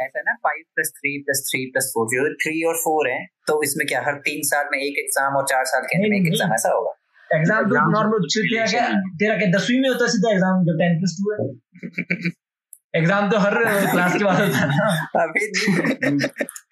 ऐसा 0.00 0.20
ना 0.22 0.32
five 0.44 0.62
plus 0.74 0.92
three 0.94 1.10
plus 1.24 1.40
three 1.48 1.64
plus 1.72 1.90
four 1.94 2.06
जो 2.12 2.22
थ्री 2.42 2.62
और 2.68 2.76
फोर 2.78 3.08
है 3.10 3.18
तो 3.48 3.56
इसमें 3.64 3.86
क्या 3.88 4.00
हर 4.06 4.14
तीन 4.24 4.40
साल 4.46 4.64
में 4.72 4.78
एक 4.78 4.98
एग्ज़ाम 5.00 5.36
और 5.36 5.44
चार 5.50 5.64
साल 5.72 5.82
के 5.90 5.98
अंदर 5.98 6.16
एक 6.16 6.26
एग्ज़ाम 6.28 6.54
ऐसा 6.54 6.72
होगा? 6.74 6.92
एग्ज़ाम 7.30 7.68
तो 7.68 7.74
नॉर्मल 7.92 8.26
तेरा 8.34 8.66
क्या 8.70 8.86
तेरा 9.20 9.36
क्या 9.38 9.50
दसवीं 9.52 9.80
में 9.82 9.88
होता 9.88 10.06
सीधा 10.14 10.32
एग्ज़ाम 10.32 10.64
जो 10.64 10.74
टेन 10.80 10.98
प्लस 10.98 11.14
टू 11.18 11.24
है? 11.32 11.36
एग्ज़ाम 12.96 13.30
तो 13.30 13.38
हर 13.44 13.54
क्लास 13.92 14.16
के 14.16 14.24
बाद 14.24 14.40
होता 14.40 14.58
है 14.58 14.66
ना। 14.72 14.88
अभी 15.22 15.46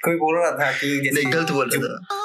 कोई 0.04 0.16
बोल 0.18 0.36
रहा 0.38 0.50
था 0.58 0.70
कि 0.80 0.90
जैसे 1.04 1.24
गलत 1.30 1.50
बोल 1.52 1.70
रहा 1.72 1.96
था। 1.96 2.20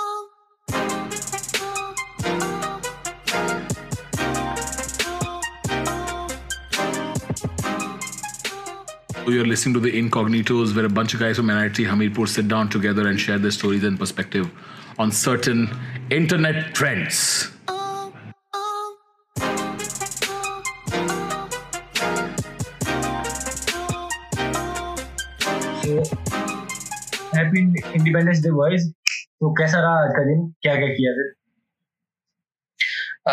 You're 9.27 9.45
listening 9.45 9.73
to 9.73 9.81
the 9.81 9.91
Incognitos, 9.91 10.73
where 10.73 10.85
a 10.85 10.89
bunch 10.89 11.13
of 11.13 11.19
guys 11.19 11.35
from 11.35 11.47
NIT 11.47 11.79
Hamirpur 11.85 12.29
sit 12.29 12.47
down 12.47 12.69
together 12.69 13.09
and 13.09 13.19
share 13.19 13.37
their 13.37 13.51
stories 13.51 13.83
and 13.83 13.99
perspective 13.99 14.49
on 14.97 15.11
certain 15.11 15.67
internet 16.09 16.73
trends. 16.73 17.51
Happy 27.35 27.59
independence 27.59 28.39
day 28.43 28.51
boys 28.51 28.89
तो 28.91 29.51
कैसा 29.59 29.79
रहा 29.79 29.99
आज 30.03 30.11
का 30.15 30.23
दिन 30.29 30.47
क्या 30.61 30.75
क्या 30.75 30.87
किया 30.95 31.11
फिर 31.19 31.27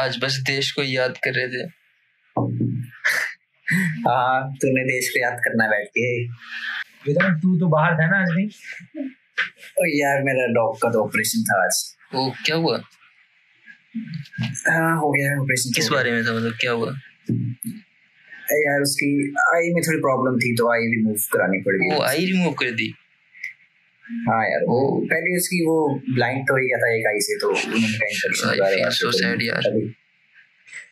आज 0.01 0.19
बस 0.25 0.43
देश 0.47 0.73
को 0.73 0.83
याद 0.83 1.19
कर 1.25 1.35
रहे 1.35 1.49
थे 1.49 1.65
हाँ 4.07 4.55
तूने 4.63 4.83
देश 4.85 5.09
को 5.09 5.21
याद 5.21 5.39
करना 5.45 5.67
बैठ 5.69 5.87
के। 5.89 6.09
वेदांत 7.07 7.37
तू 7.43 7.59
तो 7.61 7.69
बाहर 7.69 7.95
था 7.95 8.07
ना 8.11 8.19
आज 8.23 8.31
नहीं 8.31 8.49
ओ 9.81 9.87
यार 9.89 10.23
मेरा 10.23 10.47
डॉग 10.55 10.77
का 10.83 10.91
तो 10.91 11.05
ऑपरेशन 11.05 11.43
था 11.43 11.63
आज। 11.65 11.79
वो 12.15 12.25
क्या 12.47 12.57
हुआ? 12.57 12.77
हाँ 14.69 14.97
हो 14.99 15.11
गया 15.13 15.41
ऑपरेशन 15.43 15.73
किस 15.77 15.89
बारे 15.89 16.13
में 16.13 16.21
था? 16.25 16.33
मतलब 16.33 16.57
क्या 16.61 16.73
हुआ? 16.73 16.91
यार 18.65 18.83
उसकी 18.83 19.09
आई 19.55 19.73
में 19.75 19.83
थोड़ी 19.87 19.99
प्रॉब्लम 20.01 20.39
थी 20.39 20.55
तो 20.57 20.71
आई 20.73 20.93
रिमूव 20.95 21.17
करानी 21.33 21.59
पड़ 21.69 21.75
गई। 21.77 21.95
वो 21.95 22.03
आई 22.03 22.25
रिमूव 22.27 22.53
कर 22.63 22.71
दी? 22.83 22.93
हाँ 24.29 24.43
यार 24.45 24.65
वो 24.69 24.79
पहले 25.11 25.37
उसकी 25.37 25.65
वो 25.67 25.77
ब्लाइंड 26.15 26.43
तो 26.49 26.57
ही 26.57 26.67
गया 26.67 26.79
था 26.79 26.89
एक 26.95 27.07
आई 27.07 27.21
से 27.27 27.39
तो 27.41 27.49
उन्होंने 27.49 27.99
कहा 27.99 28.09
infection 28.09 28.47
I 28.49 28.73
feel 28.77 28.95
so 29.01 29.13
sad 29.19 29.43
यार। 29.43 29.69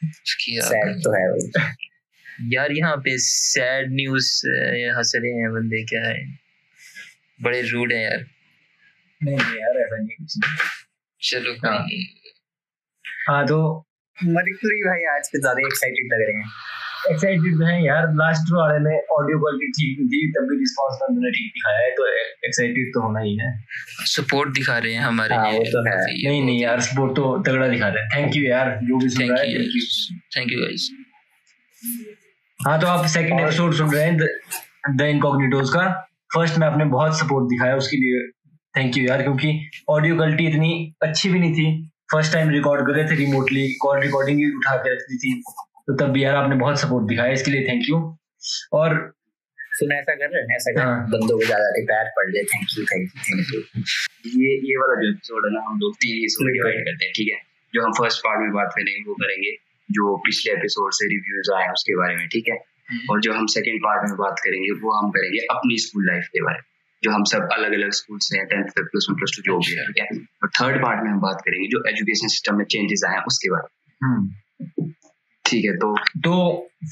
उसकी 0.04 0.60
सैड 0.62 1.02
तो 1.04 1.10
है 1.12 1.26
वो। 1.32 1.36
यार 2.50 2.72
यहाँ 2.72 2.96
पे 3.04 3.16
सैड 3.20 3.92
न्यूज़ 3.92 4.28
हंस 4.96 5.12
रहे 5.16 5.32
हैं 5.40 5.52
बंदे 5.54 5.82
क्या 5.90 6.02
है? 6.08 6.18
बड़े 7.40 7.60
रूड 7.70 7.92
है 7.92 8.02
यार। 8.02 8.24
नहीं 9.20 9.36
यार 9.36 9.80
ऐसा 9.80 9.96
नहीं 9.98 10.16
कुछ 10.16 10.38
चलो 11.22 11.52
हाँ। 11.64 11.78
हाँ 13.28 13.44
तो 13.46 13.58
मरिकुरी 14.18 14.80
भाई 14.82 15.04
आज 15.14 15.28
के 15.28 15.38
ज़्यादा 15.40 15.66
एक्साइटेड 15.66 16.12
लग 16.12 16.22
रहे 16.28 16.36
हैं। 16.36 16.50
एक्साइटेड 17.10 17.62
है 17.62 17.74
यार 17.84 18.06
लास्ट 18.16 18.50
वाले 18.52 18.78
में 18.80 18.94
ऑडियो 19.12 19.38
क्वालिटी 19.38 19.70
ठीक 19.78 19.98
नहीं 19.98 20.08
थी 20.10 20.30
तब 20.32 20.48
भी 20.50 20.58
रिस्पॉन्स 20.58 21.00
उन्होंने 21.08 21.30
ठीक 21.36 21.52
दिखाया 21.54 21.78
है 21.78 21.90
तो 21.96 22.06
एक्साइटेड 22.48 22.90
तो 22.94 23.02
होना 23.02 23.20
ही 23.20 23.36
है। 23.38 23.50
सपोर्ट 24.12 24.52
दिखा 24.54 24.78
रहे 24.78 24.92
हैं 24.94 25.02
हमारे। 25.02 25.34
हाँ, 25.34 25.46
वो 25.46 25.62
लिए 25.62 25.72
तो 25.72 25.84
है। 25.88 25.96
नहीं 26.06 26.42
नहीं 26.42 26.60
यार 26.62 26.80
सपोर्ट 26.90 27.16
तो 27.16 27.36
तगड़ा 27.48 27.68
दिखा 27.68 27.88
रहे 27.88 28.02
हैं। 28.02 28.10
थैंक 28.16 28.36
यू 28.36 28.42
यार 28.44 28.78
जो 28.82 28.98
भी 28.98 29.08
सुन 29.08 29.22
थैंक 29.22 29.32
रहा 29.32 29.40
है 29.40 29.52
you 29.52 29.58
thank 29.58 29.72
you 29.76 30.18
thank 30.36 30.52
you 30.52 30.60
guys 30.60 30.90
हाँ 32.66 32.78
तो 32.80 32.86
आप 32.86 33.06
सेकंड 33.06 33.40
एपिसोड 33.40 33.72
सुन 33.74 33.90
रहे 33.92 34.02
हैं 34.02 34.96
द 34.96 35.02
इनकॉग्निटोज 35.02 35.70
का। 35.70 35.86
फ़र्स्ट 36.34 36.58
में 36.58 36.66
आपने 36.66 36.84
बहुत 36.92 37.18
सपोर्ट 37.18 37.48
दिखाया 37.48 37.76
उसके 37.76 37.96
लिए। 37.96 38.20
थैंक 38.74 38.96
यू 38.98 39.04
यार 39.04 39.22
क्योंकि 39.22 39.48
ऑडियो 39.90 40.16
क्वालिटी 40.16 40.46
इतनी 40.48 40.70
अच्छी 41.02 41.28
भी 41.28 41.38
नहीं 41.38 41.54
थी। 41.54 41.64
फ़र्स्ट 42.12 42.32
टाइम 42.32 42.50
रिकॉर्ड 42.50 42.86
कर 42.86 42.94
रहे 42.94 43.04
थे 43.10 43.14
रिमोटली 43.16 43.66
कॉल 43.82 43.98
रिकॉर्डिंग 44.02 44.38
ही 44.38 44.46
उठा 44.56 44.76
के 44.76 44.92
रखती 44.94 45.18
थी। 45.24 45.32
तो 45.86 45.96
तब 45.96 46.12
भी 46.12 46.24
यार 46.24 46.36
आपने 46.36 46.56
बहुत 46.56 46.80
सपोर्ट 46.80 47.08
दिखाया 47.08 47.32
इसके 47.32 47.50
लिए 47.50 47.66
थैंक 47.68 47.88
यू 47.88 47.98
और 48.72 48.94
सुना 49.72 49.96
ऐसा 49.96 50.14
कर 50.14 50.30
रहे 50.30 50.42
हैं 50.42 50.56
ऐसा 50.56 50.72
कर 50.72 50.80
हाँ। 50.82 51.02
बंदों 51.10 51.38
को 51.38 51.44
ज़्यादा 51.44 51.82
पैर 51.90 52.12
पड़ 52.16 52.28
ले 52.30 52.42
thank 52.54 52.78
you 52.78 52.84
thank 52.84 53.10
you 53.10 53.22
thank 53.28 53.52
you 53.54 54.42
ये 54.44 54.54
ये 54.70 54.76
वाला 54.76 55.00
जो 55.02 55.10
एपिसोड 55.10 55.46
है 55.46 55.52
ना 55.54 55.66
हम 55.66 55.78
लोग 55.80 55.94
तीन 55.96 56.22
हिस्सों 56.22 56.46
में 56.46 56.52
डिवाइड 56.54 56.80
करते 56.86 57.04
हैं 57.04 57.12
ठीक 57.16 57.32
है? 57.32 57.38
जो 57.74 57.84
हम 57.84 57.92
फ़र्स्ट 58.00 58.24
पार्ट 58.24 58.40
में 58.40 58.52
बात 58.52 58.72
करेंगे 58.76 59.04
वो 59.08 59.14
करेंगे। 59.22 59.56
जो 59.92 60.16
पिछले 60.26 60.52
एपिसोड 60.52 60.92
से 60.92 61.08
रिव्यूज़ 61.08 61.52
आए 61.56 61.62
हैं 61.62 61.72
उसके 61.72 61.96
बारे 61.96 62.16
में 62.16 62.26
ठीक 62.28 62.48
है? 62.48 62.58
और 63.10 63.20
जो 63.20 63.32
हम 63.32 63.46
सेकेंड 63.46 63.78
पार्ट 63.80 64.08
में 64.08 64.16
बात 64.16 64.40
करेंगे 64.44 64.70
वो 64.80 64.92
हम 64.98 65.10
करेंगे 65.10 65.38
अपनी 65.50 65.78
स्कूल 65.78 66.06
लाइफ 66.06 66.26
के 66.32 66.42
बारे 66.42 66.56
में 66.56 66.70
जो 67.02 67.10
हम 67.10 67.24
सब 67.24 67.48
अलग 67.52 67.72
अलग 67.72 67.90
स्कूल 67.90 68.18
से 68.22 68.38
हैं 68.38 68.46
टेंथ 68.46 68.64
तक 68.64 68.88
प्लस 68.92 69.06
वन 69.10 69.16
प्लस 69.16 69.36
टू 69.36 69.42
जो 69.42 69.58
भी 69.58 69.76
है 69.76 69.86
ठीक 69.86 70.02
है? 70.02 70.18
और 70.42 70.48
थर्ड 70.48 70.82
पार्ट 70.82 71.02
में 71.04 71.10
हम 71.10 71.20
बात 71.20 71.42
करेंगे 71.44 71.68
जो 71.68 71.82
एजुकेशन 71.88 72.28
सिस्टम 72.28 72.56
में 72.56 72.64
चेंजेस 72.64 73.02
आए 73.08 73.14
हैं 73.14 73.22
उसके 73.26 73.50
बारे 73.50 73.62
में। 73.62 74.08
हम्म, 74.08 74.90
ठीक 75.44 75.64
है 75.64 75.76
तो 75.76 75.94
तो 76.26 76.34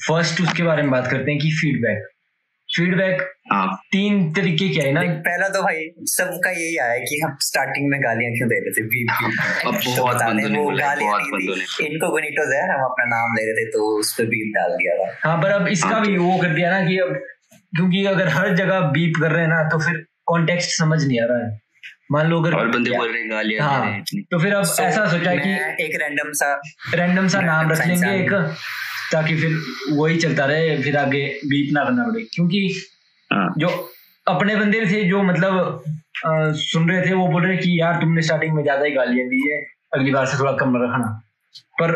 फ़र्स्ट 0.07 0.41
उसके 0.41 0.63
बारे 0.63 0.81
में 0.81 0.91
बात 0.91 1.07
करते 1.11 1.31
हैं 1.31 1.39
कि 1.39 1.51
फीडबैक 1.51 2.07
फीडबैक 2.75 3.21
हाँ 3.51 3.65
तीन 3.91 4.31
तरीके 4.33 4.67
के 4.69 4.81
है 4.81 4.91
ना? 4.91 5.01
पहला 5.25 5.47
तो 5.49 5.61
भाई 5.61 5.81
सबका 6.11 6.49
यही 6.51 6.77
आया 6.77 6.97
कि 6.99 7.19
हम 7.23 7.35
स्टार्टिंग 7.41 7.89
में 7.89 7.99
गालियाँ 8.03 8.31
क्यों 8.31 8.49
दे 8.49 8.59
रहे 8.59 8.71
थे? 8.71 8.83
बीप 8.83 9.07
बीप 9.11 9.65
अब 9.67 9.75
तो 9.75 9.95
बहुत 10.01 10.21
दें, 10.21 10.55
वो 10.57 10.69
गालियाँ। 10.77 11.17
इनको 11.87 12.11
गणितोज 12.15 12.53
है 12.53 12.61
हम 12.73 12.83
अपना 12.83 13.05
नाम 13.05 13.33
ले 13.35 13.43
रहे 13.45 13.53
थे 13.53 13.69
तो 13.71 13.99
उस 13.99 14.13
पर 14.13 14.25
बीप 14.25 14.53
डाल 14.55 14.75
दिया 14.75 14.95
था। 14.97 15.29
हाँ 15.29 15.37
पर 15.41 15.51
अब 15.51 15.67
इसका 15.67 15.89
हाँ, 15.89 16.05
भी 16.05 16.17
वो 16.17 16.37
कर 16.37 16.53
दिया 16.55 16.71
ना 16.71 16.85
कि 16.87 16.97
अब 16.97 17.13
क्योंकि 17.75 18.05
अगर 18.05 18.27
हर 18.27 18.55
जगह 18.55 18.79
बीप 18.95 19.13
कर 19.21 19.31
रहे 19.31 19.41
हैं 19.41 19.49
ना 19.49 19.63
तो 19.63 19.79
फिर 19.79 20.05
कॉन्टेक्स्ट 20.25 20.77
समझ 20.79 21.03
नहीं 21.03 21.19
आ 21.21 21.25
रहा 21.25 21.45
है। 21.45 21.59
मान 22.11 22.27
लो 22.27 22.39
अगर 22.41 22.53
और 22.53 22.67
बंदे 22.67 22.91
बोल 22.91 23.11
रहे 23.11 23.21
हैं 23.21 23.29
गालियाँ 23.31 23.69
दे 23.69 23.85
रहे 23.85 23.93
हैं। 23.93 24.23
तो 24.31 24.39
फिर 24.39 24.53
अब 24.53 24.63
So, 24.63 24.79
ऐसा 24.79 25.05
सोचा 25.09 25.35
कि 25.35 25.49
एक 25.83 25.95
रैंडम 26.01 26.31
सा 26.31 26.53
रैंडम 26.95 27.27
सा 27.27 27.41
नाम 27.41 27.71
रख 27.71 27.85
लेंगे 27.87 28.11
एक। 28.15 28.31
ताकि 29.11 29.35
फिर 29.35 29.57
वही 29.91 30.17
चलता 30.17 30.45
रहे 30.45 30.81
फिर 30.83 30.97
आगे 30.97 31.25
बीप 31.45 31.73
ना 31.73 31.83
करना 31.83 32.03
पड़े। 32.03 32.23
क्योंकि 32.23 32.67
हाँ। 33.31 33.53
जो 33.57 33.67
अपने 34.27 34.55
बंदे 34.55 34.85
थे 34.85 35.03
जो 35.09 35.23
मतलब 35.23 35.83
अ, 36.25 36.51
सुन 36.51 36.89
रहे 36.91 37.05
थे 37.05 37.13
वो 37.13 37.27
बोल 37.27 37.45
रहे 37.47 37.57
कि 37.57 37.81
यार 37.81 37.93
तुमने 37.93 38.21
स्टार्टिंग 38.21 38.53
में 38.53 38.63
ज़्यादा 38.63 38.85
ही 38.85 38.91
गालियाँ 38.91 39.27
दी 39.27 39.51
है 39.51 39.61
अगली 39.93 40.11
बार 40.11 40.25
से 40.25 40.39
थोड़ा 40.39 40.51
कम 40.51 40.75
रखना। 40.77 41.21
पर 41.81 41.89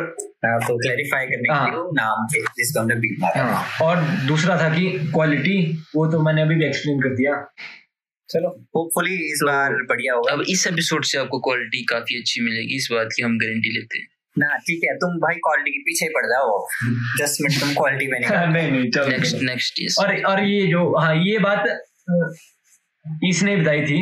हाँ, 0.45 0.59
तो 0.59 0.77
क्लैरिफाई 0.77 1.25
करने 1.25 1.47
के 1.47 1.53
हाँ। 1.53 1.69
लिए 1.69 1.91
नाम 1.93 2.25
थे 2.27 2.41
जिसको 2.41 2.79
हमने 2.79 2.95
बीप 2.95 3.17
मारा। 3.19 3.43
हाँ, 3.43 3.87
और 3.87 4.01
दूसरा 4.27 4.57
था 4.57 4.69
कि 4.69 4.89
क्वालिटी 5.13 5.83
वो 5.95 6.07
तो 6.07 6.21
मैंने 6.21 6.41
अभी 6.41 6.55
भी 6.55 6.65
एक्सप्लेन 6.65 6.99
कर 7.01 7.15
दिया। 7.15 7.35
चलो 8.29 8.49
होपफुली 8.75 9.15
इस 9.15 9.39
बार 9.45 9.73
बढ़िया 9.89 10.13
होगा। 10.13 10.33
अब 10.33 10.41
इस 10.49 10.67
एपिसोड 10.67 11.03
से 11.03 11.17
आपको 11.17 11.39
क्वालिटी 11.39 11.83
काफ़ी 11.83 12.19
अच्छी 12.19 12.41
मिलेगी 12.41 12.75
इस 12.75 12.87
बात 12.91 13.09
की 13.15 13.23
हम 13.23 13.37
गारंटी 13.37 13.69
लेते 13.79 13.99
हैं। 13.99 14.07
ना 14.37 14.55
ठीक 14.57 14.81
है 14.83 14.95
तुम 14.95 15.09
भाई 15.17 15.35
क्वालिटी 15.35 15.71
के 15.71 15.79
पीछे 15.79 16.05
ही 16.05 16.09
पड़ 16.09 16.25
जाओ। 16.25 16.67
दस 17.21 17.37
मिनट 17.41 17.59
तुम 17.59 17.73
क्वालिटी 17.73 18.07
में 18.07 18.19
नहीं 18.53 18.71
नहीं 18.71 18.89
चलो 18.91 19.07
नेक्स्ट 19.07 19.35
नेक्स्ट 19.41 19.99
और 19.99 20.15
और 20.23 20.43
ये 20.43 20.67
जो 20.67 20.97
हाँ 20.99 21.15
ये 21.15 21.39
बात 21.39 21.63
इसने 23.23 23.55
बताई 23.57 23.81
थी? 23.81 23.99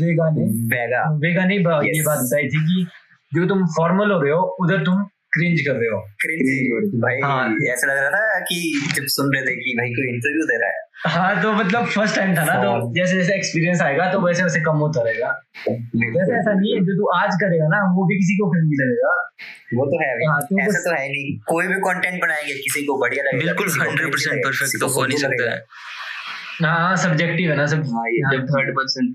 वेगा 0.00 0.30
ने। 0.30 0.44
बैगा 0.68 1.02
वेगा 1.16 1.44
ने 1.44 1.58
ब- 1.58 1.80
ये 1.84 1.92
Yes. 1.92 2.06
बात 2.06 2.18
बताई 2.18 2.48
थी 2.48 2.60
कि 2.66 2.86
जो 3.34 3.46
तुम 3.46 3.66
फॉर्मल 3.66 4.10
हो 4.10 4.20
रहे 4.22 4.32
हो 4.32 4.42
उधर 4.60 4.84
तुम 4.84 5.02
क्रिंज 5.32 5.60
कर 5.60 5.72
रहे 5.72 5.88
हो। 5.88 6.00
क्रिंज 6.20 6.94
भाई 6.94 7.20
हाँ। 7.24 7.56
ऐसा 7.68 7.86
लग 7.86 7.98
रहा 7.98 8.10
था 8.10 8.40
कि 8.40 8.60
जब 8.94 9.04
सुन 9.06 9.34
रहे 9.34 9.42
थे 9.42 9.54
कि 9.56 9.74
भाई 9.78 9.88
कोई 9.88 10.08
इंटरव्यू 10.14 10.46
दे 10.46 10.58
रहा 10.58 10.70
है। 10.70 10.89
हाँ 11.06 11.42
तो 11.42 11.52
मतलब 11.52 11.86
फ़र्स्ट 11.86 12.16
टाइम 12.16 12.34
था 12.36 12.44
ना 12.44 12.54
तो 12.62 12.70
हाँ। 12.70 12.92
जैसे 12.94 13.16
जैसे 13.16 13.34
एक्सपीरियंस 13.34 13.80
आएगा 13.82 14.10
तो 14.12 14.20
वैसे 14.20 14.42
वैसे 14.42 14.60
कम 14.60 14.76
होता 14.76 15.02
रहेगा। 15.02 15.28
वैसे 15.68 16.34
ऐसा 16.38 16.52
नहीं 16.52 16.74
है 16.74 16.80
जो 16.80 16.96
तू 16.96 17.06
आज 17.18 17.34
करेगा 17.42 17.68
ना 17.68 17.78
वो 17.94 18.04
भी 18.06 18.16
किसी 18.18 18.36
को 18.38 18.50
क्रिंज 18.50 18.74
लगेगा। 18.80 19.12
वो 19.74 19.86
तो 19.86 20.00
है 20.02 20.10
हाँ, 20.30 20.40
तो 20.40 20.60
ऐसा 20.62 20.80
तो 20.80 20.94
है 20.96 21.08
नहीं। 21.08 21.38
कोई 21.48 21.66
भी 21.66 21.78
कंटेंट 21.86 22.20
बनाएँगे 22.22 22.54
किसी 22.58 22.84
को 22.86 22.98
बढ़िया 23.00 23.24
लगेगा 23.24 23.44
बिल्कुल 23.44 23.70
हंड्रेड 23.80 24.12
परसेंट 24.12 24.44
परफेक्ट 24.44 24.80
तो 24.80 24.88
हो 24.88 25.06
नहीं 25.06 25.18
सकता 25.18 25.50
है 25.50 25.64
हाँ 26.62 26.96
सब्जेक्टिव 26.96 27.50
है 27.50 27.56
ना 27.56 27.66
सब। 27.66 27.84
हाँ 27.92 28.06
ये 28.08 28.36
जब 28.36 28.46
थर्ड 28.46 28.74
पर्सन 28.76 29.12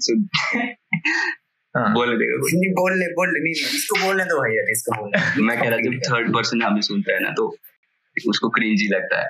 हाँ। 1.75 1.93
बोल 1.93 2.17
देगा 2.17 2.37
नहीं 2.43 2.71
बोल 2.73 2.93
ले 2.99 3.05
बोल 3.13 3.27
ले। 3.27 3.39
नहीं 3.39 3.53
नहीं, 3.53 3.75
इसको 3.75 4.05
बोलने 4.05 4.23
दो 4.25 4.41
भैया 4.43 4.61
इसको 4.71 5.01
बोलने 5.01 5.47
मैं 5.47 5.57
कह 5.61 5.69
रहा 5.69 5.79
जब 5.79 5.99
थर्ड 6.09 6.33
पर्सन 6.33 6.61
हमें 6.61 6.81
सुनता 6.81 7.13
है 7.13 7.23
ना 7.23 7.29
तो 7.37 7.47
उसको 8.17 8.49
क्रिंज 8.49 8.81
ही 8.81 8.87
लगता 8.87 9.21
है। 9.21 9.27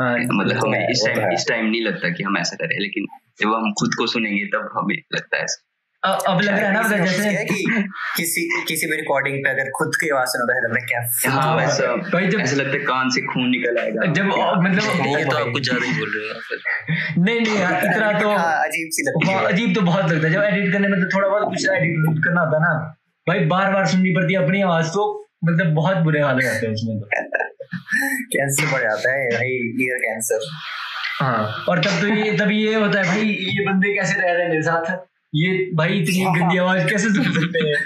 हाँ 0.00 0.18
मतलब 0.18 0.60
तो 0.60 0.66
हमें 0.66 0.88
इस 0.88 1.00
तो 1.00 1.14
टाइम 1.14 1.32
इस 1.32 1.44
टाइम 1.48 1.66
नहीं 1.66 1.82
लगता 1.82 2.08
कि 2.08 2.22
हम 2.22 2.38
ऐसा 2.38 2.56
करें 2.56 2.78
लेकिन 2.80 3.06
जब 3.40 3.54
हम 3.54 3.72
खुद 3.72 3.94
को 3.94 4.06
सुनेंगे 4.06 4.44
तब 4.44 4.70
हमें 4.76 4.96
लगता 5.14 5.36
है 5.36 5.44
अब 6.02 6.18
अब 6.28 6.40
लग 6.40 6.58
रहा 6.58 6.68
है 6.68 6.72
ना 6.72 7.04
जैसे 7.04 7.44
कि 7.44 7.64
किसी 8.16 8.64
किसी 8.68 8.86
भी 8.86 8.96
रिकॉर्डिंग 8.96 9.38
पे 9.44 9.50
अगर 9.50 9.70
खुद 9.70 9.96
की 10.00 10.08
आवाज़ 10.08 10.28
सुना 10.28 10.44
तो 10.44 10.74
है 10.74 10.82
क्या 10.86 11.30
हाँ, 11.30 11.54
तो 11.54 11.60
है। 11.60 11.66
ऐसा। 11.66 11.96
भाई 11.96 12.26
जब- 12.26 12.40
ऐसा 12.40 12.56
लगता 12.56 12.70
है 12.70 12.78
कान 12.78 13.10
से 13.10 13.20
खून 13.20 13.48
निकल 13.48 13.78
आएगा। 13.78 14.06
जब 14.12 14.24
मतलब 14.62 15.18
ये 15.18 15.24
तो 15.24 15.36
आप 15.36 15.46
कुछ 15.52 15.62
ज़्यादा 15.62 15.86
ही 15.86 15.92
बोल 15.92 16.10
रहे 16.16 16.28
हो। 16.28 17.24
नहीं 17.24 17.40
नहीं 17.40 17.58
यार 17.58 17.84
इतना 17.84 18.20
तो 18.20 18.28
हाँ, 18.28 18.64
अजीब 18.64 18.88
सी 18.90 19.02
लगती 19.02 19.32
हाँ, 19.32 19.40
है। 19.42 19.46
अजीब 19.46 19.74
तो 19.74 19.80
बहुत 19.80 20.12
लगता 20.12 20.26
है। 20.26 20.32
जब 20.34 20.42
एडिट 20.42 20.72
करने 20.72 20.88
में 20.88 21.00
तो 21.00 21.16
थोड़ा 21.16 21.28
बहुत 21.28 21.42
कुछ 21.44 21.68
एडिट 21.74 22.24
करना 22.24 22.40
होता 22.40 22.56
है 22.56 22.62
ना। 22.62 22.96
भाई 23.28 23.38
बार 23.38 23.72
बार 23.72 23.86
सुननी 23.86 24.10
पड़ती 24.10 24.34
है 24.34 24.42
अपनी 24.44 24.62
आवाज़ 24.62 24.88
तो 24.88 25.25
मतलब 25.44 25.74
बहुत 25.74 25.96
बुरे 25.96 26.20
हाल 26.20 26.34
हो 26.34 26.40
जाते 26.40 26.66
हैं 26.66 26.74
उसमें 26.74 27.00
तो। 27.00 27.08
कैंसर 28.32 28.72
बढ़ 28.72 28.82
जाता 28.82 29.12
है 29.12 29.30
भाई 29.30 29.48
ईयर 29.84 29.98
कैंसर 29.98 30.38
हाँ 31.20 31.64
और 31.68 31.84
तब 31.84 32.00
तो 32.00 32.06
ये 32.08 32.38
तब 32.38 32.50
ये 32.50 32.74
होता 32.74 32.98
है 32.98 33.04
भाई 33.04 33.28
ये 33.28 33.66
बंदे 33.66 33.94
कैसे 33.94 34.20
रह 34.20 34.32
रहे 34.32 34.42
हैं 34.42 34.50
मेरे 34.50 34.62
साथ? 34.62 35.06
ये 35.34 35.70
भाई 35.74 36.00
इतनी 36.00 36.24
गंदी 36.40 36.58
आवाज़ 36.58 36.88
कैसे 36.88 37.08
सुन 37.08 37.24
सकते 37.24 37.58
हैं? 37.58 37.76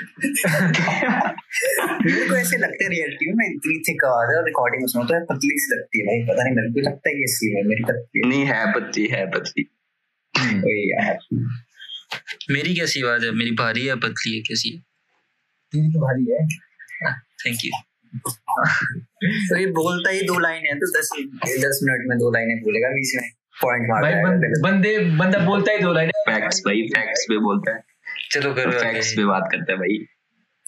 मेरे 2.06 2.28
को 2.28 2.36
ऐसे 2.36 2.56
लगता 2.56 2.84
है 2.84 2.90
रियलिटी 2.90 3.26
में 3.28 3.34
मैं 3.34 3.54
इतनी 3.54 3.78
थिक 3.78 4.04
आवाज़ 4.04 4.30
है 4.30 4.36
और 4.36 4.44
रिकॉर्डिंग 4.44 4.82
में 4.82 4.86
सुनो 4.86 5.04
तो 5.04 5.34
पतली 5.34 5.50
सी 5.54 5.76
लगती 5.76 5.98
है 5.98 6.04
भाई 6.06 6.34
पता 6.34 6.44
नहीं 6.44 6.54
मेरे 6.54 6.68
को 6.68 6.90
लगता 6.90 7.08
है 7.08 7.14
कि 7.14 7.22
इसलिए 7.22 7.56
है 7.56 7.68
मेरी 7.68 7.84
पतली 7.84 8.28
नहीं 8.28 8.46
है 8.46 8.72
पतली 8.72 9.06
है 9.06 9.30
पतली। 9.30 9.70
वही 10.40 10.92
यार 10.92 11.18
मेरी 12.50 12.74
कैसी 12.74 13.02
आवाज़ 13.02 13.24
है? 13.24 13.32
मेरी 13.32 13.50
भारी 13.50 13.86
है 13.86 13.96
पतली 13.96 14.34
है 14.34 14.40
कैसी 14.40 14.70
है? 14.70 14.78
तेरी 15.72 15.88
तो 15.88 16.00
भारी 16.00 16.32
है। 16.32 16.48
थैंक 17.46 17.58
यू 17.64 17.70
तो 19.24 19.56
ये 19.56 19.66
बोलता 19.66 20.10
ही 20.10 20.20
दो 20.20 20.38
लाइन 20.38 20.62
है 20.66 20.74
तो 20.74 20.86
दस 20.86 21.10
दस 21.58 21.80
मिनट 21.82 22.08
में 22.08 22.18
दो 22.18 22.30
लाइनें 22.30 22.62
बोलेगा 22.62 22.88
बीच 22.88 23.22
में 23.22 23.30
पॉइंट 23.62 23.86
मार 23.90 24.02
भाई 24.02 24.12
बंद, 24.12 24.62
बंदे 24.62 24.98
बंदा 24.98 25.38
बोलता 25.38 25.72
ही 25.72 25.78
दो 25.78 25.92
लाइन। 25.92 26.10
फैक्ट्स 26.10 26.60
भाई 26.60 26.82
फैक्ट्स 26.82 27.26
पे 27.28 27.38
बोलता 27.38 27.74
है। 27.74 27.84
चलो 28.30 28.54
करो 28.54 28.70
फैक्ट्स 28.70 29.12
पे 29.12 29.24
बात 29.24 29.48
करता 29.52 29.72
है 29.72 29.78
भाई। 29.78 29.98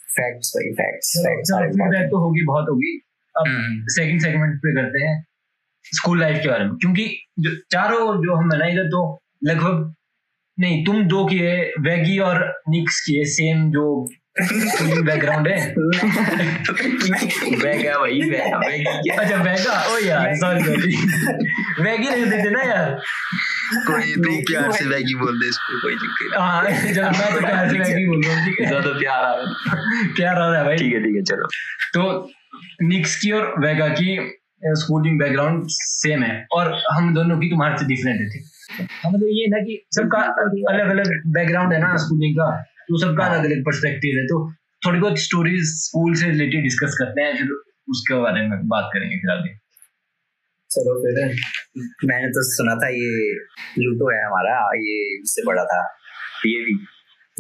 फैक्ट्स 0.00 0.52
भाई 0.56 0.72
फैक्ट्स 0.72 1.18
फीडबैक 1.18 2.06
तो 2.06 2.18
होगी 2.18 2.44
बहुत 2.44 2.66
होगी। 2.70 3.02
अब 3.38 3.46
हम्म। 3.46 3.84
सेकंड 3.86 4.20
सेगमेंट 4.20 4.58
पे 4.58 4.82
करते 4.82 5.04
हैं 5.04 5.26
स्कूल 5.84 6.20
लाइफ 6.20 6.42
के 6.42 6.48
बारे 6.48 6.64
में। 6.64 6.74
क्योंकि 6.74 7.18
जो 7.38 7.50
चारों 7.70 7.98
जो 7.98 8.34
हम 8.36 8.52
है 8.52 8.58
ना 8.58 8.66
इधर 8.66 8.84
तो 8.84 9.22
लगभग 9.44 9.94
नहीं 10.60 10.84
तुम 10.84 11.04
दो 11.04 11.26
किए 11.26 11.72
वैगी 11.80 12.18
और 12.18 12.62
निक्स 12.68 13.00
किए 13.00 13.24
सेम 13.24 13.70
जो 13.70 14.08
बैकग्राउंड 14.36 15.48
है? 15.48 15.56
वेगा 17.62 17.96
भाई 17.98 18.20
वेगा 18.30 18.58
वेगा 18.58 18.92
क्या 19.02 19.16
अच्छा 19.22 19.40
वैगा 19.42 19.74
ओ 19.92 19.98
यार 20.04 20.34
सॉरी 20.36 20.62
सॉरी 20.64 20.96
वैगी 21.82 22.08
नहीं 22.08 22.24
देते 22.30 22.50
ना 22.50 22.62
यार? 22.62 22.94
कोई 23.88 24.14
तू 24.22 24.30
प्यार 24.50 24.70
से 24.72 24.84
वैगी 24.88 25.14
बोल 25.20 25.38
दे 25.40 25.48
इसको 25.48 25.80
कोई 25.82 25.94
दिक्कत 25.94 26.38
हाँ 26.38 26.62
चलो 26.64 27.10
मैं 27.18 27.28
तो 27.34 27.40
प्यार 27.40 27.68
से 27.70 27.78
वैगी 27.78 28.06
बोल 28.06 28.22
रहा 28.24 28.36
हूँ 28.36 28.44
ठीक 28.46 28.60
है? 28.60 28.66
ज़्यादा 28.66 28.90
प्यार 28.98 29.22
आ 29.24 29.34
रहा 29.34 29.42
है। 29.42 30.08
प्यार 30.16 30.34
आ 30.34 30.48
रहा 30.50 30.58
है 30.58 30.64
भाई। 30.64 30.76
ठीक 30.76 30.92
है 30.94 31.02
ठीक 31.04 31.16
है 31.16 31.22
चलो। 31.22 31.46
तो 31.94 32.02
निक्स 32.88 33.16
की 33.20 33.30
और 33.32 33.54
वेगा 33.66 33.88
की 34.00 34.16
स्कूलिंग 34.80 35.18
बैकग्राउंड 35.20 35.64
सेम 35.70 36.22
है। 36.22 36.34
और 36.52 36.72
हम 36.92 37.14
दोनों 37.14 37.38
की 37.38 37.48
तुम्हारे 37.50 37.78
से 37.78 37.84
डिफरेंट 37.86 38.20
है 38.20 38.26
ठीक? 38.28 38.44
हाँ, 38.72 39.10
मतलब 39.12 39.28
ये 39.30 39.46
ना 39.48 39.58
कि 39.64 39.82
सबका 39.96 40.18
अलग 40.72 40.90
अलग 40.90 41.06
बैकग्राउंड 41.34 41.72
है 41.72 41.80
ना 41.80 41.96
स्कूलिंग 42.04 42.34
का। 42.36 42.50
तो 42.92 42.98
सबका 42.98 43.24
अलग 43.24 43.44
अलग 43.44 43.60
पर्सपेक्टिव 43.60 44.18
है। 44.18 44.24
तो 44.24 44.52
थोड़ी 44.86 45.00
बहुत 45.00 45.18
स्टोरीज 45.18 45.62
स्कूल 45.64 46.14
से 46.14 46.26
रिलेटेड 46.26 46.62
डिस्कस 46.62 46.96
करते 46.98 47.22
हैं 47.22 47.36
फिर 47.36 47.48
उसके 47.88 48.14
बारे 48.14 48.48
में 48.48 48.68
बात 48.68 48.90
करेंगे 48.92 49.16
फिर 49.16 49.30
आगे 49.30 49.62
चलो 50.70 51.00
फिर 51.00 51.36
मैंने 52.04 52.28
तो 52.28 52.42
सुना 52.54 52.74
था 52.74 52.88
ये 52.88 53.32
लूटो 53.78 54.16
है 54.16 54.26
हमारा 54.26 54.70
ये 54.74 55.20
इससे 55.20 55.42
बड़ा 55.46 55.64
था। 55.64 55.98
ये 56.46 56.64
भी 56.64 56.86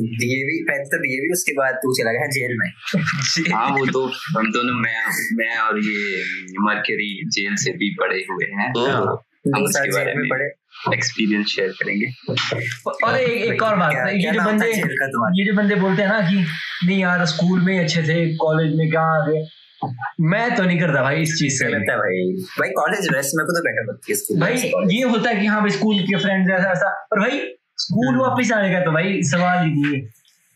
डीएवी 0.00 0.64
पहले 0.64 0.84
तो 0.84 0.98
डीएवी 0.98 1.32
उसके 1.32 1.52
बाद 1.52 1.74
तू 1.74 1.94
चला 1.94 2.12
गया 2.12 2.26
जेल 2.26 2.56
में। 2.58 2.70
हाँ 3.54 3.70
वो 3.70 3.86
तो 3.86 4.06
हम 4.06 4.52
दोनों 4.52 4.74
मैं 4.74 5.06
मैं 5.32 5.58
और 5.58 5.78
ये 5.78 6.22
मर्करी 6.60 7.28
जेल 7.28 7.56
से 7.56 7.72
भी 7.72 7.96
पड़े 8.00 8.26
हुए 8.30 8.44
हैं। 8.44 8.72
ओ, 8.76 9.16
हम 9.56 9.62
उसके 9.62 9.92
बारे 9.92 10.14
में 10.14 10.14
में 10.14 10.28
पड़े 10.28 10.61
एक्सपीरियंस 10.94 11.46
शेयर 11.46 11.68
करेंगे। 11.68 12.06
और 13.04 13.16
एक 13.16 13.52
एक 13.52 13.62
और 13.62 13.76
बात 13.76 13.90
क्या- 13.90 14.08
है 14.08 14.14
ये 14.16 14.22
क्या 14.22 14.32
जो 14.32 14.40
बंदे? 14.40 14.66
ये 15.40 15.44
जो 15.46 15.54
बंदे 15.54 15.74
बोलते 15.74 16.02
हैं 16.02 16.08
ना 16.08 16.20
कि 16.20 16.44
नहीं 16.86 17.00
यार 17.00 17.24
स्कूल 17.26 17.60
में 17.60 17.80
अच्छे 17.80 18.02
थे 18.02 18.34
कॉलेज 18.36 18.76
में 18.76 18.90
कहाँ 18.90 19.22
आ 19.22 19.26
गए 19.26 19.46
मैं 20.20 20.54
तो 20.56 20.62
नहीं 20.62 20.80
करता 20.80 21.02
भाई 21.02 21.16
इस 21.16 21.28
चीज़ 21.38 21.58
से। 21.58 21.64
गलत 21.64 21.86
है 21.90 21.96
भाई। 21.96 22.44
भाई 22.58 22.68
कॉलेज 22.68 22.98
वैसे 22.98 23.36
मेरे 23.36 23.46
को 23.46 23.52
तो 23.52 23.60
बेटर 23.60 23.92
लगती 23.92 24.12
है 24.12 24.16
स्कूल 24.16 24.40
भाई 24.40 24.54
ये 24.96 25.02
होता 25.02 25.30
है 25.30 25.40
कि 25.40 25.46
हाँ 25.46 25.60
भाई 25.60 25.70
स्कूल 25.70 25.98
के 25.98 26.16
फ्रेंड्स 26.16 26.52
ऐसा 26.52 26.70
ऐसा। 26.70 27.06
पर 27.10 27.20
भाई 27.20 27.40
स्कूल 27.76 28.16
वापस 28.16 28.52
आने 28.52 28.72
का 28.72 28.80
तो 28.80 28.92
भाई 28.92 29.22
सवाल 29.22 29.64
ही 29.64 29.70
नहीं 29.72 29.94
है। 29.94 30.00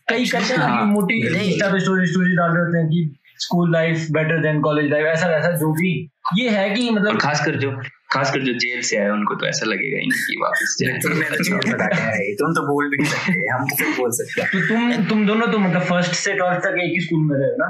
कई 0.09 0.25
करते 0.25 0.53
हैं 0.53 0.77
कि 0.77 0.85
मोटी 0.85 1.27
इंस्टा 1.27 1.69
पे 1.69 1.79
स्टोरी 1.79 2.07
स्टोरी 2.07 2.35
डाल 2.35 2.51
रहे 2.51 2.63
होते 2.63 2.77
हैं 2.77 2.87
कि 2.87 3.15
school 3.39 3.71
life 3.71 4.07
better 4.11 4.41
than 4.41 4.61
college 4.61 4.91
life 4.91 5.05
ऐसा 5.05 5.27
वैसा 5.27 5.51
जो 5.51 5.73
भी। 5.73 6.09
ये 6.37 6.49
है 6.49 6.69
कि 6.69 6.89
मतलब 6.89 7.19
खासकर 7.19 7.55
जो 7.55 7.71
खासकर 8.09 8.43
जो 8.43 8.53
जेल 8.53 8.81
से 8.81 8.97
आए 8.97 9.09
उनको 9.09 9.35
तो 9.35 9.47
ऐसा 9.47 9.65
लगेगा 9.65 9.97
ही 9.97 10.07
नहीं 10.07 10.25
कि 10.27 10.35
वापस 10.41 10.75
तुमने 11.03 11.29
तो 11.29 11.43
जेल 11.43 11.67
में 11.67 11.77
डाले 11.77 12.33
तुम 12.35 12.53
तो 12.53 12.61
बोल 12.67 12.89
भी 12.89 13.05
सकते 13.05 13.31
हम 13.47 13.65
तो 13.71 13.91
बोल 13.97 14.11
सकते 14.11 14.41
हैं। 14.41 14.49
तो 14.51 14.59
तुम 14.67 15.07
तुम 15.09 15.25
दोनों 15.27 15.47
तो 15.47 15.57
मतलब 15.57 15.83
फ़र्स्ट 15.83 16.13
से 16.13 16.33
ट्वेल्थ 16.33 16.59
तक 16.59 16.79
एक 16.83 16.91
ही 16.91 16.99
स्कूल 16.99 17.23
में 17.23 17.35
रहे 17.37 17.49
हो 17.49 17.55
ना? 17.55 17.67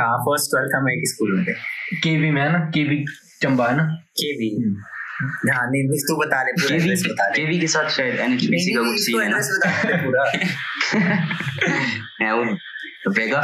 हाँ 0.00 0.18
फ़र्स्ट 0.18 0.50
ट्वेल्थ 0.50 0.74
हम 0.74 0.90
एक 0.90 0.98
ही 0.98 1.06
स्कूल 1.06 1.32
में 1.36 1.44
थे। 1.46 1.52
केवी 2.02 2.30
में 2.30 2.42
है 2.42 2.52
ना? 2.52 2.58
केवी 2.58 3.04
चंबा 3.42 3.68
है 3.68 3.76
ना? 3.76 3.84
केवी। 4.22 4.50
हाँ 5.22 5.64
नहीं 5.70 6.00
तू 6.08 6.16
बता 6.16 6.42
ले 6.42 6.52
पूरा 6.52 6.76
एड्रेस 6.76 7.02
बता 7.06 7.28
ले 7.28 7.34
केवी 7.36 7.58
के 7.60 7.66
साथ 7.66 7.88
शायद 7.96 8.20
एनएचपीसी 8.20 8.74
का 8.74 8.82
कुछ 8.82 9.00
सीन 9.00 9.20
है 9.22 9.28
ना? 9.28 9.40
पूरा। 10.04 10.24
है 12.20 12.32
वो 12.34 12.44
वेगा 13.12 13.40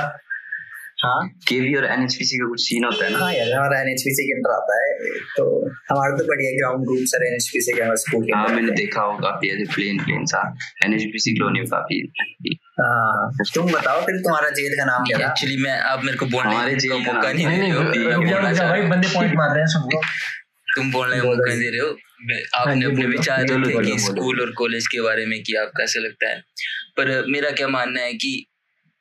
हाँ? 1.05 1.29
केवी 1.49 1.75
और 1.75 1.85
एनएचपीसी 1.85 2.37
का 2.37 2.47
कुछ 2.49 2.61
सीन 2.61 2.85
होता 2.85 3.05
है 3.05 3.13
ना? 3.13 3.19
हाँ 3.19 3.33
यार 3.35 3.53
हमारा 3.53 3.81
एनएचपीसी 3.81 4.27
के 4.27 4.33
अंदर 4.33 4.51
आता 4.51 4.77
है 4.83 4.95
तो 5.37 5.69
हमारा 5.69 6.17
तो 6.17 6.25
बढ़िया 6.25 6.51
ग्राउंड 6.57 6.87
रूम 6.89 7.05
सर 7.05 7.27
एनएचपीसी 7.27 7.73
के 7.73 7.83
हमारे 7.83 7.97
स्कूल 7.97 8.25
के 8.25 8.37
हाँ। 8.37 8.49
मैंने 8.49 8.73
देखा 8.73 9.01
होगा 9.03 9.31
काफ़ी 9.31 9.49
ऐसे 9.49 9.75
प्लेन 9.75 9.99
प्लेन 10.05 10.25
सा। 10.25 10.57
एनएचपीसी 10.85 11.35
कॉलोनी 11.35 11.59
में 11.61 11.69
काफ़ी। 11.69 12.13
हाँ 12.81 13.31
तुम 13.55 13.73
बताओ 13.73 14.01
फिर 14.01 14.17
तुम्हारा 14.17 14.51
जेल 14.51 14.79
का 14.79 14.85
नाम 14.85 15.05
क्या 15.05 15.19
था? 15.19 15.31
एक्चुअली 15.31 15.57
मैं 15.57 15.81
आप 15.81 16.05
मेरे 16.05 16.19
को 16.19 16.27
बोलने 16.27 16.55
हमारे 16.55 16.75
जेल 16.77 16.91
का 16.91 16.99
मौका 16.99 17.13
नाम- 17.13 17.35
नहीं 17.35 17.47
दे 17.47 17.57
रहे 17.57 17.71
हो। 17.71 17.81
भाई 17.83 18.53
रहे 18.73 18.83
हो। 18.83 18.89
बंदे 18.89 19.09
पॉइंट 19.09 19.35
मार 19.37 19.49
रहे 19.51 19.59
हैं 19.59 19.67
सुन 19.67 19.83
लो। 19.83 20.03
तुम 20.77 20.93
बोलने 20.93 21.17
का 21.17 21.23
बोलो 21.23 21.37
मौका 21.37 21.49
नहीं 21.49 21.61
दे 21.61 21.71
रहे 21.71 21.81
हो? 21.81 21.97
हाँ 22.57 22.61
आपने 22.61 22.87
अपने 22.87 23.07
विचार 23.07 23.45
बोलो, 23.45 23.79
रखे 23.81 23.91
कि 23.91 23.99
स्कूल 23.99 24.41
और 24.41 24.51
कॉलेज 24.51 24.87
के 24.87 25.01
बारे 25.01 25.27
में 25.27 25.43
कि 25.43 25.55
आपको 25.55 25.73
कैसे 25.79 26.01
लगता 26.01 26.29
है। 26.29 26.41
पर 26.97 27.25
मेरा 27.29 27.51
क्या 27.51 27.69
मानना 27.69 28.01
है 28.01 28.13
कि 28.13 28.47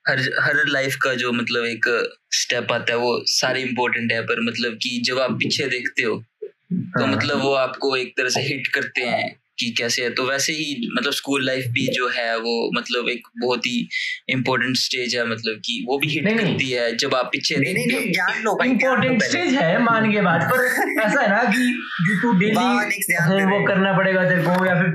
हर 0.10 0.20
हर 0.42 0.66
लाइफ 0.68 0.96
का 1.02 1.14
जो 1.14 1.32
मतलब 1.32 1.66
एक 1.66 1.86
स्टेप 2.32 2.72
आता 2.72 2.94
है 2.94 3.00
वो 3.00 3.24
सारे 3.28 3.62
इम्पोर्टेंट 3.62 4.12
है 4.12 4.22
पर 4.22 4.42
मतलब 4.42 4.78
कि 4.82 5.00
जब 5.06 5.20
आप 5.20 5.32
पीछे 5.32 5.68
देखते 5.68 6.04
हो 6.04 6.24
तो 6.44 7.04
हाँ। 7.06 7.08
मतलब 7.08 7.42
वो 7.42 7.54
आपको 7.54 7.96
एक 7.96 8.14
तरह 8.18 8.30
से 8.30 8.42
हिट 8.42 8.68
करते 8.68 9.02
हैं 9.02 9.36
कि 9.60 9.70
कैसे 9.78 10.04
है? 10.04 10.10
तो 10.10 10.24
वैसे 10.24 10.54
ही 10.54 10.90
मतलब 10.98 11.14
स्कूल 11.14 11.46
लाइफ 11.46 11.66
भी 11.68 11.88
जो 11.88 12.08
है 12.10 12.38
वो 12.38 12.54
मतलब 12.78 13.10
एक 13.10 13.28
बहुत 13.42 13.66
ही 13.66 13.88
इम्पोर्टेंट 14.30 14.76
स्टेज 14.78 15.16
है 15.16 15.26
मतलब 15.28 15.62
कि 15.66 15.84
वो 15.88 15.98
भी 16.00 16.08
हिट। 16.08 16.30
करती 16.40 16.70
है 16.70 16.96
जब 16.98 17.16
आप 17.16 17.30
पीछे 17.34 17.58
नहीं 17.58 17.74
नहीं 17.74 17.88
नहीं 17.88 18.12
ज्ञान 18.12 18.42
लो 18.44 18.54
भाई 18.56 18.70
इम्पोर्टेंट 18.70 19.24
स्टेज 19.24 19.54
है 19.54 19.78
मान 19.84 20.12
के 20.12 20.22
बाद 20.22 20.50
पर 20.52 20.66
ऐसा 21.02 21.22
है 21.22 21.30
ना 21.30 21.44
कि 21.44 22.20
तू 22.22 22.34
डेली 22.40 23.46
वो 23.46 23.64
करना 23.68 23.94
पड़ेगा 23.98 24.24
तेरे 24.30 24.42
को 24.42 24.66
या 24.66 24.76
फिर 24.82 24.90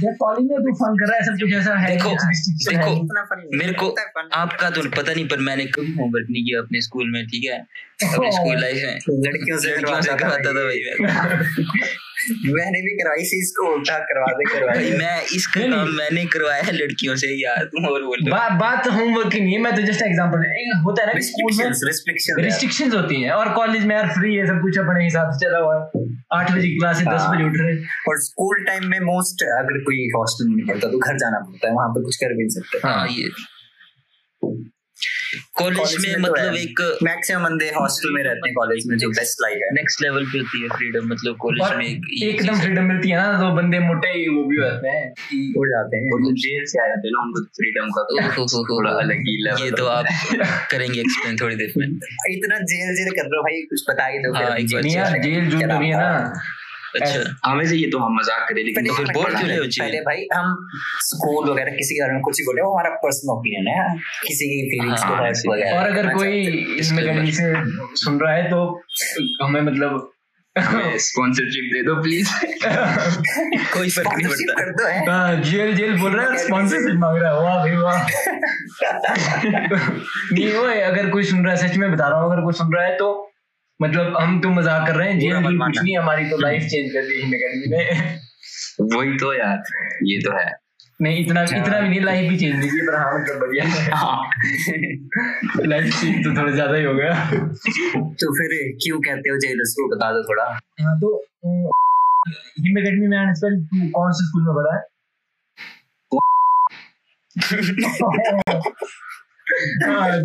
तू 0.00 0.12
कॉलेज 0.20 0.50
में 0.50 0.58
तू 0.58 0.74
फन 0.74 0.94
कर 1.00 1.08
रहा 1.08 1.16
है 1.16 1.24
सब 1.24 1.32
कुछ 1.32 1.52
ऐसा 1.54 1.74
देखो, 1.88 2.10
कुछ 2.10 2.18
restriction 2.18 2.68
देखो, 2.68 2.90
नहीं। 2.90 3.02
इतना 3.04 3.24
फन 3.24 3.48
मेरे 3.54 3.72
को 3.72 3.88
आपका 4.32 4.70
तो 4.70 4.82
पता 4.96 5.12
नहीं 5.12 5.26
पर 5.28 5.38
मैंने 5.48 5.64
कभी 5.66 5.92
होमवर्क 5.92 6.26
नहीं 6.30 6.44
किया 6.44 6.60
अपने 6.60 6.80
स्कूल 6.80 7.10
में 7.12 7.26
ठीक 7.26 7.44
है? 7.44 7.58
अपने 7.58 8.30
स्कूल 8.32 8.60
लाइफ 8.60 8.76
में। 8.76 9.20
लड़कियों 9.26 9.58
से 9.58 9.76
करवाता 9.76 10.52
था 10.52 10.64
भाई 10.64 10.80
मैंने 12.30 12.80
भी 12.82 12.92
करवाई 12.96 13.24
सी 13.24 13.38
इसको 13.42 13.66
उल्टा 13.74 13.98
करवा 14.10 14.26
दे 14.38 14.44
करवाई 14.52 14.90
मैं 14.98 15.16
इसका 15.36 15.60
काम 15.62 15.90
मैंने 15.96 16.24
करवाया 16.34 16.62
है 16.62 16.72
लड़कियों 16.72 17.16
से 17.22 17.30
यार 17.42 17.64
तुम 17.72 17.86
और 17.88 18.02
बोल 18.04 18.30
बा, 18.30 18.48
बात 18.58 18.88
होमवर्क 18.88 19.32
की 19.32 19.40
नहीं 19.40 19.54
है 19.54 19.60
मैं 19.62 19.74
तो 19.76 19.82
जस्ट 19.82 20.02
एग्जांपल 20.02 20.44
होता 20.84 21.02
है 21.02 21.06
ना 21.08 21.20
स्कूल 21.28 21.52
में 21.56 21.64
रिस्ट्रिक्शंस 21.64 21.80
रिस्ट्रिक्शंस 21.86 22.44
रिस्ट्रिक्शंस 22.44 22.94
होती 22.94 23.22
हैं 23.22 23.30
और 23.32 23.52
कॉलेज 23.54 23.84
में 23.86 23.94
यार 23.96 24.08
फ्री 24.10 24.34
है 24.34 24.46
सब 24.46 24.60
कुछ 24.62 24.78
अपने 24.78 25.04
हिसाब 25.04 25.32
से 25.32 25.46
चला 25.46 25.58
हुआ 25.58 25.74
है। 25.76 26.04
आठ 26.32 26.50
बजे 26.52 26.68
की 26.68 26.76
क्लास 26.78 26.98
है 26.98 27.04
दस 27.04 27.20
हाँ। 27.20 27.34
बजे 27.34 27.44
उठ 27.44 27.56
रहे 27.60 27.74
और 28.10 28.20
स्कूल 28.22 28.64
टाइम 28.66 28.86
में 28.90 28.98
मोस्ट 29.08 29.42
अगर 29.54 29.78
कोई 29.88 30.06
हॉस्टल 30.16 30.48
में 30.48 30.54
नहीं 30.56 30.66
पढ़ता 30.66 30.88
तो 30.88 30.98
घर 30.98 31.18
जाना 31.24 31.40
पड़ता 31.48 31.68
है 31.68 31.74
वहाँ 31.74 31.88
पर 31.88 32.04
कुछ 32.04 32.16
कर 32.16 32.36
भी 32.36 32.44
नहीं 32.44 32.54
सकते। 32.60 32.88
हाँ 32.88 33.08
ये। 33.08 33.28
कॉलेज 35.58 35.96
में 36.00 36.14
तो 36.14 36.20
मतलब 36.20 36.54
एक 36.54 36.98
मैक्सिमम 37.02 37.44
बंदे 37.44 37.68
हॉस्टल 37.68 38.10
में 38.14 38.22
रहते 38.22 38.48
हैं 38.48 38.54
कॉलेज 38.54 38.86
में 38.86 38.96
जो 38.98 39.08
बेस्ट 39.08 39.38
लाइफ 39.42 39.58
है। 39.62 39.70
नेक्स्ट 39.74 40.02
लेवल 40.02 40.24
पे 40.24 40.38
होती 40.38 40.62
है 40.62 40.68
फ्रीडम 40.68 41.08
मतलब 41.08 41.36
कॉलेज 41.36 41.76
में 41.78 41.86
एक 41.86 42.06
एकदम 42.22 42.60
फ्रीडम 42.60 42.84
मिलती 42.84 43.10
है 43.10 43.16
ना 43.16 43.38
तो 43.40 43.54
बंदे 43.56 43.78
मोटे 43.78 44.08
ही 44.08 44.28
वो 44.28 44.44
भी 44.44 44.56
होते 44.56 44.88
हैं 44.88 45.04
उड़ 45.58 45.68
जाते 45.68 45.96
हैं। 45.96 46.12
और 46.12 46.32
जेल 46.32 46.64
से 46.64 46.82
आए 46.82 46.88
होते 46.88 47.08
हैं 47.08 47.12
ना 47.12 47.22
उनको 47.22 47.44
फ्रीडम 47.44 47.90
का 47.90 48.02
तो। 48.02 48.62
थोड़ा 48.72 48.90
अलग 48.90 49.16
ही 49.16 49.44
लेवल 49.44 49.64
ये 49.64 49.70
तो 49.70 49.86
आप 49.86 50.04
करेंगे 50.70 51.00
एक्सप्लेन 51.00 51.36
थोड़ी 51.36 51.56
देर 51.56 51.72
में। 51.76 51.86
इतना 52.30 52.58
जेल 52.58 52.94
जेल 52.94 53.10
कर 53.10 53.22
रहे 53.22 53.36
हो 53.36 53.42
भाई 53.42 53.62
कुछ 53.62 53.84
बता 53.90 54.06
ही 54.06 54.18
दो 54.18 54.34
हाँ, 54.34 54.58
जेल 54.58 55.50
जो 55.50 55.78
भी 55.78 55.88
है 55.88 55.96
ना 55.96 56.42
अच्छा। 57.00 57.20
हाँ 57.44 57.54
वैसे 57.56 57.76
ये 57.76 57.86
तो 57.90 57.98
हम 57.98 58.14
मज़ाक 58.18 58.46
करें 58.48 58.62
लेकिन 58.64 58.86
तो 58.86 58.94
फिर 58.94 59.06
बोल 59.12 59.24
क्यों 59.26 59.42
रहे 59.48 59.56
हो? 59.56 59.64
पहले 59.78 60.00
भाई 60.00 60.26
हम 60.34 60.54
स्कूल 61.06 61.50
वगैरह 61.50 61.72
किसी 61.76 61.94
के 61.94 62.00
बारे 62.00 62.12
में 62.12 62.20
कुछ 62.22 62.38
ही 62.40 62.44
बोले 62.46 62.62
वो 62.62 62.72
हमारा 62.72 62.90
पर्सनल 63.04 63.30
ओपिनियन 63.32 63.66
है 63.68 63.96
किसी 64.26 64.48
की 64.48 64.62
फीलिंग्स 64.70 65.02
को 65.02 65.14
हाँ, 65.14 65.22
हर्ट 65.24 65.36
वगैरह। 65.48 65.78
और 65.78 65.86
अगर 65.90 66.08
कोई 66.14 66.46
इसमें 66.78 67.04
कहीं 67.06 67.32
से 67.32 67.52
सुन 68.04 68.20
रहा 68.20 68.32
है 68.32 68.48
तो 68.50 68.82
हमें 69.42 69.60
मतलब 69.62 70.08
स्पॉन्सरशिप 70.56 71.70
दे 71.74 71.82
दो 71.82 71.94
प्लीज़ 72.02 72.28
कोई 73.74 73.90
फ़र्क 73.90 74.08
नहीं 74.16 74.26
पड़ता। 74.26 74.54
कर 74.54 74.70
दो 74.72 74.86
है? 74.88 75.04
हाँ, 75.06 75.34
जेल 75.42 75.74
जेल 75.76 75.96
बोल 76.00 76.12
रहा 76.16 76.26
है 76.26 76.36
स्पॉन्सरशिप 76.38 76.96
मांग 76.98 77.18
रहा 77.18 77.30
है। 77.30 77.36
वाह 77.42 77.56
भाई 77.58 77.76
वाह। 77.76 78.02
नहीं 80.32 80.52
वो 80.52 80.62
अगर 80.84 81.08
कोई 81.10 81.24
सुन 81.24 81.44
रहा 81.46 81.54
है 81.54 81.68
सच 81.68 81.76
में 81.76 81.90
बता 81.92 82.08
रहा 82.08 82.20
हूँ 82.20 82.32
अगर 82.32 82.42
कोई 82.44 82.52
सुन 82.54 82.72
रहा 82.74 82.84
है 82.84 82.96
तो 82.96 83.12
मतलब 83.82 84.16
हम 84.20 84.40
तो 84.40 84.50
मज़ाक 84.50 84.86
कर 84.86 84.94
रहे 84.96 85.08
हैं 85.10 85.18
जी 85.18 85.28
कुछ 85.30 85.78
नहीं 85.82 85.96
हमारी 85.98 86.24
तो 86.30 86.36
लाइफ 86.38 86.62
चेंज 86.70 86.92
कर 86.92 87.02
दी 87.02 87.20
हिम 87.22 87.34
एकेडमी 87.34 87.66
ने 87.76 87.82
वही 88.96 89.16
तो 89.18 89.32
यार 89.34 89.62
ये 90.04 90.18
तो 90.18 90.30
है। 90.38 90.50
नहीं 91.00 91.24
इतना 91.24 91.40
अच्छा। 91.40 91.56
इतना 91.56 91.78
भी 91.80 91.88
नहीं 91.88 92.00
लाइफ 92.00 92.28
भी 92.30 92.36
चेंज 92.38 92.54
नहीं 92.54 92.68
की 92.70 92.80
पर 92.86 92.94
हाँ 92.96 93.14
मतलब 93.14 93.40
बढ़िया। 93.40 93.64
लाइफ 95.66 96.00
चेंज 96.00 96.24
तो 96.24 96.34
थोड़ा 96.36 96.52
ज़्यादा 96.52 96.76
ही 96.76 96.84
हो 96.84 96.94
गया। 96.94 97.14
तो 98.22 98.28
फिर 98.32 98.54
क्यों 98.82 98.98
कहते 99.00 99.30
हो 99.30 99.36
जेलस 99.44 99.74
को 99.78 99.86
बता 99.96 100.10
दो 100.12 100.22
थोड़ा। 100.22 100.44
हाँ 100.82 100.94
तो 101.00 101.08
हिम 102.58 102.76
अकेडमी 102.80 103.06
में 103.06 103.16
आने 103.18 103.34
से 103.34 103.46
पहले 103.46 103.58
तू 103.64 103.88
कौन 103.90 104.12
से 104.12 104.26
स्कूल 104.26 104.42
में 104.46 104.54
पढ़ा 104.56 104.74
है? 104.76 104.82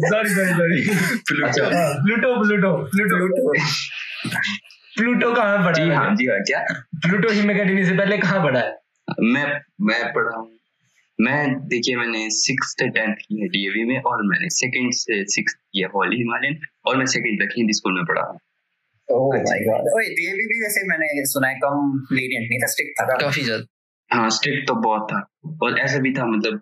सॉरी 0.09 0.29
सॉरी 0.29 0.53
सॉरी 0.53 1.43
अच्छा 1.43 1.69
प्लूटो 2.03 2.29
प्लूटो 2.43 2.71
प्लूटो 2.91 3.53
प्लूटो 4.97 5.33
कहाँ 5.33 5.57
पढ़ा 5.57 5.71
जी 5.73 5.89
हाँ? 5.91 6.15
जी 6.15 6.25
हाँ 6.25 6.39
क्या? 6.41 6.59
प्लूटो 7.05 7.33
हिम 7.33 7.51
एकेडमी 7.51 7.83
से 7.85 7.97
पहले 7.97 8.17
कहाँ 8.17 8.43
पढ़ा 8.43 8.59
है? 8.59 8.75
मैं 9.23 9.45
मैं 9.87 10.13
पढ़ा 10.13 10.37
हूँ। 10.37 10.49
मैं 11.19 11.67
देखिए 11.67 11.95
मैंने 11.95 12.29
सिक्स 12.29 12.75
टेंथ 12.79 13.15
की 13.15 13.41
है 13.41 13.47
डीएवी 13.47 13.83
में 13.83 13.97
और 14.01 14.23
मैंने 14.27 14.49
सेकंड 14.55 14.93
से 14.93 15.23
सिक्स 15.35 15.53
किया 15.53 15.89
हॉली 15.95 16.17
हिमालयन 16.17 16.57
और 16.85 16.97
मैं 16.97 17.05
सेकंड 17.13 17.41
तक 17.41 17.53
हिंदी 17.57 17.73
स्कूल 17.73 17.93
में 17.93 18.05
पढ़ा 18.05 18.21
हूँ। 18.21 18.39
ओह 19.09 19.35
माय 19.35 19.59
गॉड 19.59 19.89
डीएवी 20.19 20.45
भी 20.47 20.61
वैसे 20.63 20.87
मैंने 20.87 21.25
सुना 21.25 21.47
है 21.47 21.55
कम 21.55 21.91
lenient 22.13 22.49
नहीं 22.49 22.59
था 22.59 22.67
स्ट्रिक्ट 22.67 23.01
था। 23.01 23.17
काफ़ी 23.17 23.43
ज़्यादा। 23.43 24.17
हाँ 24.17 24.29
स्ट्रिक्ट 24.29 24.67
तो 24.67 24.73
बहुत 24.87 25.07
था। 25.11 25.19
और 25.63 25.79
ऐसा 25.79 25.99
भी 25.99 26.11
था 26.13 26.25
मतलब 26.25 26.61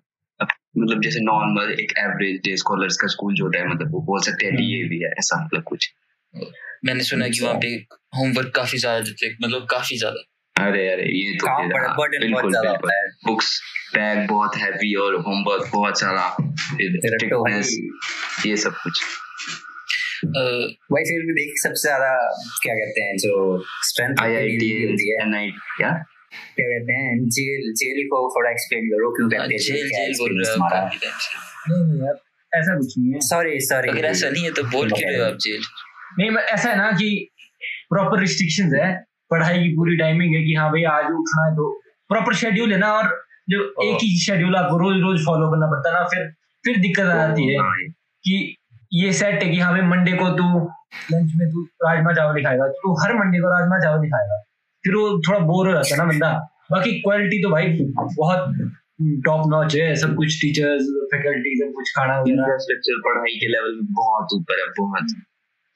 मतलब 0.77 1.01
जैसे 1.01 1.19
नॉर्मल 1.19 1.71
एक 1.73 1.93
एवरेज 1.99 2.39
डे 2.45 2.55
स्कॉलर्स 2.57 2.97
का 2.97 3.07
स्कूल 3.07 3.33
जो 3.35 3.43
होता 3.45 3.59
है 3.59 3.67
मतलब 3.67 3.91
वो 3.91 4.01
बोल 4.01 4.21
सकते 4.21 4.45
हैं 4.45 4.55
डीएवी 4.55 4.99
है 4.99 5.11
ऐसा 5.19 5.43
मतलब 5.45 5.63
कुछ। 5.63 5.91
मैंने 6.85 7.03
सुना 7.03 7.27
कि। 7.27 7.41
वहाँ 7.41 7.55
पे 7.61 7.67
होमवर्क 8.17 8.51
काफ़ी 8.55 8.77
ज़्यादा 8.77 8.99
देते 8.99 9.25
हैं, 9.25 9.37
मतलब 9.43 9.67
काफ़ी 9.71 9.97
ज़्यादा। 9.97 10.23
अरे 10.55 10.87
अरे 10.89 11.03
ये 11.03 11.33
तो 11.37 11.47
हाँ, 11.47 11.67
बर्डन 11.67 11.93
बहुत 11.93 12.09
बिल्कुल 12.11 12.51
बिल्कुल। 12.61 12.91
बुक्स 13.25 13.61
बैग 13.95 14.27
बहुत 14.29 14.55
हैवी 14.57 14.93
और 14.95 15.15
होमवर्क 15.21 15.69
बहुत 15.73 15.99
सारा 15.99 16.27
तो 16.39 17.47
ये 18.47 18.55
सब 18.57 18.75
कुछ। 18.83 19.01
भाई 20.25 21.03
फिर 21.03 21.25
भी 21.25 21.33
देख 21.33 21.53
सबसे 21.63 21.87
ज़्यादा 21.87 22.11
क्या 22.63 22.73
कहते 22.73 23.01
हैं 23.01 23.17
जो 23.17 23.33
strength 23.83 24.21
I 24.21 24.35
I 24.35 24.57
T 24.57 25.11
N 25.21 25.35
I 25.35 25.49
क्या 25.49 25.75
क्या? 25.77 25.89
कहते 26.59 26.93
हैं 26.93 27.13
जेल 27.37 27.71
जेल 27.79 28.05
को 28.07 28.19
थोड़ा 28.35 28.49
एक्सप्लेन 28.51 28.87
करो 28.89 29.11
क्यों 29.15 29.29
कहते 29.29 29.53
हैं 29.53 29.59
जेल 29.59 29.89
जेल 29.89 30.13
बोल 30.19 30.37
रहे 30.39 30.51
हो 30.51 30.69
नहीं 31.69 31.99
यार 32.05 32.15
ऐसा 32.51 32.75
कुछ 32.77 32.93
नहीं 32.97 33.13
है। 33.13 33.19
सॉरी 33.19 33.59
सॉरी 33.59 33.89
अगर 33.89 34.05
ऐसा 34.05 34.29
नहीं 34.29 34.43
है 34.43 34.51
तो 34.51 34.63
बोल 34.63 34.89
क्यों 34.91 35.09
रहे 35.11 35.19
हो 35.19 35.25
आप 35.25 35.37
जेल? 35.45 35.61
नहीं 36.19 36.29
मैं 36.29 36.43
ऐसा 36.43 36.69
है 36.69 36.77
ना 36.77 36.91
कि 36.91 37.09
प्रॉपर 37.89 38.19
रिस्ट्रिक्शंस 38.19 38.73
है 38.73 38.89
पढ़ाई 39.31 39.63
की 39.63 39.75
पूरी 39.75 39.97
टाइमिंग 39.97 40.35
है 40.35 40.43
कि 40.43 40.53
हाँ 40.53 40.69
भाई 40.71 40.83
आज 40.91 41.05
उठना 41.05 41.45
है 41.45 41.55
तो 41.55 41.69
प्रॉपर 42.09 42.35
शेड्यूल 42.35 42.73
है 42.73 42.77
ना 42.79 42.91
और 42.93 43.09
जो 43.49 43.63
एक 43.83 43.97
ही 44.03 44.17
शेड्यूल 44.19 44.55
आपको 44.55 44.77
रोज 44.77 45.01
रोज 45.01 45.19
फॉलो 45.25 45.49
करना 45.51 45.67
पड़ता 45.71 45.89
है 45.89 45.95
ना 45.95 46.05
फिर 46.13 46.29
फिर 46.63 46.77
दिक्कत 46.81 47.05
आ 47.05 47.15
जाती 47.15 47.53
है 47.53 47.59
हाँ, 47.59 47.71
कि 48.23 48.55
ये 48.93 49.11
सेट 49.13 49.43
है 49.43 49.49
कि 49.51 49.59
हाँ 49.59 49.71
भाई 49.71 49.81
मंडे 49.81 50.11
को 50.11 50.29
तू 50.37 50.45
लंच 51.11 51.31
में 51.35 51.47
तू 51.49 51.63
राजमा 51.87 52.13
चावल 52.13 52.37
ही 52.37 52.43
खाएगा 52.43 52.67
तो 52.67 52.93
हर 53.03 53.13
मंडे 53.15 53.39
को 53.39 53.49
राजमा 53.49 53.79
चावल 53.79 54.03
ही 54.03 54.09
खाएगा। 54.09 54.37
फिर 54.85 54.95
वो 54.95 55.05
थोड़ा 55.27 55.39
बोर 55.47 55.67
हो 55.67 55.73
जाता 55.73 55.93
है 55.93 55.97
ना 55.97 56.05
बंदा। 56.05 56.31
बाकी 56.71 56.91
क्वालिटी 57.01 57.41
तो 57.43 57.49
भाई 57.49 57.67
बहुत 57.93 58.41
टॉप 59.25 59.47
नॉच 59.49 59.75
है 59.75 59.95
सब 59.97 60.15
कुछ 60.15 60.41
टीचर्स 60.41 60.89
फैकल्टी 61.11 61.55
सब 61.57 61.71
कुछ 61.75 61.89
खाना 61.95 62.19
वगैरह। 62.19 62.33
इंफ्रास्ट्रक्चर 62.33 62.99
पढ़ाई 63.05 63.39
के 63.39 63.47
लेवल 63.47 63.73
में 63.75 63.93
बहुत 63.95 64.35
ऊपर 64.35 64.59
है 64.59 64.67
बहुत। 64.77 65.15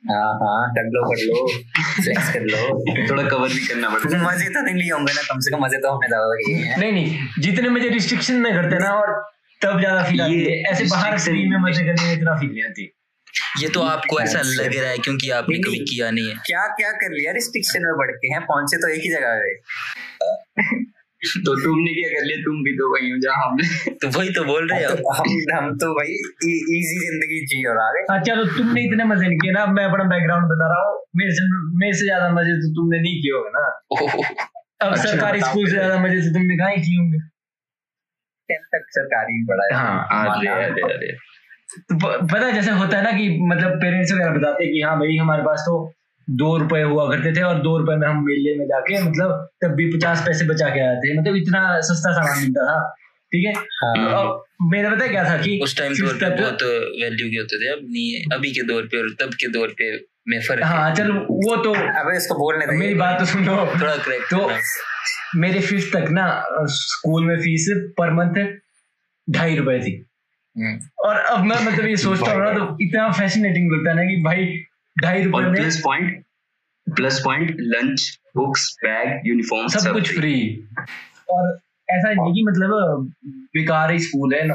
हाँ 0.04 0.28
हाँ 0.42 0.60
कर 0.76 0.86
लो 0.92 1.02
कर 1.08 1.24
लो 1.24 1.48
फ्लेक्स 1.96 2.32
कर 2.34 2.44
लो। 2.44 3.08
थोड़ा 3.10 3.24
कवर 3.26 3.50
भी 3.50 3.66
करना 3.66 3.90
पड़ता 3.90 4.18
है 4.18 4.24
मज़े 4.26 4.48
तो 4.50 4.62
नहीं 4.62 4.76
लिए 4.76 4.92
होंगे 4.92 5.14
ना 5.14 5.22
कम 5.24 5.40
से 5.40 5.52
कम 5.52 5.64
मज़े 5.64 5.78
तो 5.78 5.92
हमने 5.92 6.08
ज़्यादा 6.08 6.38
हैं 6.62 6.78
नहीं 6.80 6.92
नहीं 6.92 7.42
जितने 7.42 7.70
मज़े 7.70 7.90
रिस्ट्रिक्शन 7.90 8.40
में 8.42 8.54
करते 8.54 8.80
ना 8.80 8.94
और 8.94 9.12
तब 9.62 9.80
ज़्यादा 9.80 10.04
फील 10.04 10.22
आती 10.22 10.44
है। 10.44 10.62
ऐसे 10.72 10.84
बाहर 10.92 11.18
फ्री 11.20 11.48
में 11.50 11.58
मज़े 11.60 11.84
करने 11.86 12.08
में 12.08 12.14
इतना 12.14 12.36
फील 12.36 12.52
नहीं 12.52 12.64
आती। 12.64 12.86
ये 13.60 13.68
तो 13.70 13.82
आपको 13.86 14.20
ऐसा। 14.20 14.42
लग 14.44 14.76
रहा 14.76 14.90
है 14.90 14.98
क्योंकि 15.00 15.30
आपने 15.34 15.58
कभी 15.60 15.80
किया 15.86 16.10
नहीं 16.12 16.30
है। 16.30 16.36
क्या 16.46 16.68
क्या 16.78 16.92
कर 17.00 17.12
लिया? 17.12 17.32
रिस्ट्रिक्शन 17.34 17.86
में 17.86 17.96
बढ़ 17.98 18.12
के 18.22 18.34
हैं 18.34 18.42
पहुँचे 18.46 18.78
तो 18.78 18.90
एक 18.90 19.02
ही 19.04 19.10
जगह 19.10 19.32
पे 19.40 19.52
तो 21.40 21.54
तुमने 21.56 21.94
क्या 21.94 22.10
कर 22.10 22.26
लिया? 22.26 22.38
तुम 22.44 22.60
भी 22.66 22.72
तो 22.76 22.86
वही 22.92 23.10
हो 23.12 23.18
जहाँ 23.24 23.46
हमने 23.46 23.92
तो 24.02 24.10
वही 24.10 24.30
तो 24.34 24.44
बोल 24.46 24.68
रहे 24.70 24.84
हो। 24.84 24.92
तो 24.92 25.14
हम 25.14 25.32
हम 25.54 25.66
तो 25.78 25.88
भाई 25.96 26.14
इजी 26.76 27.00
ज़िंदगी 27.00 27.40
जी 27.48 27.64
और 27.70 27.80
आ 27.80 27.88
गए। 27.96 28.04
अच्छा 28.16 28.36
तो 28.36 28.46
तुमने 28.52 28.84
इतने 28.84 29.06
मज़े 29.06 29.28
नहीं 29.28 29.40
किए 29.40 29.52
ना। 29.52 29.66
मैं 29.74 29.86
अपना 29.86 30.04
बैकग्राउंड 30.12 30.46
बता 30.52 30.70
रहा 30.74 30.86
हूँ। 30.86 30.96
मेरे 31.18 31.34
से 31.34 31.48
मेरे 31.82 31.94
से 31.94 32.06
ज़्यादा 32.06 32.30
मज़े 32.38 32.54
तो 32.62 32.70
तुमने 32.78 33.02
नहीं 33.02 33.16
किए 33.22 33.34
होंगे 33.34 33.52
ना। 33.58 33.66
अब 34.80 34.92
अच्छा, 34.92 35.04
सरकारी 35.04 35.42
स्कूल 35.42 35.66
से 35.66 35.72
ज़्यादा 35.72 35.98
मज़े 36.00 36.22
तो 36.22 36.34
तुमने 36.34 36.58
कहा 36.58 36.70
ही 36.70 36.82
किए 36.84 36.98
होंगे? 37.00 37.20
टेंथ 38.50 38.64
तक 38.76 38.86
सरकारी 38.92 39.34
ही 39.34 39.44
पढ़ा 39.48 39.66
है 39.66 39.80
हाँ 39.80 39.98
अरे 40.30 40.48
अरे 40.50 40.94
अरे। 40.94 41.12
पता 41.94 42.52
जैसे 42.52 42.72
होता 42.72 42.98
है 42.98 43.04
ना 43.04 43.12
कि 43.12 43.40
मतलब 43.42 43.72
पेरेंट्स 43.72 44.14
वगैरह 44.14 44.32
बताते 44.32 44.64
हैं 44.64 44.74
कि 44.74 44.82
हाँ 44.82 45.00
भाई 45.00 45.18
हमारे 45.18 45.44
पास 45.44 45.60
तो 45.62 45.94
दो 46.30 46.58
रुपए 46.58 46.82
हुआ 46.82 47.10
करते 47.10 47.32
थे 47.32 47.42
और 47.42 47.56
दो 47.56 47.78
रुपए 47.78 47.96
में 47.96 48.08
हम 48.08 48.26
मेले 48.26 48.60
में 48.60 48.66
जाके 48.66 49.02
मतलब 49.02 49.50
तब 49.62 49.68
भी 49.68 49.98
पचास 49.98 50.22
पैसे 50.26 50.46
बचा 50.46 50.70
के 50.70 50.80
आए 50.88 50.96
थे। 50.96 51.22
मतलब 51.22 51.36
इतना 51.36 51.82
सस्ता 51.82 52.12
सामान 52.14 52.42
मिलता 52.42 52.66
था 52.66 52.96
ठीक 53.32 53.46
है? 53.46 53.54
हाँ। 53.54 54.08
और 54.08 54.44
मेरा 54.62 54.90
पता 54.90 55.08
क्या 55.08 55.30
था 55.30 55.38
कि 55.38 55.60
उस 55.64 55.78
टाइम 55.78 55.94
पे 55.94 56.08
तक- 56.08 56.42
बहुत 56.42 56.64
वैल्यू 57.02 57.28
के 57.30 57.38
होते 57.38 57.58
थे। 57.58 57.74
अब 57.74 57.80
नहीं 57.84 58.10
है। 58.14 58.22
अभी 58.34 58.52
के 58.52 58.64
दौर 58.64 58.84
पे 58.84 58.98
और 59.02 59.10
तब 59.10 59.34
के 59.34 59.48
दौर 59.48 59.68
पे 59.68 60.06
में 60.28 60.42
फ़र्क 60.42 60.64
हाँ। 60.64 60.96
चल 60.96 61.12
वो 61.12 61.56
तो 61.56 61.74
अबे 61.74 62.18
इसको 62.18 62.36
बोलने 62.36 62.66
दे। 62.66 62.78
मेरी 62.78 62.94
बात 62.94 63.20
तो 63.20 63.26
सुन। 63.26 63.46
लो 63.46 63.58
थोड़ा 63.58 63.96
करेक्ट 63.96 64.26
तो 64.26 64.52
मेरे 65.36 65.60
फिफ्थ 65.60 65.94
तक 65.94 66.06
ना 66.10 66.44
स्कूल 66.66 67.26
में 67.26 67.38
फ़ीस 67.38 67.74
पर 67.98 68.14
मंथ 68.14 68.46
ढाई 69.30 69.56
रुपए 69.56 69.80
थी। 69.80 70.06
और 71.00 71.16
अब 71.16 71.44
मैं 71.46 71.58
मतलब 71.66 71.86
ये 71.86 71.98
सोचता 71.98 72.32
हूँ 72.32 72.40
ना 72.40 72.52
तो 72.54 72.78
इतना 72.82 73.12
फैसिनेटिंग 73.12 73.72
लगता 73.72 73.90
है 73.90 73.96
ना 73.96 74.04
कि 74.04 74.22
भाई 74.24 74.46
ढाई 75.02 75.24
रुपए 75.24 75.42
में 75.44 75.54
plus 75.54 75.82
point 75.84 76.24
plus 76.88 77.20
point 77.26 77.56
lunch 77.60 78.20
books 78.38 78.76
bag 78.86 79.28
uniform 79.28 79.68
सब 79.68 79.92
कुछ 79.94 80.16
फ्री 80.16 80.34
और 81.30 81.60
ऐसा 81.90 82.12
नहीं 82.12 82.34
कि 82.34 82.44
मतलब 82.44 83.12
बेकार 83.28 83.92
ही 83.92 84.00
स्कूल 84.00 84.34
है। 84.34 84.48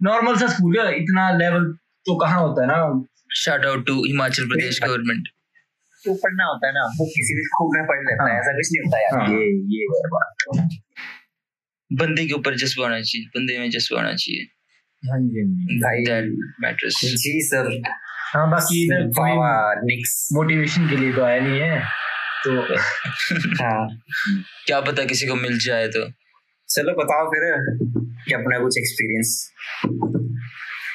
नॉर्मल 0.00 0.36
सा 0.36 0.46
स्कूल 0.46 0.78
है 0.80 0.96
इतना 0.96 1.30
लेवल 1.36 1.64
तो 2.06 2.16
कहाँ 2.16 2.40
होता 2.40 2.62
है 2.62 2.68
ना? 2.68 3.04
Short 3.34 3.64
out 3.66 3.86
to 3.86 3.94
Himachal 4.04 4.48
Pradesh 4.48 4.80
government 4.84 5.28
तो 6.04 6.14
पढ़ना 6.14 6.44
होता 6.44 6.66
है 6.66 6.72
ना 6.72 6.82
वो 6.98 7.06
किसी 7.06 7.34
भी 7.34 7.42
स्कूल 7.42 7.76
में 7.76 7.86
पढ़ 7.86 8.00
लेता 8.00 8.24
है 8.24 8.30
हाँ। 8.30 8.40
ऐसा 8.40 8.52
कुछ 8.52 8.68
नहीं 8.72 8.82
होता 8.84 9.00
यार। 9.02 9.18
हाँ। 9.20 9.28
ये 9.28 9.46
ये 9.76 9.86
बात। 10.08 10.44
बंदे 11.92 12.26
के 12.26 12.32
ऊपर 12.32 12.56
जज्बा 12.56 12.84
होना 12.84 13.00
चाहिए 13.00 13.26
बंदे 13.26 13.58
में 13.58 13.70
जज्बा 13.70 14.00
होना 14.00 14.12
चाहिए। 14.14 14.46
हाँ 15.02 15.18
जी 15.20 15.40
हाँ 15.40 15.78
भाई 15.80 16.04
दैट 16.04 16.76
जी। 16.84 17.40
सर 17.42 17.80
हाँ 18.34 18.50
बाकी 18.50 18.86
वाह 19.18 19.74
निक्स 19.84 20.28
मोटिवेशन 20.32 20.88
के 20.88 20.96
लिए 20.96 21.12
तो 21.12 21.22
आया 21.22 21.40
नहीं 21.40 21.60
है 21.60 21.80
तो 22.44 22.50
हाँ। 23.64 23.88
क्या 24.66 24.80
पता 24.80 25.04
किसी 25.04 25.26
को 25.26 25.34
मिल 25.34 25.58
जाए 25.58 25.86
तो। 25.88 26.02
चलो 26.68 26.92
बताओ 26.92 27.26
फिर 27.26 27.44
कि 28.28 28.34
अपना 28.34 28.58
कुछ 28.58 28.78
एक्सपीरियंस 28.78 29.52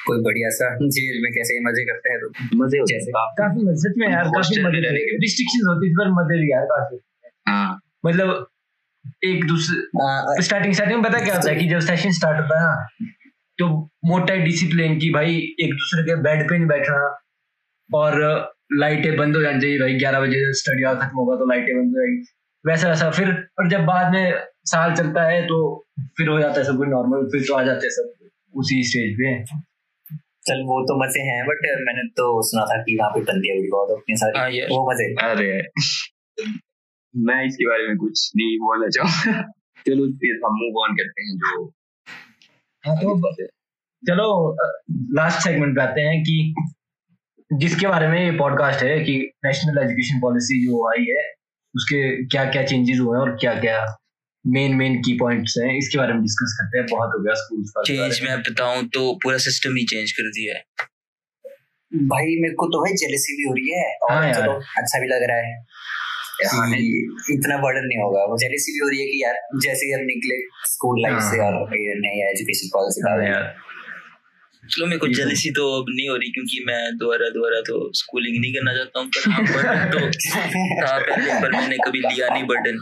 कोई 0.06 0.18
बढ़िया 0.22 0.48
सा। 0.50 0.68
जेल 0.86 1.22
में 1.22 1.32
कैसे 1.32 1.60
मज़े 1.64 1.84
करते 1.84 2.12
हैं 2.12 2.18
तो। 2.20 2.28
मज़े 2.64 2.78
होते 2.78 2.94
जैसे। 2.94 3.10
हैं। 3.10 3.26
काफ़ी 3.38 3.64
मज़े 3.64 3.92
में 3.96 4.08
यार 4.12 4.24
काफ़ी 4.24 4.62
मज़े 4.62 4.80
रहने 4.80 4.98
के। 4.98 5.16
रिस्ट्रिक्शन 5.16 5.66
होती 5.68 5.90
थी 5.90 5.94
पर 5.94 6.10
मज़े 6.10 6.38
भी 6.42 6.52
यार 6.52 6.64
काफ़ी। 6.64 6.98
हाँ। 7.48 7.80
मतलब 8.06 8.46
एक 9.24 9.44
दूसरे 9.46 10.42
स्टार्टिंग 10.42 10.74
स्टार्टिंग 10.74 11.02
में 11.02 11.10
पता 11.10 11.24
क्या 11.24 11.34
होता 11.36 11.50
है 11.50 11.56
कि 11.56 11.68
जब 11.68 11.80
सेशन 11.80 12.12
स्टार्ट 12.12 12.40
होता 12.40 12.60
है 12.60 12.66
ना 12.66 13.10
तो 13.58 13.68
मोटा 14.04 14.34
डिसिप्लिन 14.44 14.98
की 14.98 15.10
भाई 15.10 15.36
एक 15.60 15.72
दूसरे 15.72 16.02
के 16.02 16.14
बेड 16.22 16.48
पे 16.48 16.58
नहीं 16.58 16.68
बैठना 16.68 17.00
और 17.90 18.20
लाइटें 18.72 19.16
बंद 19.16 19.36
हो 19.36 19.42
जानी 19.42 19.60
चाहिए 19.60 19.78
भाई 19.78 19.94
ग्यारह 19.94 20.20
बजे 20.20 20.52
स्टडी 20.52 20.82
आवर 20.82 21.00
खत्म 21.00 21.16
होगा 21.16 21.36
तो 21.36 21.48
लाइटें 21.48 21.74
बंद 21.76 21.96
हो 21.96 22.00
जाएगी। 22.00 22.24
वैसा 22.64 22.88
वैसा। 22.88 23.10
फिर 23.10 23.28
और 23.58 23.68
जब 23.68 23.84
बाद 23.84 24.12
में 24.12 24.40
साल 24.64 24.94
चलता 24.94 25.22
है 25.22 25.42
तो 25.42 25.58
फिर 26.16 26.28
हो 26.28 26.38
जाता 26.40 26.60
है 26.60 26.66
सब 26.66 26.76
कुछ 26.76 26.88
नॉर्मल 26.88 27.26
फिर 27.26 27.44
तो 27.48 27.54
आ 27.54 27.62
जाते 27.62 27.86
हैं 27.86 27.90
सब 27.90 28.28
उसी 28.54 28.82
स्टेज 28.84 29.14
पे। 29.14 29.34
चल 30.46 30.62
वो 30.66 30.80
तो 30.82 30.94
मज़े 31.04 31.20
हैं 31.20 31.44
बट 31.46 31.66
मैंने 31.86 32.08
तो 32.16 32.24
सुना 32.42 32.64
था 32.64 32.82
कि 32.82 32.96
वहाँ 33.00 33.10
पे 33.10 33.20
बंदियाँ 33.20 33.58
भी 33.58 33.68
बहुत 33.70 33.90
होती 33.90 34.12
हैं 34.12 34.18
हाँ 34.22 34.50
सारी 34.50 34.60
वो 34.62 34.80
मज़े 34.90 35.04
अरे। 35.26 35.50
मैं 37.14 37.44
इसके 37.46 37.66
बारे 37.66 37.86
में 37.88 37.96
कुछ 37.96 38.30
नहीं 38.36 38.58
बोलना 38.58 38.88
चाहूँगा। 38.88 39.42
चलो 39.86 40.06
फिर 40.16 40.40
हम 40.44 40.52
मूव 40.54 40.82
ऑन 40.82 40.94
करते 40.94 41.22
हैं 41.22 41.36
जो 41.36 41.72
हाँ 42.86 42.96
तो 42.96 43.32
चलो 44.02 44.56
लास्ट 45.16 45.38
सेगमेंट 45.38 45.76
पे 45.76 45.82
आते 45.82 46.00
हैं 46.00 46.22
कि 46.22 46.54
जिसके 47.50 47.86
बारे 47.86 48.08
में 48.08 48.24
ये 48.24 48.30
पॉडकास्ट 48.38 48.82
है 48.82 48.98
कि 49.00 49.16
नेशनल 49.44 49.82
एजुकेशन 49.82 50.20
पॉलिसी 50.20 50.66
जो 50.66 50.86
आई 50.90 51.04
है 51.10 51.24
उसके 51.74 52.00
क्या 52.26 52.44
क्या 52.44 52.62
चेंजेस 52.62 52.98
हुए 52.98 53.16
हैं 53.16 53.22
और 53.22 53.36
क्या 53.40 53.54
क्या 53.60 53.98
मेन 54.46 54.74
मेन 54.74 54.96
की 54.98 55.12
पॉइंट्स 55.18 55.54
हैं 55.58 55.76
इसके 55.78 55.98
बारे 55.98 56.12
में 56.12 56.22
डिस्कस 56.22 56.56
करते 56.60 56.78
हैं। 56.78 56.86
बहुत 56.90 57.10
हो 57.14 57.22
गया 57.22 57.34
स्कूल 57.34 57.64
का। 57.68 57.82
चेंज 57.82 58.20
मैं 58.24 58.38
बताऊँ 58.40 58.88
तो 58.88 59.12
पूरा 59.22 59.38
सिस्टम 59.38 59.76
ही 59.76 59.84
चेंज 59.84 60.12
कर 60.12 60.28
दिया 60.28 60.54
है। 60.54 60.64
भाई 61.92 62.36
मेरे 62.40 62.54
को 62.54 62.66
तो 62.66 62.80
भाई 62.80 62.92
जेलसी 62.92 63.36
भी 63.36 63.42
हो 63.42 63.54
रही 63.54 63.70
है 63.78 63.96
और 64.02 64.12
हाँ 64.12 64.32
चलो 64.32 64.52
अच्छा 64.52 65.00
भी 65.00 65.06
लग 65.06 65.22
रहा 65.22 65.36
है। 65.36 65.54
इतना 66.40 67.56
बर्डन 67.56 67.84
नहीं 67.86 67.98
होगा। 67.98 68.24
वो 68.24 68.36
जेलसी 68.38 68.72
भी 68.72 68.78
हो 68.78 68.88
रही 68.88 69.00
है 69.00 69.06
कि 69.06 69.22
यार 69.22 69.34
जैसे 69.60 69.86
ही 69.86 69.92
हम 69.92 70.00
निकले 70.04 70.38
स्कूल 70.66 71.02
लाइफ 71.02 71.18
से 71.22 71.40
हाँ। 71.42 71.50
और 71.52 71.76
ये 71.76 71.94
नई 71.94 72.22
एजुकेशन 72.30 72.68
पॉलिसी 72.68 73.00
हाँ 73.08 73.16
यार। 73.24 73.54
चलो 74.64 74.86
मेरे 74.86 74.98
को 74.98 75.06
जेलसी 75.08 75.50
तो 75.50 75.62
अब 75.80 75.86
नहीं 75.88 76.08
हो 76.08 76.16
रही 76.16 76.30
क्योंकि 76.30 76.64
मैं 76.66 76.96
दोबारा 76.96 77.28
दोबारा 77.28 77.60
तो 77.60 77.90
स्कूलिंग 77.92 78.40
नहीं 78.40 78.52
करना 78.54 78.74
चाहता 78.74 79.00
हूँ 79.00 79.08
पर 79.08 79.30
हाँ 79.30 79.42
बर्डन 79.44 79.90
तो 79.90 79.98
था 80.10 80.98
पहले 81.08 81.40
पर 81.40 81.50
मैंने 81.52 81.76
कभी 81.76 81.98
लिया 81.98 82.28
नहीं 82.28 82.44
बर्डन 82.44 82.78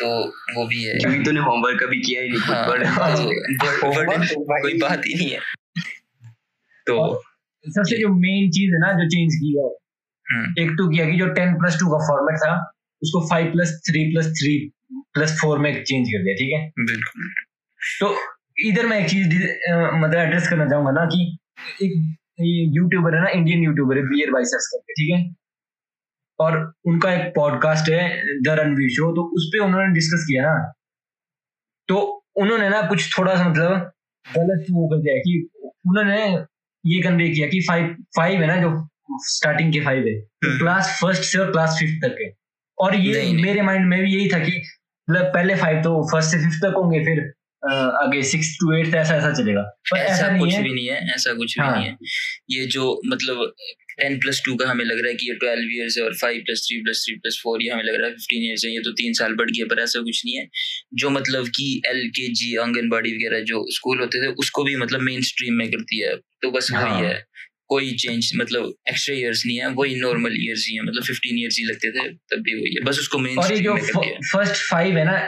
तो 0.00 0.08
वो 0.56 0.66
भी 0.66 0.82
है। 0.84 0.98
क्योंकि 0.98 1.22
तूने 1.24 1.40
होमवर्क 1.40 1.82
कभी 1.82 2.00
किया 2.00 2.22
ही 2.22 2.28
नहीं 2.28 2.40
हाँ, 2.40 2.68
बड़े 2.68 2.84
तो 2.84 3.90
बर्डन 3.96 4.26
तो 4.26 4.44
भाई- 4.44 4.62
कोई 4.62 4.78
बात 4.78 5.02
ही 5.06 5.14
नहीं 5.14 5.30
है। 5.30 5.38
तो 6.86 7.22
सबसे 7.64 7.98
जो 7.98 8.08
मेन 8.08 8.50
चीज़ 8.50 8.72
है 8.72 8.78
ना 8.80 8.92
जो 8.92 9.08
चेंज 9.08 9.34
की 9.34 9.58
है 9.58 9.68
हम्म, 10.32 10.54
एक 10.58 10.70
तो 10.78 10.88
किया 10.88 11.06
कि 11.10 11.18
जो 11.18 11.26
टेन 11.38 11.54
प्लस 11.54 11.78
टू 11.80 11.90
का 11.90 11.98
फॉर्मेट 12.08 12.38
था 12.38 12.54
उसको 13.02 13.20
five 13.30 13.50
plus 13.52 13.80
three 13.88 14.04
plus 14.12 14.26
three 14.40 14.54
plus 15.14 15.38
four 15.40 15.58
में 15.58 15.72
चेंज 15.84 16.08
कर 16.08 16.22
दिया 16.24 16.34
ठीक 16.34 16.52
है? 16.52 16.84
बिल्कुल। 16.86 17.28
तो 18.00 18.14
इधर 18.68 18.86
मैं 18.86 18.98
एक 19.00 19.08
चीज़ 19.10 19.28
मतलब 19.28 20.18
एड्रेस 20.18 20.48
करना 20.48 20.68
चाहूँगा 20.68 20.90
ना 20.90 21.04
कि 21.04 21.38
एक 21.82 21.92
यूट्यूबर 22.76 23.14
है 23.14 23.22
ना 23.22 23.28
इंडियन 23.30 23.62
यूट्यूबर 23.62 23.96
है 23.96 24.02
बियर 24.02 24.30
बाइसेप्स 24.30 24.66
करके 24.74 24.92
ठीक 24.92 25.14
है? 25.14 25.34
और 26.38 26.56
उनका 26.86 27.12
एक 27.14 27.32
पॉडकास्ट 27.36 27.88
है 27.90 28.02
द 28.42 28.56
रणवीर 28.60 28.88
शो 28.90 29.10
तो 29.12 29.22
उस 29.36 29.48
पे 29.52 29.58
उन्होंने 29.58 29.92
डिस्कस 29.94 30.24
किया 30.28 30.42
ना। 30.44 30.72
तो 31.88 31.98
उन्होंने 32.36 32.68
ना 32.68 32.80
कुछ 32.88 33.18
थोड़ा 33.18 33.34
सा 33.36 33.48
मतलब 33.48 33.90
गलत 34.26 34.66
वो 34.70 34.88
कर 34.88 35.02
दिया 35.02 35.14
कि 35.18 35.48
उन्होंने 35.88 36.22
ये 36.84 37.02
कन्वे 37.02 37.28
किया 37.30 37.48
कि 37.48 37.60
फाइव 37.60 37.94
फाइव 38.16 38.40
है 38.40 38.46
ना 38.46 38.56
जो 38.62 38.70
स्टार्टिंग 39.20 39.72
के 39.72 39.80
फाइव 39.80 40.06
है। 40.06 40.58
क्लास 40.58 40.98
फ़र्स्ट 41.02 41.22
से 41.22 41.38
और 41.38 41.52
क्लास 41.52 41.76
फिफ्थ 41.80 42.06
तक 42.06 42.16
है 42.20 42.32
और 42.78 42.96
ये 42.96 43.12
नहीं, 43.12 43.34
नहीं। 43.34 43.44
मेरे 43.44 43.62
माइंड 43.62 43.86
में 43.86 44.02
भी 44.02 44.14
यही 44.14 44.28
था 44.28 44.38
कि 44.38 44.62
मतलब 45.10 45.24
पहले 45.24 45.54
फाइव 45.54 45.82
तो 45.82 46.10
फ़र्स्ट 46.12 46.30
से 46.30 46.38
फिफ्थ 46.38 46.64
तक 46.64 46.74
होंगे 46.76 47.04
फिर 47.04 47.32
आगे 47.72 48.22
सिक्स 48.22 48.56
टू 48.60 48.72
एट 48.72 48.94
ऐसा 48.94 49.16
ऐसा 49.16 49.32
चलेगा 49.32 49.62
पर 49.62 49.98
ऐसा, 49.98 50.12
ऐसा 50.14 50.38
कुछ 50.38 50.54
भी 50.54 50.74
नहीं 50.74 50.88
है 50.88 51.14
ऐसा 51.14 51.34
कुछ 51.34 51.58
भी 51.58 51.64
हाँ। 51.64 51.76
नहीं 51.76 51.86
है 51.86 51.96
ये 52.50 52.66
जो 52.66 53.00
मतलब 53.06 53.52
टेन 53.98 54.18
प्लस 54.18 54.42
टू 54.44 54.54
का 54.54 54.68
हमें 54.70 54.84
लग 54.84 54.98
रहा 54.98 55.08
है 55.08 55.14
कि 55.14 55.28
ये 55.28 55.34
ट्वेल्व 55.34 55.68
ईयर्स 55.72 55.98
है 55.98 56.04
और 56.04 56.14
five 56.14 56.40
plus 56.40 56.66
three 56.68 56.78
plus 56.82 57.04
three 57.06 57.14
plus 57.14 57.40
four 57.44 57.62
ये 57.62 57.70
हमें 57.70 57.82
लग 57.82 57.94
रहा 57.94 58.06
है 58.06 58.12
फिफ्टीन 58.12 58.42
ईयर्स 58.42 58.64
है 58.64 58.72
ये 58.72 58.80
तो 58.80 58.92
तीन 58.92 59.12
साल 59.12 59.34
बढ़ 59.34 59.50
गया 59.50 59.66
पर 59.66 59.82
ऐसा 59.82 60.00
कुछ 60.00 60.22
नहीं 60.26 60.36
है 60.36 60.48
जो 60.94 61.10
मतलब 61.10 61.48
कि 61.48 61.82
एल 61.86 62.08
के 62.08 62.28
जी 62.28 62.56
आंगनबाड़ी 62.56 63.12
वगैरह 63.12 63.40
जो 63.40 63.64
स्कूल 63.70 64.00
होते 64.00 64.22
थे 64.22 64.26
उसको 64.26 64.64
भी 64.64 64.76
मतलब 64.76 65.00
मेन 65.00 65.22
स्ट्रीम 65.22 65.54
में 65.54 65.70
करती 65.70 66.00
है 66.00 66.16
तो 66.16 66.50
बस 66.50 66.68
हाँ। 66.72 66.84
वही 66.84 67.06
है 67.06 67.24
कोई 67.72 67.92
चेंज 67.96 68.30
मतलब 68.36 68.72
एक्स्ट्रा 68.88 69.14
ईयर्स 69.16 69.42
नहीं 69.46 69.58
है 69.60 69.68
वही 69.74 69.94
नॉर्मल 70.00 70.36
ईयर्स 70.38 70.66
ही 70.68 70.76
है 70.76 70.82
मतलब 70.82 71.02
फिफ्टीन 71.02 71.38
ईयर्स 71.38 71.58
ही 71.58 71.64
लगते 71.64 71.90
थे 71.90 72.08
तब 72.32 72.42
भी 72.42 72.54
वही 72.54 72.74
है 72.74 72.84
बस 72.84 72.98
उसको 72.98 73.18
मेन 73.18 73.38
और 73.38 73.52
ये 73.52 73.58
जो 73.60 73.76
फ़र्स्ट 74.32 74.70
फाइव 74.70 74.98
है 74.98 75.04
ना 75.04 75.20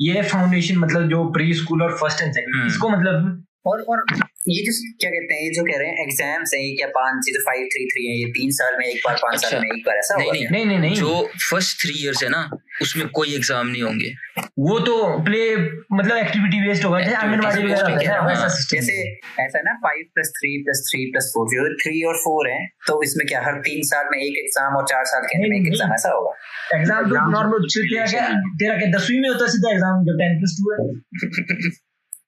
ये 0.00 0.22
फाउंडेशन 0.22 0.76
मतलब 0.76 1.08
जो 1.10 1.24
प्री 1.32 1.54
स्कूल 1.54 1.82
और 1.82 1.92
फ़र्स्ट 1.98 2.22
एंड 2.22 2.32
सेकंड। 2.32 2.66
इसको 2.66 2.88
मतलब 2.88 3.45
और 3.66 3.80
और 3.82 4.04
ये 4.48 4.62
जो 4.64 4.72
क्या 5.00 5.10
कहते 5.10 5.34
हैं 5.34 5.42
ये 5.42 5.50
जो 5.54 5.62
कह 5.64 5.78
रहे 5.78 5.88
हैं 5.88 6.02
एग्ज़ाम्स 6.02 6.50
हैं 6.54 6.60
ये 6.62 6.74
क्या 6.76 6.86
पाँच 6.96 7.28
जो 7.28 7.40
फाइव 7.46 7.68
थ्री 7.72 7.86
थ्री 7.86 8.02
है 8.08 8.18
ये 8.18 8.26
तीन 8.30 8.50
साल 8.58 8.76
में 8.78 8.84
एक 8.86 9.00
बार 9.06 9.16
पाँच 9.22 9.34
अच्छा। 9.34 9.48
साल 9.48 9.60
में 9.60 9.68
एक 9.68 9.82
बार 9.86 9.96
ऐसा 9.96 10.16
नहीं 10.16 10.30
नहीं 10.32 10.44
नहीं 10.50 10.66
नहीं 10.66 10.78
नहीं। 10.78 10.94
जो 10.94 11.30
फ़र्स्ट 11.50 11.80
थ्री 11.80 11.94
ईयर्स 12.02 12.22
है 12.22 12.28
ना 12.28 12.42
उसमें 12.82 13.08
कोई 13.08 13.34
एग्ज़ाम 13.34 13.66
नहीं 13.66 13.82
होंगे। 13.82 14.10
वो 14.58 14.78
तो 14.80 14.94
प्ले 15.24 15.40
मतलब 15.56 16.16
एक्टिविटी 16.16 16.60
बेस्ड 16.66 16.84
होगा 16.84 17.00
जैसे 17.00 17.16
आंगनबाड़ी 17.16 17.62
वगैरह 17.64 17.80
होता 17.80 18.00
है 18.02 18.36
हाँ। 18.36 18.48
जैसे 18.70 18.98
ऐसा 19.44 19.62
ना 19.62 19.74
five 19.84 20.04
plus 20.14 20.32
three 20.38 20.50
plus 20.64 20.84
three 20.90 21.04
plus 21.12 21.30
four 21.34 21.48
जो 21.54 21.66
थ्री 21.82 22.02
और 22.08 22.20
फोर 22.24 22.50
है 22.50 22.60
तो 22.86 23.02
इसमें 23.02 23.26
क्या 23.26 23.40
हर 23.46 23.58
तीन 23.66 23.82
साल 23.92 24.04
में 24.12 24.18
एक 24.18 24.38
एग्ज़ाम 24.44 24.76
और 24.76 24.86
चार 24.90 25.04
साल 25.04 25.26
के 25.26 25.38
अंदर 25.38 25.48
में 25.48 25.56
एक 25.60 25.66
एग्ज़ाम 25.66 25.94
ऐसा 25.94 26.12
होगा? 26.12 26.32
एग्ज़ाम 26.78 27.10
तो 27.10 27.30
नॉर्मल 27.30 27.66
है। 27.86 28.28
तेरा 28.56 28.76
क्या 28.76 28.90
दसवीं 28.98 29.20
में 29.20 29.28
होता 29.28 29.44
है 29.44 29.50
सीधा 29.50 29.72
एग्ज़ाम 29.72 30.04
जब 30.04 30.22
टेन 30.22 30.38
प्लस 30.38 30.56
टू 30.60 30.72
है। 30.72 31.70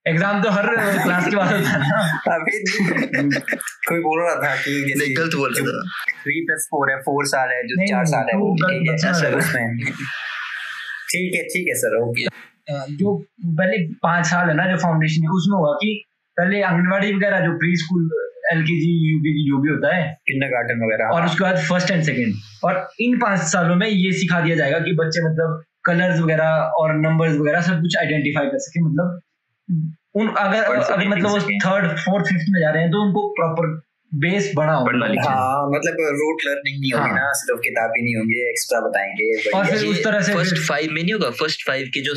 एग्ज़ाम 0.08 0.42
तो 0.42 0.50
हर 0.50 0.66
क्लास 1.02 1.28
के 1.28 1.36
बाद 1.36 1.52
होता 1.52 1.70
है 1.70 1.78
ना। 1.82 1.98
अभी 2.34 2.54
कोई 3.88 4.00
बोल 4.00 4.22
रहा 4.22 4.34
था 4.42 4.54
कि 4.56 4.70
नहीं 4.70 4.84
जैसे 4.88 5.14
गलत 5.14 5.34
बोल 5.36 5.54
रहा 5.54 5.62
था। 5.68 5.82
थ्री 6.22 6.40
प्लस 6.46 6.66
फोर 6.70 6.90
है 6.90 6.96
फोर 7.02 7.26
साल 7.32 7.48
है 7.52 7.62
जो 7.68 7.74
नहीं, 7.78 7.88
चार 7.88 8.04
साल 8.12 8.24
है 8.24 8.34
तू 8.34 8.40
वो 8.40 8.48
ऐसा 8.94 9.10
उसमें 9.38 9.64
ठीक 11.10 11.34
है 11.34 11.42
ठीक 11.54 11.68
है 11.68 11.74
सर 11.82 11.98
ओके 12.00 12.24
जो 12.96 13.16
पहले 13.42 13.76
पाँच 14.02 14.26
साल 14.26 14.48
है 14.48 14.54
ना 14.56 14.64
जो 14.70 14.76
फाउंडेशन 14.80 15.22
है 15.22 15.36
उसमें 15.36 15.58
होगा 15.58 15.72
कि 15.82 15.92
पहले 16.36 16.62
आंगनबाड़ी 16.70 17.12
वगैरह 17.12 17.46
जो 17.46 17.52
प्री 17.58 17.76
स्कूल 17.76 18.02
एल 18.52 18.60
के 18.62 18.74
जी 18.80 18.90
यू 19.04 19.18
के 19.20 19.30
जी 19.36 19.44
जो 19.46 19.60
भी 19.62 19.70
होता 19.70 19.94
है 19.94 20.02
किंडर 20.28 20.50
गार्डन 20.50 20.84
वगैरह। 20.84 21.14
और 21.14 21.24
उसके 21.26 21.44
बाद 21.44 21.56
फ़र्स्ट 21.68 21.90
एंड 21.90 22.02
सेकंड 22.04 22.66
और 22.66 22.72
इन 23.06 23.18
पाँच 23.20 23.40
सालों 23.52 23.76
में 23.76 23.86
ये 23.86 24.12
सिखा 24.18 24.40
दिया 24.40 24.56
जाएगा 24.56 24.78
कि 24.84 24.92
बच्चे 25.00 25.24
मतलब 25.24 25.62
कलर्स 25.86 26.20
वगैरह 26.20 26.76
और 26.80 26.94
नंबर्स 26.98 27.34
वगैरह 27.38 27.60
सब 27.68 27.80
कुछ 27.82 27.96
आइडेंटिफाई 27.98 28.46
कर 28.46 28.58
सके 28.66 28.84
मतलब 28.84 29.20
उन 30.14 30.28
अगर 30.28 30.64
अभी 30.64 31.04
अगर 31.04 31.08
मतलब 31.08 31.30
वो 31.30 31.38
थर्ड 31.38 31.98
फोर्थ 31.98 32.24
फिफ्थ 32.24 32.46
में 32.48 32.60
जा 32.60 32.70
रहे 32.70 32.82
हैं 32.82 32.90
तो 32.90 33.02
उनको 33.06 33.28
प्रॉपर 33.28 33.88
बेस 34.14 34.52
बड़ा 34.56 34.72
होगा। 34.72 35.30
हाँ 35.30 35.70
मतलब 35.70 35.96
रूट 36.00 36.36
लर्निंग 36.46 36.80
नहीं 36.80 36.92
होगी 36.92 37.08
हाँ। 37.08 37.18
ना 37.18 37.32
सिर्फ़ 37.32 37.60
किताब 37.60 37.90
ही 37.96 38.02
नहीं 38.02 38.16
होंगे 38.16 38.50
एक्स्ट्रा 38.50 38.80
बताएँगे 38.80 39.50
और 39.50 39.66
फिर 39.66 39.84
उस 39.86 40.04
तरह 40.04 40.20
से 40.20 40.34
फ़र्स्ट 40.34 40.68
फाइव 40.68 40.90
में 40.90 41.02
नहीं 41.02 41.12
होगा 41.12 41.30
फ़र्स्ट 41.30 41.66
फाइव 41.66 41.86
के 41.86 42.00
जो 42.00 42.14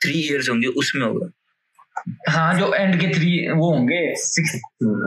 थ्री 0.00 0.20
इयर्स 0.20 0.48
होंगे 0.48 0.66
उसमें 0.66 1.06
होगा। 1.06 1.26
हाँ 2.28 2.58
जो 2.58 2.74
एंड 2.74 3.00
के 3.00 3.06
थ्री 3.06 3.52
वो 3.52 3.70
होंगे 3.72 4.00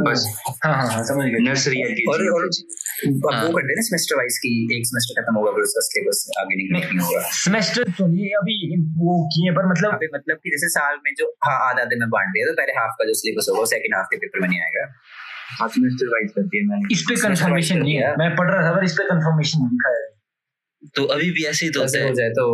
बस। 0.07 0.23
हाँ 0.65 0.73
हाँ 0.75 0.87
हाँ 0.91 1.03
समझ 1.03 1.25
गए 1.25 1.39
नर्सरी 1.39 1.81
एल 1.81 2.09
और 2.09 2.23
और 2.29 2.43
अब 2.43 3.33
हाँ। 3.33 3.43
वो 3.43 3.53
करते 3.53 3.73
हैं 3.73 3.81
सेमेस्टर 3.81 4.15
वाइज 4.15 4.37
की 4.37 4.77
एक 4.77 4.85
सेमेस्टर 4.87 5.21
खत्म 5.21 5.35
होगा 5.35 5.51
फिर 5.51 5.61
उसका 5.61 5.81
सिलेबस 5.81 6.31
आगे 6.39 6.55
नहीं 6.55 6.99
होगा। 6.99 7.21
सेमेस्टर 7.21 7.83
तो 7.83 8.07
नहीं 8.07 8.29
अभी 8.29 8.81
वो 8.81 9.27
किए 9.27 9.51
पर 9.51 9.69
मतलब 9.71 9.93
अभी 9.93 10.07
मतलब 10.15 10.37
कि 10.43 10.49
जैसे 10.49 10.69
साल 10.69 10.97
में 11.05 11.11
जो 11.17 11.37
हाँ 11.45 11.69
आधा 11.69 11.81
आधे 11.81 11.95
में 11.95 12.09
बांट 12.09 12.27
दिया 12.27 12.47
तो 12.47 12.53
पहले 12.53 12.71
हाफ़ 12.71 12.91
का 12.91 13.05
जो 13.05 13.13
सिलेबस 13.13 13.47
होगा 13.49 13.65
सेकंड 13.65 13.95
हाफ़ 13.95 14.07
के 14.07 14.17
पेपर 14.17 14.39
में 14.39 14.49
नहीं 14.49 14.61
आएगा। 14.61 14.93
हाँ 15.59 15.67
सेमेस्टर 15.67 16.07
वाइज 16.07 16.31
कर 16.31 16.41
दिया 16.41 16.67
मैंने। 16.67 16.93
इस 16.93 17.01
पे 17.01 17.15
कंफर्मेशन 17.15 17.77
नहीं 17.77 17.95
है। 17.95 18.15
मैं 18.15 18.35
पढ़ 18.35 18.51
रहा 18.51 18.61
था 18.67 18.75
पर 18.75 18.83
इस 18.83 18.93
पे 18.93 19.03
कंफर्मेशन 19.03 19.59
नहीं 19.59 19.69
दिखाया। 19.69 20.05
है। 20.05 20.16
तो 20.95 21.03
अभी 21.03 21.31
भी 21.31 21.43
ऐसे 21.45 21.65
ही 21.65 21.71
तो 21.71 21.79
होता 21.81 21.99
है 21.99 22.09
हो। 22.09 22.29
तो 22.29 22.45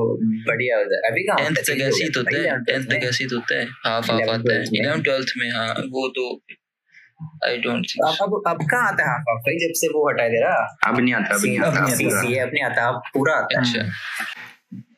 बढ़िया 0.48 0.78
हो 0.78 0.84
जाए। 0.84 1.12
अभी 1.12 1.24
कहाँ 1.24 1.38
टेंथ 1.38 1.56
तक 1.56 1.82
ऐसे 1.82 2.04
ही 2.04 2.10
तो। 2.10 2.20
होता 2.20 2.38
है। 2.42 2.60
टेंथ 2.64 2.86
तक 2.86 3.06
ऐसे 3.06 3.24
ही 3.24 3.30
तो 3.30 3.36
होता 3.36 3.60
है। 3.60 3.66
हाफ़ 3.86 4.12
हाफ़ 4.12 4.30
आता 4.30 4.54
है। 4.54 4.64
इलेवन 4.64 5.02
ट्वेल्थ 5.02 5.34
में 5.38 5.50
हाँ 5.52 5.68
वो 5.70 6.08
तो 6.10 6.42
आई 7.48 7.58
डोंट 7.58 7.86
अब 8.06 8.16
अब 8.22 8.42
अब 8.48 8.66
कहाँ 8.72 8.88
आता 8.92 9.04
है 9.04 9.10
हाफ़ 9.10 9.30
हाफ़? 9.30 9.40
भाई 9.40 9.56
जब 9.56 9.74
से 9.74 9.88
वो 9.88 10.10
हटा 10.10 10.28
दे 10.28 10.40
रहा 10.42 10.78
अब 10.88 11.00
नहीं 11.00 11.14
आता 11.14 11.36
अब 11.36 11.42
नहीं 11.46 11.60
आता 11.60 11.86
नहीं 11.88 12.40
अब 12.40 12.50
नहीं 12.54 12.64
आता 12.64 12.88
अब 12.88 13.02
पूरा 13.14 13.34
आता 13.34 13.60
है। 13.60 13.66
अच्छा। 13.66 13.84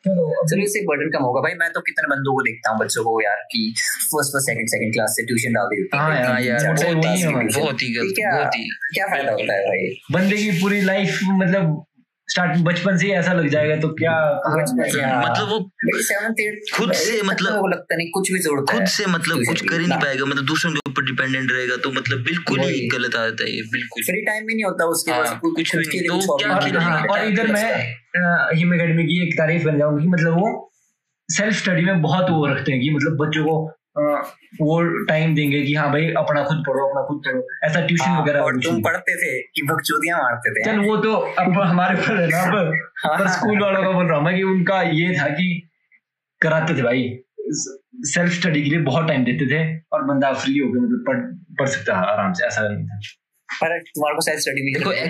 चलो 0.06 0.62
इससे 0.62 0.80
बर्डन 0.80 1.08
कम 1.10 1.22
होगा। 1.24 1.40
भाई 1.40 1.54
मैं 1.54 1.68
तो 1.72 1.80
कितने 1.80 2.08
बंदों 2.08 2.34
को 2.34 2.42
देखता 2.42 2.70
हूँ 2.70 2.78
बच्चों 2.80 3.02
को 3.04 3.20
यार 3.22 3.36
कि 3.52 3.60
first 3.78 4.12
first 4.12 4.46
second 4.46 4.68
second 4.68 4.92
class 4.92 5.14
से 5.16 5.24
ट्यूशन 5.26 5.52
डाल 5.52 5.66
देते 5.66 5.96
हाँ। 5.96 6.40
यार, 6.40 6.66
हाँ। 6.66 6.74
बहुत 6.74 7.82
ही 7.82 7.92
गलत 7.94 8.14
बहुत 8.26 8.56
ही 8.56 8.68
क्या 8.94 9.06
फ़ायदा 9.06 9.32
होता 9.32 9.54
है 9.54 9.64
भाई? 9.64 9.88
बंदे 10.12 10.36
की 10.36 10.50
पूरी 10.60 10.80
लाइफ 10.80 11.18
मतलब 11.32 11.84
स्टार्ट 12.28 12.58
बचपन 12.58 12.96
से 12.96 13.06
ही 13.06 13.12
ऐसा 13.12 13.32
लग 13.32 13.48
जाएगा 13.48 13.76
तो 13.76 13.88
क्या 13.88 14.12
कहाँ 14.44 14.62
बचपन 14.62 14.90
से, 14.90 15.00
हाँ। 15.02 15.22
मतलब 15.22 15.48
वो 15.48 15.70
खुद 16.74 16.92
से 16.92 17.22
मतलब- 17.22 17.60
वो 17.60 17.66
लगता 17.66 17.96
नहीं 17.96 18.10
कुछ 18.10 18.32
भी 18.32 18.38
जोड़ता 18.38 18.78
खुद 18.78 18.86
से 18.86 19.06
मतलब 19.06 19.44
कुछ 19.46 19.60
कर 19.60 19.80
ही 19.80 19.86
नहीं 19.86 20.00
पाएगा 20.00 20.24
मतलब 20.24 20.44
दूसरों 20.44 20.72
के 20.72 20.90
ऊपर 20.90 21.04
डिपेंडेंट 21.04 21.52
रहेगा 21.52 21.76
तो 21.76 21.92
मतलब 21.92 22.18
बिल्कुल 22.18 22.60
ही। 22.60 22.88
गलत 22.88 23.16
आदत 23.16 23.36
है 23.40 23.50
ये 23.50 23.62
बिल्कुल। 23.62 24.02
फ्री 24.02 24.22
टाइम 24.22 24.46
भी 24.46 24.54
नहीं 24.54 24.64
होता 24.64 24.84
उसके 24.86 25.12
हाँ, 25.12 25.24
पास 25.24 25.38
कुछ 25.40 25.54
कुछ 25.56 25.76
भी 25.76 26.00
नहीं, 26.00 26.20
तो 26.20 26.36
क्या 26.36 26.54
और, 26.56 26.76
हाँ, 26.76 27.18
है, 27.18 27.32
इधर 27.32 27.46
मैं 27.46 27.94
हिम 28.56 28.74
अकेडमी 28.74 29.04
की 29.04 29.28
एक 29.28 29.34
तारीफ़ 29.38 29.64
करना 29.64 29.78
चाहूँगा 29.78 30.02
कि 30.02 30.08
मतलब 30.08 30.32
वो 30.32 30.72
सेल्फ 31.28 31.54
स्टडी 31.54 31.84
में 31.84 32.02
बहुत 32.02 32.30
वो 32.30 32.46
रखते 32.46 32.72
हैं 32.72 32.80
कि 32.80 32.90
मतलब 32.90 33.16
बच्चों 33.16 33.44
को 33.44 33.75
वो 34.60 35.04
टाइम 35.04 35.34
देंगे 35.34 35.62
कि 35.62 35.74
हाँ 35.74 35.90
भाई 35.92 36.10
अपना 36.12 36.44
खुद 36.44 36.56
पढ़ो 36.56 36.86
अपना 36.88 37.02
खुद 37.02 37.22
पढ़ो 37.26 37.42
ऐसा 37.64 37.86
ट्यूशन 37.86 38.10
हाँ, 38.10 38.22
वगैरह 38.22 38.40
और 38.40 38.60
तुम 38.60 38.82
पढ़ते 38.82 39.16
थे 39.16 39.42
कि 39.42 39.62
बकचोदियाँ 39.62 40.18
मारते 40.18 40.50
थे। 40.50 40.64
चल 40.64 40.78
वो 40.78 40.96
तो 40.96 41.12
अब 41.12 41.60
हमारे 41.60 41.98
ऊपर 41.98 42.20
है 42.20 42.28
ना 42.28 42.42
अब 42.42 42.72
हाँ। 43.04 43.18
पर 43.18 43.28
स्कूल 43.28 43.62
वालों 43.62 43.82
का 43.82 43.90
बोल 43.90 44.06
रहा 44.06 44.18
हूँ 44.18 44.32
कि 44.34 44.42
उनका 44.42 44.82
ये 44.82 45.14
था 45.20 45.28
कि 45.28 45.68
कराते 46.40 46.76
थे 46.78 46.82
भाई। 46.82 47.18
सेल्फ 47.94 48.32
स्टडी 48.32 48.62
के 48.62 48.70
लिए 48.70 48.78
बहुत 48.78 49.08
टाइम 49.08 49.24
देते 49.24 49.46
थे 49.46 49.80
और 49.92 50.04
बंदा 50.04 50.32
फ्री 50.32 50.58
होकर 50.58 50.80
मतलब 50.80 51.04
पढ़ 51.06 51.20
पढ़ 51.60 51.68
सकता 51.68 51.92
था 51.94 52.12
आराम 52.12 52.32
से 52.32 52.46
ऐसा 52.46 52.68
नहीं 52.68 52.86
था। 52.86 53.00
पर 53.54 53.78
तुम्हारे 53.78 54.14
को 54.14 54.20
सेल्फ 54.20 54.40
स्टडी 54.40 54.62
भी 54.62 54.74
देखो, 54.74 54.90
है, 54.90 55.08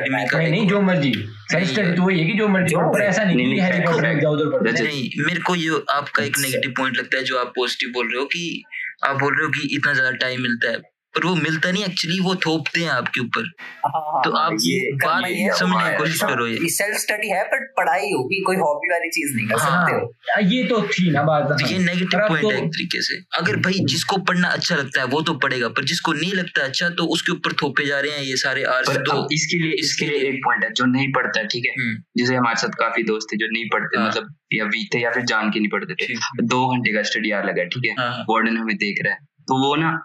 पढ़ना 0.00 0.24
का- 0.24 0.40
नहीं 0.50 0.68
जो 0.68 0.80
मर्ज़ी। 0.80 1.12
सेल्फ 1.52 1.68
स्टडी 1.68 1.92
तो 1.92 2.02
वही 2.02 2.20
है 2.20 2.26
कि 2.26 2.38
जो 2.38 2.48
मर्ज़ी। 2.48 2.74
पर 2.76 3.02
ऐसा 3.02 3.24
नहीं 3.24 3.54
कि 3.54 3.60
हैरी 3.60 3.78
पॉटर 3.78 4.14
में 4.14 4.20
जाओ 4.20 4.34
उधर 4.34 4.58
पढ़ो 4.58 4.84
नहीं 4.84 5.10
मेरे 5.26 5.40
को 5.40 5.54
ये 5.54 5.82
आपका 5.90 6.22
एक। 6.22 6.38
नेगेटिव 6.38 6.70
पॉइंट 6.70 6.96
लगता 6.96 7.16
है 7.16 7.24
जो 7.24 7.38
आप 7.38 7.52
पॉजिटिव 7.56 7.88
बोल 7.88 8.06
रहे 8.12 8.20
हो 8.20 8.26
कि 8.26 8.64
आप 9.04 9.20
बोल 9.20 9.36
रहे 9.36 9.44
हो 9.44 9.50
कि 9.50 9.76
इतना 9.76 9.92
ज़्यादा 9.92 10.10
टाइम 10.10 10.42
मिलता 10.42 10.70
है। 10.70 10.95
पर 11.16 11.26
वो 11.26 11.34
मिलता 11.34 11.70
नहीं 11.70 11.84
एक्चुअली 11.84 12.20
वो 12.20 12.34
थोपते 12.34 12.80
हैं 12.80 12.90
आपके 12.90 13.20
ऊपर। 13.20 13.40
हाँ, 13.86 14.22
तो 14.24 14.36
हाँ, 14.36 14.46
आप 14.46 14.52
ये 14.60 14.92
बात 14.92 15.24
ही 15.26 15.42
है, 15.42 15.56
समझने 15.58 15.90
की 15.90 15.98
कोशिश 15.98 16.20
करो 16.22 16.46
ये। 16.46 16.68
सेल्फ 16.68 16.96
स्टडी 16.96 17.28
है 17.28 17.44
पर 17.44 17.64
पढ़ाई 17.66 18.12
होगी 18.12 18.42
कोई 18.42 18.56
हॉबी 18.56 18.92
वाली 18.92 19.08
चीज़ 19.08 19.36
नहीं 19.36 19.46
कर 19.46 19.58
सकते 19.58 19.92
हो। 19.92 20.12
हाँ। 20.30 20.42
ये 20.42 20.64
तो 20.64 20.82
थी 20.82 21.10
ना 21.10 21.22
बात। 21.22 21.44
तो 21.44 21.66
ये 21.66 21.76
हाँ। 21.76 21.84
नेगेटिव 21.84 22.20
पॉइंट 22.20 22.42
तो- 22.42 22.52
है 22.52 22.58
एक 22.58 22.68
तरीके 22.68 23.02
से। 23.02 23.16
अगर 23.38 23.56
भाई 23.56 23.72
जिसको 23.72 24.16
पढ़ना 24.16 24.48
अच्छा 24.48 24.76
लगता 24.76 25.00
है 25.00 25.06
वो 25.06 25.20
तो 25.22 25.34
पढ़ेगा 25.34 25.68
पर 25.68 25.84
जिसको 25.84 26.12
नहीं 26.12 26.32
लगता 26.32 26.64
अच्छा 26.64 26.88
तो 26.88 27.04
उसके 27.06 27.32
ऊपर 27.32 27.52
थोपे 27.52 27.86
जा 27.86 28.00
रहे 28.00 28.12
हैं 28.12 28.22
ये 28.22 28.36
सारे 28.36 28.64
आर्स 28.64 28.88
तो। 28.88 29.28
इसके 29.32 29.58
लिए 29.58 29.72
इसके 29.72 30.06
लिए 30.06 30.18
एक 30.18 30.40
पॉइंट 30.44 30.64
है 30.64 30.72
जो 30.72 30.84
नहीं 30.84 31.12
पढ़ता 31.12 31.40
है 31.40 31.46
ठीक 31.46 31.64
है? 31.66 31.72
हम्म, 31.72 32.02
जैसे 32.16 32.34
हमारे 32.34 32.56
साथ 32.56 32.68
काफ़ी 32.68 33.02
दोस्त 33.02 33.26
थे 33.32 33.36
जो 33.36 33.46
नहीं 33.52 33.64
पढ़ते 33.72 33.98
हाँ। 33.98 34.08
मतलब 34.08 34.34
या 34.52 34.64
वीक 34.64 34.94
थे 34.94 34.98
या 34.98 35.10
फिर 35.10 35.22
जान 35.22 35.50
के 35.50 35.60
नहीं 35.60 35.70
पढ़ते 35.70 35.94
थे। 35.94 36.14
दो 36.42 36.74
घंटे 36.74 36.92
का 36.92 37.02
स्टडी 37.02 37.30
आर 37.30 37.44
लगा 37.44 37.64
ठीक 37.64 37.84
है? 37.84 37.92
हाँ, 37.92 38.10
हाँ। 38.10 38.24
वार्डन 38.30 38.56
हमें 38.56 38.76
देख 38.76 38.96
रहा 39.04 39.12
है। 39.14 39.18
तो 39.22 39.68
वो 39.68 39.76
ना 39.76 40.04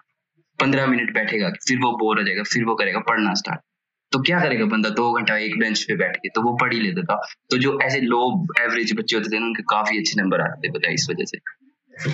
पंद्रह 0.60 0.86
मिनट 0.86 1.14
बैठेगा 1.14 1.50
फिर 1.50 1.78
वो 1.78 1.92
बोर 1.92 2.18
हो 2.18 2.24
जाएगा 2.24 2.42
फिर 2.42 2.64
वो 2.64 2.74
करेगा 2.74 3.00
पढ़ना 3.00 3.34
स्टार्ट 3.34 3.60
तो 4.12 4.18
क्या 4.22 4.40
करेगा 4.40 4.64
बंदा? 4.64 4.88
दो 4.88 5.12
घंटा 5.12 5.36
एक 5.36 5.58
बेंच 5.58 5.82
पे 5.82 5.96
बैठ 5.96 6.16
के 6.16 6.28
तो 6.28 6.42
वो 6.42 6.56
पढ़ 6.56 6.72
ही 6.72 6.80
लेता 6.80 7.02
था। 7.02 7.20
तो 7.50 7.58
जो 7.58 7.78
ऐसे 7.82 8.00
लो 8.00 8.46
एवरेज 8.60 8.92
बच्चे 8.96 9.16
होते 9.16 9.36
थे 9.36 9.38
ना 9.38 9.46
उनके 9.46 9.62
काफ़ी 9.62 9.98
अच्छे 9.98 10.22
नंबर 10.22 10.40
आते 10.40 10.68
थे 10.68 10.86
है 10.88 10.94
इस 10.94 11.06
वजह 11.10 11.24
से। 11.24 11.38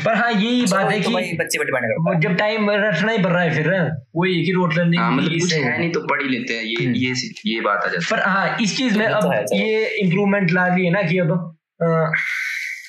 पर 0.04 0.14
हाँ 0.14 0.30
यही 0.32 0.62
बात 0.62 0.90
है 0.92 1.00
तो 1.00 1.10
कि 1.10 1.36
बच्चे 1.36 1.64
डिपेंड 1.64 1.84
वो 2.06 2.14
जब 2.20 2.36
टाइम 2.36 2.70
रटना 2.70 3.12
ही 3.12 3.18
पड़ 3.18 3.30
रहा 3.30 3.42
है 3.42 3.54
फिर 3.54 3.68
वही 4.16 4.40
एक 4.40 4.46
ही 4.46 4.52
रोट 4.52 4.74
लर्निंग 4.74 5.02
हाँ 5.02 5.10
मतलब 5.12 5.40
कुछ 5.40 5.54
है 5.54 5.78
नहीं 5.78 5.90
तो 5.92 6.00
पढ़ 6.00 6.22
ही 6.22 6.28
लेते 6.28 6.54
हैं 6.54 6.64
ये 6.64 6.84
हम्म। 6.84 6.94
ये 6.94 7.14
ये 7.46 7.60
बात 7.60 7.78
आ 7.78 7.88
जाती 7.88 8.04
है। 8.04 8.10
पर 8.10 8.28
हाँ 8.28 8.56
इस 8.60 8.76
चीज़ 8.76 8.98
में 8.98 9.08
तो 9.08 9.14
अब 9.14 9.46
ये 9.52 9.86
इम्प्रूवमेंट 9.86 10.50
ला 10.50 10.66
रही 10.66 10.84
है 10.84 10.90
ना 10.90 11.02
कि 11.02 11.18
अब 11.18 11.56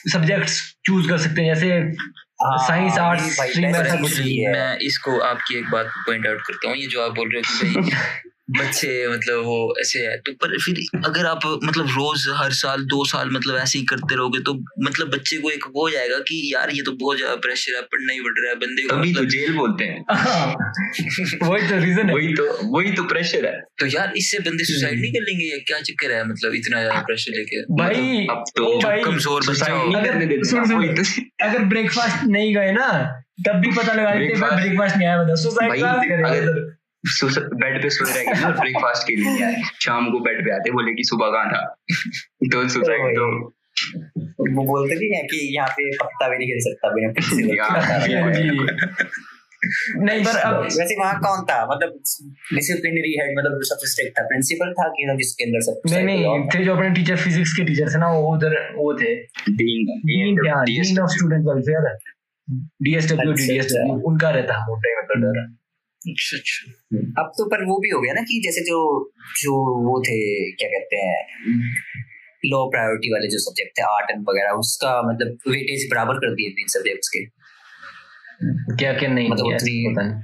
सब्जेक्ट्स 0.07 0.75
चूज़ 0.85 1.09
कर 1.09 1.17
सकते 1.17 1.41
हैं 1.41 1.53
जैसे 1.53 1.71
हाँ, 1.73 1.91
साइंस 2.43 2.97
आर्ट्स 2.97 3.35
स्ट्रीम 3.35 3.75
है। 4.47 4.51
मैं 4.51 4.77
इसको 4.77 5.19
आपकी 5.19 5.57
एक 5.57 5.69
बात 5.71 5.85
पॉइंट 5.85 6.27
आउट 6.27 6.41
करता 6.41 6.67
हूँ 6.69 6.77
ये 6.77 6.87
जो 6.87 7.01
आप 7.01 7.11
बोल 7.15 7.29
रहे 7.33 7.41
हो 7.41 7.73
कि 7.73 7.91
भाई 7.91 8.19
बच्चे 8.57 9.07
मतलब 9.07 9.43
वो 9.45 9.75
ऐसे 9.81 9.99
है। 9.99 10.17
तो 10.17 10.31
पर 10.31 10.57
फिर 10.57 11.01
अगर 11.05 11.25
आप 11.25 11.39
मतलब 11.63 11.85
रोज 11.85 12.25
हर 12.33 12.51
साल 12.51 12.81
दो 12.83 13.05
साल 13.05 13.29
मतलब 13.31 13.57
ऐसे 13.57 13.79
ही 13.79 13.85
करते 13.85 14.15
रहोगे 14.15 14.39
तो 14.39 14.53
मतलब 14.83 15.07
बच्चे 15.07 15.37
को 15.37 15.49
एक 15.49 15.65
वो 15.67 15.81
हो 15.81 15.89
जाएगा 15.89 16.17
कि 16.19 16.53
यार 16.55 16.69
ये 16.71 16.81
तो 16.81 16.91
बहुत 16.91 17.17
ज़्यादा 17.17 17.35
प्रेशर 17.35 17.75
है 17.75 17.81
पढ़ना 17.81 18.13
ही 18.13 18.19
पड़ 18.19 18.33
रहा 18.39 18.49
है 18.49 18.55
बंदे 18.55 18.81
को 18.81 18.95
तभी 18.95 19.13
तो 19.13 19.19
मतलब 19.19 19.29
जेल 19.29 19.53
बोलते 19.53 19.83
हैं। 19.83 20.05
हाँ, 20.11 20.55
वही 21.43 21.67
तो 21.69 21.75
रीजन 21.75 22.09
है। 22.09 22.13
वही 22.13 22.33
तो 22.33 22.77
वही 22.77 22.91
तो 22.91 23.03
प्रेशर 23.03 23.45
है। 23.45 23.61
तो 23.79 23.85
यार 23.85 24.13
इससे 24.17 24.39
बंदे 24.39 24.63
सुसाइड 24.63 25.01
नहीं 25.01 25.11
कर 25.11 25.21
लेंगे? 25.21 25.45
या 25.45 25.57
क्या 25.57 25.79
चक्कर 25.79 26.11
है 26.11 26.27
मतलब 26.27 26.53
इतना 26.53 26.81
ज़्यादा 26.81 27.01
प्रेशर 27.01 27.31
लेके? 27.31 27.61
भाई 27.61 28.27
अब 28.29 28.43
तो 28.57 28.79
कमज़ोर 29.05 29.41
बच्चा 29.49 29.73
हो। 29.73 29.91
अगर- 29.91 30.15
वही 30.77 30.87
तो। 30.87 31.47
अगर 31.47 31.63
ब्रेकफास्ट 31.63 32.27
नहीं 32.27 32.55
गए 32.55 32.71
ना 32.71 33.15
तब 33.47 33.55
भी 33.55 33.71
पता 33.71 33.93
लगा 33.93 34.15
ब्रेकफास्ट 34.15 34.97
नहीं 34.97 35.07
आया 35.07 35.23
मतलब 35.23 35.35
सुसाइड 35.35 36.78
बेड 37.39 37.81
पे 37.81 37.89
सोए 37.89 38.13
रहेंगे 38.13 38.41
ना 38.41 38.49
ब्रेकफास्ट 38.49 39.07
के 39.07 39.15
लिए। 39.15 39.43
आए 39.43 39.55
शाम 39.81 40.05
को 40.05 40.19
बेड 40.19 40.45
पे 40.45 40.51
आते 40.51 40.71
बोले 40.71 40.91
कि 40.91 41.03
सुबह 41.03 41.27
कहाँ 41.27 41.45
था? 41.45 41.75
तो 42.45 42.69
सुसाइड 42.69 43.15
तो 43.15 43.55
वो 44.55 44.63
बोलते 44.63 44.95
भी 44.95 45.15
हैं 45.15 45.25
कि 45.25 45.55
यहाँ 45.55 45.67
पे 45.67 45.97
पत्ता 45.97 46.29
भी 46.29 46.37
नहीं 46.37 46.47
गिर 46.47 46.59
सकता 46.59 46.89
बिना। 46.89 47.13
नहीं 49.97 50.23
पर 50.23 50.37
अब 50.37 50.61
वैसे 50.63 50.95
वहाँ 50.99 51.19
कौन 51.19 51.45
था? 51.45 51.65
मतलब 51.65 51.89
डिसिप्लिनरी 52.53 53.17
हेड 53.21 53.37
मतलब 53.37 53.51
जो 53.51 53.63
सबसे 53.63 53.87
स्ट्रिक्ट 53.87 54.19
था। 54.19 54.23
प्रिंसिपल 54.23 54.73
था 54.73 54.87
कि 54.87 55.17
जिसके 55.17 55.43
अंदर 55.43 55.59
सब 55.59 55.81
नहीं 55.91 56.03
नहीं 56.03 56.47
थे 56.47 56.63
जो 56.65 56.75
अपने 56.75 56.89
टीचर 56.89 57.15
फिजिक्स 57.15 57.53
के 57.53 57.63
टीचर 57.63 57.93
थे 57.93 57.97
ना 57.97 58.11
वो 58.11 58.35
उधर 58.35 58.75
वो 58.75 58.93
थे। 58.93 59.15
डीन 59.49 59.99
डीन 59.99 60.37
क्या? 60.37 60.63
Dean 60.63 60.99
of 60.99 61.09
student 61.09 61.45
welfare 61.45 61.97
DSW 62.83 63.33
DSW 63.33 63.99
उनका 63.99 64.29
रहता 64.29 64.53
है 64.53 64.61
मोटा 64.61 65.01
मतलब 65.01 65.31
डर। 65.31 65.58
अब 67.19 67.31
तो 67.37 67.45
पर 67.45 67.65
वो 67.65 67.79
भी 67.79 67.89
हो 67.89 68.01
गया 68.01 68.13
ना 68.13 68.21
कि 68.21 68.41
जैसे 68.45 68.61
जो 68.61 69.11
जो 69.41 69.51
वो 69.89 70.01
थे 70.01 70.51
क्या 70.51 70.69
कहते 70.69 70.95
हैं 70.95 71.25
लो 72.45 72.69
प्रायोरिटी 72.69 73.13
वाले 73.13 73.27
जो 73.27 73.37
सब्जेक्ट 73.37 73.77
थे 73.77 73.81
आर्ट 73.81 74.11
एंड 74.11 74.21
वगैरह 74.29 74.49
उसका 74.51 75.01
मतलब 75.01 75.27
वेटेज 75.27 75.87
बराबर 75.91 76.13
कर 76.15 76.33
दिए 76.33 76.47
इन 76.47 76.67
सब्जेक्ट्स 76.67 77.09
के। 77.09 77.25
क्या 78.75 78.93
क्या 78.93 79.09
नहीं 79.09 79.29
मतलब 79.29 79.45
उतनी- 79.45 80.21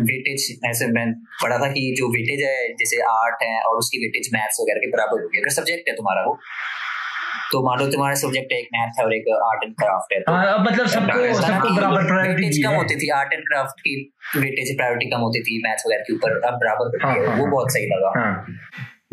वेटेज 0.00 0.60
ऐसे 0.66 0.86
मैं 0.86 1.12
पढ़ा 1.42 1.58
था 1.58 1.68
कि 1.68 1.94
जो 1.98 2.08
वेटेज 2.08 2.42
है 2.42 2.68
जैसे 2.68 2.96
आर्ट 2.96 3.42
है 3.42 3.62
और 3.62 3.76
उसकी 3.76 3.98
वेटेज 3.98 4.30
मैथ्स 4.34 4.56
वगैरह 4.60 4.78
के 4.78 4.90
बराबर 4.90 5.22
होगी 5.22 5.38
अगर 5.38 5.50
सब्जेक्ट 5.50 5.88
है 5.88 5.94
तुम्हारा 5.94 6.24
वो 6.24 6.38
तो 7.52 7.62
मान 7.66 7.78
लो 7.78 7.86
तुम्हारा 7.86 8.14
सब्जेक्ट 8.14 8.52
एक 8.52 8.68
मैथ 8.72 8.98
है 8.98 9.04
और 9.04 9.14
एक 9.14 9.28
आर्ट 9.44 9.64
एंड 9.64 9.74
क्राफ्ट 9.74 10.12
है 10.12 10.20
तो 10.20 10.32
हाँ 10.32 10.58
मतलब 10.58 10.86
सबको 10.86 11.34
सबको 11.42 11.74
बराबर 11.76 12.06
प्रायोरिटी 12.06 12.62
कम 12.62 12.74
होती 12.74 12.96
थी 12.96 13.08
आर्ट 13.08 13.32
एंड 13.32 13.42
क्राफ्ट 13.42 13.80
की 13.80 13.94
वेटेज 14.36 14.76
प्रायोरिटी 14.76 15.10
कम 15.10 15.20
होती 15.20 15.42
थी 15.42 15.62
मैथ्स 15.68 15.86
वगैरह 15.86 16.02
के 16.02 16.14
ऊपर 16.14 16.40
अब 16.40 16.54
बराबर 16.54 17.06
हाँ, 17.06 17.14
वो 17.14 17.42
हाँ। 17.42 17.50
बहुत 17.50 17.72
सही 17.72 17.86
लगा। 17.86 18.12
हाँ। 18.20 18.44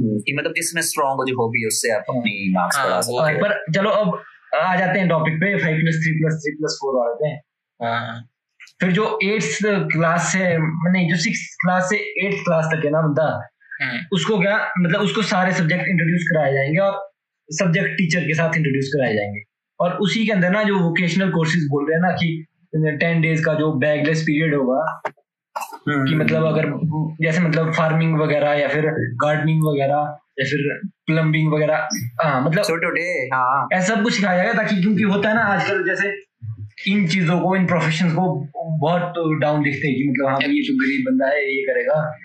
कि 0.02 0.36
मतलब 0.38 0.52
जिसमें 0.52 0.82
स्ट्रांग 0.82 1.20
हो 1.20 1.26
जो 1.26 1.36
हॉबी 1.42 1.68
उससे 1.68 1.92
आप 1.92 2.04
अपनी 2.10 2.54
मार्क्स 2.54 2.78
बढ़ा 2.78 3.02
सकते 3.02 3.34
हो। 3.34 3.48
पर 3.48 3.74
चलो 3.74 3.90
अब 3.90 4.24
आ 4.56 4.76
जाते 4.76 5.00
हैं 5.00 5.08
टॉपिक 5.10 5.36
पे 5.36 5.58
five 5.58 5.78
plus 5.78 5.96
three 5.96 6.14
plus 6.14 6.34
three 6.34 6.56
plus 6.56 6.78
four 6.82 7.00
आ 7.02 7.10
जाते 7.10 7.28
हैं। 7.28 8.30
फिर 8.82 8.92
जो 8.92 9.20
एट्थ 9.24 9.60
क्लास 9.94 10.32
से 10.32 10.58
नहीं 10.58 11.10
जो 11.10 11.16
सिक्स 11.16 11.58
क्लास 11.62 11.84
से 11.84 11.98
एट्थ 12.26 12.38
क्लास 12.38 12.66
तक 12.66 12.86
है 12.86 12.92
ना 12.92 13.02
बंदा 13.02 13.52
हम्म, 13.84 14.00
उसको 14.12 14.40
क्या 14.40 14.58
मतलब 14.80 15.02
उसको 15.02 15.22
सारे 15.22 15.52
सब्जेक्ट 15.52 15.88
इंट्रोड्यूस 15.88 16.22
कराए 16.34 16.54
जाएँगे 16.54 16.78
और 16.78 17.11
सब्जेक्ट 17.52 17.90
टीचर 17.90 18.20
के 18.20 18.34
साथ 18.34 18.58
इंट्रोड्यूस 18.58 18.92
कराए 18.96 19.14
जाएँगे। 19.14 19.42
और 19.80 19.92
उसी 19.92 20.26
के 20.26 20.32
अंदर 20.32 20.50
ना 20.50 20.64
जो 20.64 20.80
वोकेशनल 20.80 21.32
कोर्सेज 21.32 21.68
बोल 21.72 21.86
रहे 21.90 21.96
हैं 21.96 22.02
ना 22.02 22.12
कि 22.12 22.46
टेन 22.98 23.22
डेज़ 23.22 23.44
का 23.46 23.54
जो 23.54 23.72
बैगलेस 23.74 24.22
पीरियड 24.22 24.56
होगा 24.56 25.02
कि 25.90 26.16
मतलब 26.16 26.46
अगर 26.46 26.66
जैसे 27.26 27.40
मतलब 27.40 27.74
फ़ार्मिंग 27.74 28.20
वगैरह 28.20 28.54
या 28.54 28.68
फिर 28.68 28.86
गार्डनिंग 29.24 29.64
वगैरह 29.64 30.18
या 30.40 30.46
फिर 30.46 30.80
प्लम्बिंग 31.06 31.54
वगैरह 31.54 31.88
हाँ 32.24 32.42
मतलब 32.46 32.64
छोटे 32.64 32.88
छोटे 32.88 33.02
हाँ। 33.36 33.68
ऐसा 33.74 33.96
सब 33.96 34.04
कुछ 34.04 34.14
सिखाया 34.14 34.38
जाएगा 34.38 34.54
ताकि 34.54 34.82
क्योंकि 34.82 35.04
होता 35.04 35.30
है 35.30 35.36
ना 35.36 35.42
आजकल 35.42 35.84
जैसे 35.88 36.10
इन 36.92 37.08
चीज़ों 37.08 37.40
को 37.40 37.56
इन 37.56 37.68
प्रोफेशन 37.68 38.10
को 38.10 38.48
बहुत 38.78 39.14
डाउन 39.42 39.64
दिखते 39.64 39.88
हैं 39.88 39.98
कि 39.98 40.10
मतलब 40.10 40.28
हाँ 40.28 40.40
ये 40.42 40.62
तो 40.62 40.74
गरीब 40.78 41.06
बंदा 41.06 41.28
है 41.28 41.56
ये 41.56 41.62
करेगा। 41.62 42.18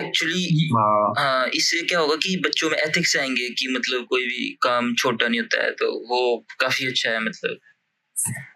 एक्चुअली 0.00 0.68
हाँ। 0.72 1.14
हाँ 1.18 1.46
इससे 1.48 1.82
क्या 1.82 1.98
होगा 1.98 2.14
कि 2.16 2.42
बच्चों 2.46 2.70
में 2.70 2.78
एथिक्स 2.78 3.16
आएँगे 3.16 3.48
कि 3.50 3.68
मतलब 3.76 4.04
कोई 4.04 4.24
भी 4.24 4.58
काम 4.62 4.94
छोटा 4.94 5.28
नहीं 5.28 5.40
होता 5.40 5.64
है 5.64 5.70
तो 5.70 6.08
वो 6.08 6.46
काफ़ी 6.60 6.86
अच्छा 6.86 7.10
है 7.10 7.20
मतलब। 7.20 7.58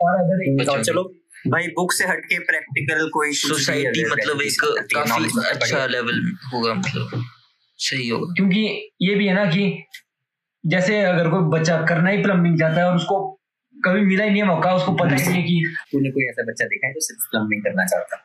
और 0.02 0.14
अगर 0.14 0.82
चलो 0.82 1.02
भाई 1.48 1.66
बुक 1.66 1.92
से 1.92 2.04
हटके 2.04 2.38
प्रैक्टिकल 2.38 3.08
कोई 3.08 3.32
सोसाइटी 3.32 4.04
मतलब 4.10 4.42
एक 4.42 4.60
काफ़ी 4.94 5.24
अच्छा 5.44 5.86
लेवल 5.86 6.32
होगा 6.52 6.74
मतलब। 6.74 7.24
सही 7.78 8.08
होगा। 8.08 8.32
क्योंकि 8.34 8.90
ये 9.02 9.14
भी 9.14 9.26
है 9.26 9.34
ना 9.34 9.44
कि 9.44 9.84
जैसे 10.66 11.02
अगर 11.02 11.28
कोई 11.30 11.58
बच्चा 11.58 11.82
करना 11.82 12.10
ही 12.10 12.22
प्लम्बिंग 12.22 12.58
चाहता 12.58 12.80
है 12.80 12.86
और 12.86 12.96
उसको 12.96 13.32
कभी 13.84 14.00
मिला 14.00 14.24
ही 14.24 14.30
नहीं 14.30 14.42
मौका 14.42 14.74
उसको 14.74 14.92
पता 14.92 15.16
ही 15.16 15.28
नहीं 15.28 15.34
है 15.34 15.42
कि 15.42 15.74
तूने 15.92 16.10
कोई 16.10 16.24
ऐसा 16.24 16.42
बच्चा 16.42 16.64
देखा 16.64 16.86
है 16.86 16.92
जो 16.92 17.00
सिर्फ़ 17.00 17.28
प्लम्बिंग 17.30 17.62
करना 17.62 17.84
चाहता 17.86 18.16
है? 18.16 18.22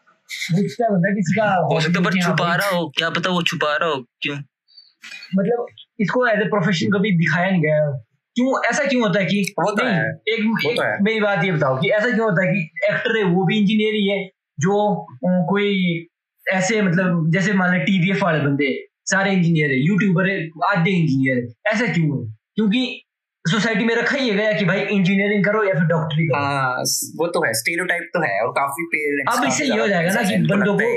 दिखता 0.53 0.89
बंदा 0.89 1.09
किसी 1.09 1.39
हो 1.73 1.79
सकता 1.79 1.99
है 1.99 2.05
पर 2.05 2.11
छुपा 2.11 2.55
रहा 2.55 2.69
हो? 2.69 2.89
क्या 2.97 3.09
पता 3.09 3.29
वो 3.29 3.41
छुपा 3.41 3.77
रहा 3.77 3.89
हो? 3.89 4.05
क्यों? 4.21 4.35
मतलब 5.35 5.65
इसको 5.99 6.27
एज 6.27 6.39
ए 6.39 6.45
प्रोफेशन 6.45 6.87
कभी 6.87 7.11
दिखाया 7.11 7.51
नहीं 7.51 7.61
गया। 7.61 7.91
क्यों? 8.35 8.65
ऐसा 8.65 8.83
क्यों 8.83 9.07
होता 9.07 9.19
है 9.19 9.25
कि 9.25 9.53
तो 9.59 9.85
है, 9.85 10.05
एक, 10.05 10.69
एक 10.69 10.77
तो 10.77 10.83
है। 10.83 10.97
मेरी 11.01 11.19
बात 11.19 11.43
ये 11.43 11.51
बताओ 11.51 11.81
कि 11.81 11.89
ऐसा 11.89 12.09
क्यों 12.09 12.29
होता 12.29 12.45
है 12.45 12.53
कि 12.53 12.71
एक्टर 12.85 13.17
है 13.17 13.23
वो 13.23 13.45
भी 13.45 13.59
इंजीनियर 13.59 13.93
ही 13.93 14.09
है 14.11 14.27
जो 14.59 15.05
कोई 15.25 16.05
ऐसे 16.53 16.81
मतलब 16.81 17.31
जैसे 17.31 17.53
मान 17.53 17.77
लो 17.77 17.83
टीवीएफ 17.83 18.23
वाले 18.23 18.39
बंदे 18.39 18.87
सारे 19.05 19.31
इंजीनियर 19.31 19.71
है 19.71 19.79
यूट्यूबर 19.79 20.29
है 20.29 20.49
आधे 20.65 20.91
इंजीनियर 20.91 21.37
है 21.37 21.71
ऐसा 21.73 21.93
क्यों? 21.93 22.27
है 22.27 22.33
क्योंकि 22.55 23.05
सोसाइटी 23.45 23.83
में 23.85 23.95
रखा 23.95 24.15
ही 24.15 24.29
है 24.29 24.35
गया 24.35 24.51
कि 24.53 24.65
भाई 24.65 24.79
इंजीनियरिंग 24.79 25.43
करो 25.45 25.63
या 25.63 25.73
फिर 25.73 25.83
डॉक्टरी 25.87 26.25
करो। 26.27 26.41
हाँ 26.41 26.83
वो 27.17 27.27
तो 27.27 27.43
है 27.45 27.53
स्टीरियोटाइप 27.53 28.09
तो 28.13 28.21
है 28.21 28.39
और 28.41 28.51
काफ़ी 28.57 28.85
पेरेंट्स 28.91 29.37
अब 29.37 29.45
इससे 29.47 29.65
ये 29.65 29.79
हो 29.79 29.87
जाएगा 29.87 30.13
ना 30.13 30.29
कि 30.29 30.37
बंदों 30.47 30.73
को 30.73 30.89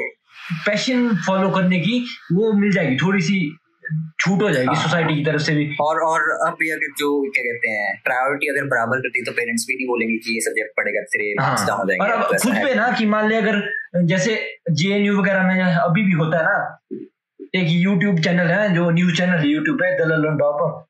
पैशन 0.67 1.09
फॉलो 1.27 1.51
करने 1.51 1.79
की 1.81 2.01
वो 2.33 2.53
मिल 2.53 2.73
जाएगी 2.73 2.97
थोड़ी 2.97 3.21
सी 3.23 3.39
छूट 4.21 4.43
हो 4.43 4.51
जाएगी 4.51 4.75
हाँ। 4.75 4.83
सोसाइटी 4.83 5.15
की 5.15 5.25
तरफ़ 5.25 5.43
से 5.43 5.55
भी। 5.55 5.65
और 5.81 6.01
और 6.03 6.21
अब 6.47 6.63
ये 6.63 6.71
अगर 6.73 6.93
जो 6.99 7.09
क्या 7.35 7.43
कहते 7.45 7.71
हैं 7.71 7.89
प्रायोरिटी 8.05 8.49
अगर 8.49 8.69
बराबर 8.69 9.01
करती 9.01 9.19
है 9.19 9.25
तो 9.25 9.33
पेरेंट्स 9.33 9.67
भी 9.69 9.75
नहीं 9.75 9.87
बोलेंगे 9.87 10.17
कि 10.17 10.35
ये 10.35 10.41
सब्जेक्ट 10.41 10.73
पढ़ेगा 10.77 11.03
तेरे 11.15 11.33
मार्क्स 11.41 11.67
डाउन 11.67 11.91
हो 11.91 11.97
हाँ। 12.01 12.09
और 12.09 12.15
अब 12.15 12.23
तो 12.25 12.43
खुद 12.43 12.57
पे 12.65 12.75
ना 12.75 12.91
कि 12.99 13.07
मान 13.07 13.29
ले 13.29 13.37
अगर 13.37 13.61
जैसे 14.05 14.39
जेएनयू 14.73 15.19
वगैरह 15.19 15.43
में 15.49 15.63
अभी 15.65 16.03
भी 16.03 16.13
होता 16.23 16.39
है 16.39 16.45
ना 16.45 17.61
एक 17.61 17.69
यूट्यूब 17.71 18.21
चैनल 18.21 18.51
है 18.51 18.75
जो 18.75 18.91
न्यूज़ 18.91 19.17
चैनल 19.17 19.39
है 19.39 19.49
यूट्यूब 19.49 19.77
पे 19.77 19.97
दलाल 19.99 20.27
ऑन 20.27 20.39
टॉप 20.39 20.87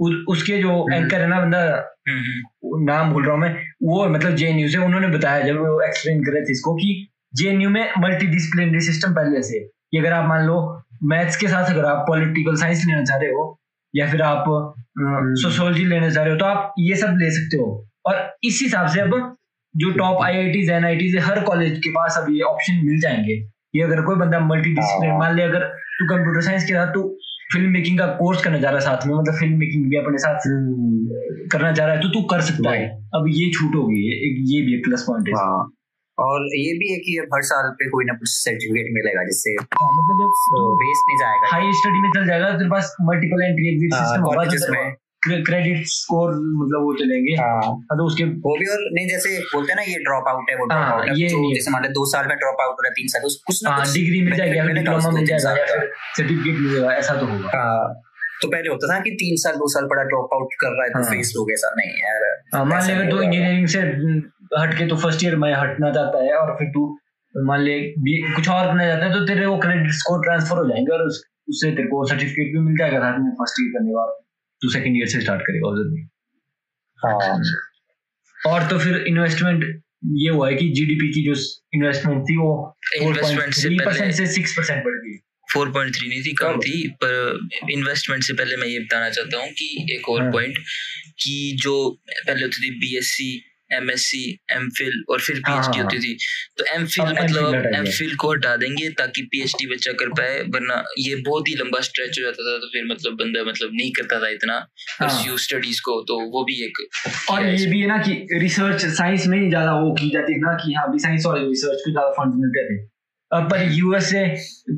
उ- 0.00 0.24
उसके 0.28 0.56
जो 0.58 0.72
एंकर 0.94 1.20
है 1.20 1.28
ना 1.28 1.40
बंदा 1.40 1.60
हम्म, 2.08 2.18
हम्म, 2.18 2.84
नाम 2.84 3.12
भूल 3.12 3.24
रहा 3.24 3.32
हूँ 3.32 3.40
मैं। 3.40 3.54
वो 3.82 4.08
मतलब 4.08 4.34
जेएनयू 4.34 4.68
से 4.68 4.78
उन्होंने 4.78 5.08
बताया 5.08 5.40
जब 5.40 5.56
वो 5.56 5.80
एक्सप्लेन 5.80 6.24
कर 6.24 6.32
रहे 6.32 6.42
थे 6.42 6.52
इसको 6.52 6.74
कि 6.74 7.08
जेएनयू 7.34 7.70
में 7.70 7.88
मल्टी 7.98 8.26
डिसिप्लिनरी 8.26 8.80
सिस्टम 8.80 9.14
पहले 9.14 9.42
से। 9.42 9.58
कि 9.90 9.98
अगर 9.98 10.12
आप 10.12 10.28
मान 10.28 10.46
लो 10.46 10.82
मैथ्स 11.04 11.36
के 11.36 11.48
साथ 11.48 11.70
अगर 11.70 11.84
आप 11.84 12.04
पॉलिटिकल 12.08 12.56
साइंस 12.56 12.84
लेना 12.86 13.04
चाह 13.04 13.16
रहे 13.16 13.30
हो 13.30 13.60
या 13.94 14.06
फिर 14.10 14.22
आप 14.22 14.44
सोशोलॉजी 15.42 15.84
लेना 15.84 16.10
चाह 16.10 16.24
रहे 16.24 16.32
हो 16.32 16.38
तो 16.38 16.44
आप 16.44 16.74
ये 16.78 16.96
सब 16.96 17.16
ले 17.18 17.30
सकते 17.30 17.56
हो। 17.56 17.88
और 18.06 18.36
इस 18.44 18.58
हिसाब 18.62 18.86
से 18.86 19.00
अब 19.00 19.36
जो 19.76 19.90
top 19.90 20.22
I 20.22 20.36
I 20.36 20.50
Ts 20.52 20.70
N 20.70 20.84
I 20.84 20.96
Ts 20.96 21.16
her 21.18 21.40
college 21.40 21.78
के 21.78 21.90
पास 21.90 22.18
अब 22.18 22.26
ये 22.30 22.40
ऑप्शन 22.40 22.74
मिल 22.84 23.00
जाएँगे। 23.00 23.36
कि 23.72 23.80
अगर 23.80 24.02
कोई 24.02 24.16
बंदा 24.16 24.40
मल्टी 24.40 24.70
डिसिप्लिन 24.74 25.10
हाँ। 25.10 25.18
मान 25.18 25.36
ले 25.36 25.42
अगर 25.42 25.60
तू 25.98 26.06
कंप्यूटर 26.06 26.40
साइंस 26.40 26.64
के 26.64 26.72
साथ 26.72 26.94
तू 26.94 27.02
फ़िल्म 27.50 27.70
मेकिंग 27.72 27.98
का 27.98 28.06
कोर्स 28.18 28.42
करना 28.44 28.58
जा 28.58 28.70
रहा 28.70 28.78
है 28.78 28.84
साथ 28.84 29.06
में 29.06 29.14
मतलब 29.14 29.34
फ़िल्म 29.40 29.58
मेकिंग 29.58 29.88
भी 29.90 29.96
अपने 29.96 30.18
साथ 30.18 30.46
करना 31.52 31.72
चाह 31.72 31.86
रहा 31.86 31.94
है 31.96 32.02
तो 32.02 32.08
तू 32.08 32.22
कर 32.30 32.40
सकता 32.42 32.70
है। 32.70 32.86
अब 33.14 33.26
ये 33.30 33.50
छूट 33.54 33.74
होगी 33.74 34.00
ये 34.02 34.14
एक 34.26 34.42
ये 34.50 34.60
भी 34.66 34.74
एक 34.76 34.84
प्लस 34.84 35.04
पॉइंट 35.08 35.28
है। 35.28 35.34
हाँ 35.34 35.60
और 36.18 36.44
ये 36.56 36.72
भी 36.78 36.90
है 36.92 36.98
कि 36.98 37.16
हर 37.32 37.42
साल 37.46 37.70
पे 37.78 37.88
कोई 37.90 38.04
ना 38.04 38.12
कुछ 38.20 38.28
सर्टिफिकेट 38.28 38.86
मिलेगा 38.92 39.24
जिससे 39.24 39.50
हाँ, 39.62 39.88
मतलब 39.96 40.20
जब 40.20 40.30
वेस्ट 40.82 41.10
नहीं 41.10 41.18
जाएगा। 41.18 41.50
हाई 41.52 41.72
स्टडी 41.80 42.00
में 42.02 42.10
चल 42.14 42.26
जाएगा 42.26 42.50
तो 42.50 42.58
तेरे 42.58 42.70
पास 42.70 42.94
मल्टीपल 43.08 43.42
एंट्री 43.44 43.72
एग्जिट 43.72 43.92
सिस्टम 43.94 44.22
होगा 44.22 44.44
तो 44.44 44.72
में। 44.72 44.94
क्रेडिट 45.26 45.86
स्कोर 45.86 46.30
मतलब 46.60 46.84
वो 46.84 46.92
चलेंगे। 46.94 47.34
हाँ। 47.42 47.60
हाँ, 47.64 47.96
तो 47.98 48.06
उसके 48.06 48.24
वो 48.46 48.56
भी 48.58 48.66
और 48.66 48.84
नहीं 48.92 49.08
जैसे 49.08 49.38
बोलते 49.54 49.72
हैं 49.72 49.76
ना 49.76 49.82
ये 49.82 49.98
ड्रॉप 49.98 50.28
आउट 50.28 50.50
है 50.50 50.56
वो 50.56 50.66
ड्रॉप 50.66 50.82
हाँ, 50.82 50.92
आउट 50.92 51.18
ये 51.18 51.28
नहीं 51.32 51.54
जैसे 51.54 51.70
मान 51.70 51.82
लो 51.82 51.88
दो 51.88 52.04
साल 52.12 52.26
में 52.26 52.36
ड्रॉप 52.36 52.60
आउट 52.60 52.72
हो 52.72 52.82
रहा 52.82 52.88
है 52.88 52.94
तीन 52.94 53.08
साल 53.08 53.28
कुछ 53.46 53.64
ना 53.64 53.70
हाँ 53.70 53.86
डिग्री 53.92 54.20
मिल 54.22 54.36
जाएगी 54.36 54.58
या 54.58 54.66
डिप्लोमा 54.66 55.10
मिल 55.10 55.26
जाएगा 55.26 55.50
या 55.50 55.66
फिर 55.66 55.90
सर्टिफिकेट 56.16 56.58
मिलेगा 56.58 56.92
ऐसा 56.94 57.14
तो 57.20 57.26
होगा। 57.26 57.50
हाँ 57.58 58.02
तो 58.42 58.48
पहले 58.48 58.68
होता 58.68 58.94
था 58.94 58.98
कि 59.00 59.10
तीन 59.10 59.36
साल 59.42 59.54
दो 59.56 59.68
साल 59.74 59.86
पड़ा 59.90 60.02
ड्रॉप 60.02 60.34
आउट 60.34 60.54
कर 60.60 60.68
रहा 60.68 60.84
है 60.84 60.90
तो 60.90 60.98
हाँ। 60.98 61.10
फेस 61.10 61.32
हो 61.38 61.44
गया 61.44 61.54
ऐसा 61.54 61.74
नहीं 61.76 61.90
यार। 61.90 62.24
हाँ, 62.54 62.64
मान 62.64 62.86
ले 62.86 62.94
नहीं 62.94 63.22
इंजीनियरिंग 63.22 63.66
से 63.66 63.80
हट 64.60 64.78
के 64.78 64.86
तो 64.86 64.96
फ़र्स्ट 64.96 65.24
ईयर 65.24 65.36
में 65.36 65.52
हटना 65.54 65.92
चाहता 65.92 66.24
है 66.24 66.34
और 66.34 66.54
फिर 66.58 66.68
तू 66.68 66.82
मान 67.34 67.60
ले 67.60 67.78
कुछ 67.80 68.48
और 68.48 68.66
करना 68.66 68.86
चाहता 68.86 69.06
है 69.06 69.12
तो 69.12 69.24
तेरे 69.26 69.46
वो 69.46 69.56
क्रेडिट 69.58 69.90
स्कोर 69.92 70.22
ट्रांसफ़र 70.24 70.58
हो 70.58 70.68
जाएँगे 70.68 70.92
और 70.92 71.06
उससे 71.06 71.70
तेरे 71.70 71.88
को 71.88 72.04
सर्टिफिकेट 72.08 72.52
भी 72.52 72.60
मिल 72.60 72.76
जाएगा 72.76 72.98
साथ 72.98 73.18
में 73.18 73.30
फ़र्स्ट 73.40 73.60
ईयर 73.62 73.72
करने 73.72 73.92
बाद। 73.92 74.14
तू 74.62 74.68
सेकंड 74.68 74.96
ईयर 74.96 75.06
से 75.06 75.20
स्टार्ट 75.20 75.42
करेगा 75.42 75.68
और 75.68 75.74
भी। 75.74 76.08
हाँ। 76.96 77.42
और 78.46 78.70
तो 78.70 78.78
फिर 78.78 78.96
इन्वेस्टमेंट 78.96 79.82
ये 80.12 80.30
हुआ 80.30 80.48
है 80.48 80.54
कि 80.54 80.68
जीडीपी 80.68 81.08
की 81.08 81.34
जो 81.34 81.62
इन्वेस्टमेंट 81.74 82.22
थी 82.22 82.36
वो 82.36 82.78
इन्वेस्टमेंट 82.96 83.54
से 83.54 83.68
पहले- 83.68 84.14
से 84.14 84.26
सिक्स 84.26 84.52
परसेंट 84.52 84.84
बढ़ 84.84 84.92
गई। 84.92 85.18
4.3 85.52 86.08
नहीं 86.08 86.22
थी 86.22 86.32
कम 86.32 86.60
थी 86.60 86.88
पर 86.88 87.48
इन्वेस्टमेंट 87.70 88.22
से 88.22 88.32
पहले 88.32 88.56
मैं 88.56 88.68
ये 88.68 88.78
बताना 88.78 89.10
चाहता 89.10 89.38
हूँ 89.38 89.48
कि 89.48 89.86
एक 89.90 90.08
और 90.08 90.22
हाँ। 90.22 90.32
पॉइंट 90.32 90.58
कि 91.22 91.56
जो 91.62 92.02
पहले 92.26 92.42
होती 92.42 92.66
थी 92.66 92.70
बीएससी 92.70 93.44
एमएससी 93.70 94.22
एमफिल 94.52 95.02
और 95.10 95.20
फिर 95.20 95.40
हाँ, 95.46 95.56
पीएचडी 95.56 95.78
हाँ, 95.78 95.84
होती 95.84 95.98
थी 95.98 96.16
तो 96.58 96.64
एमफिल 96.74 97.04
अब 97.04 97.10
मतलब 97.12 97.44
MPhil 97.44 97.54
हटा 97.54 97.70
दिया। 97.70 97.78
एमफिल 97.78 98.14
को 98.16 98.30
हटा 98.32 98.56
देंगे 98.56 98.88
ताकि 98.90 99.22
पीएचडी 99.22 99.66
बच्चा 99.66 99.92
कर 99.92 100.08
पाए 100.10 100.40
वरना 100.48 100.82
ये 100.98 101.14
बहुत 101.26 101.48
ही 101.48 101.54
लंबा 101.54 101.80
स्ट्रेच 101.80 102.18
हो 102.18 102.24
जाता 102.24 102.50
था 102.50 102.56
तो 102.58 102.68
फिर 102.68 102.84
मतलब 102.86 103.16
बंदा 103.16 103.44
मतलब 103.44 103.70
नहीं 103.72 103.90
करता 103.92 104.20
था 104.22 104.28
इतना 104.28 104.54
हाँ। 104.54 105.08
परस्यू 105.08 105.38
स्टडीज़ 105.38 105.80
को 105.80 106.00
तो 106.02 106.20
वो 106.30 106.44
भी 106.44 106.64
एक 106.64 106.82
और 107.30 107.46
ये 107.46 107.66
भी 107.66 107.80
है 107.80 107.86
ना 107.86 107.98
कि 107.98 108.38
रिसर्च 108.40 108.86
साइंस 108.96 109.26
में 109.26 109.40
ही 109.40 109.48
ज़्यादा 109.48 109.78
वो 109.80 109.92
की 109.92 110.10
जाती 110.10 110.32
है 110.32 110.38
ना 110.40 110.54
कि 110.54 110.74
हाँ 110.74 110.90
भी 110.92 110.98
साइंस 110.98 111.26
और 111.26 111.38
रिसर्च 111.38 111.82
को 111.84 111.90
ज़्यादा 111.90 112.10
फंड 112.10 112.34
मिलते 112.34 112.68
थे 112.68 112.84
पर 113.30 113.62
यूएसए 113.72 114.24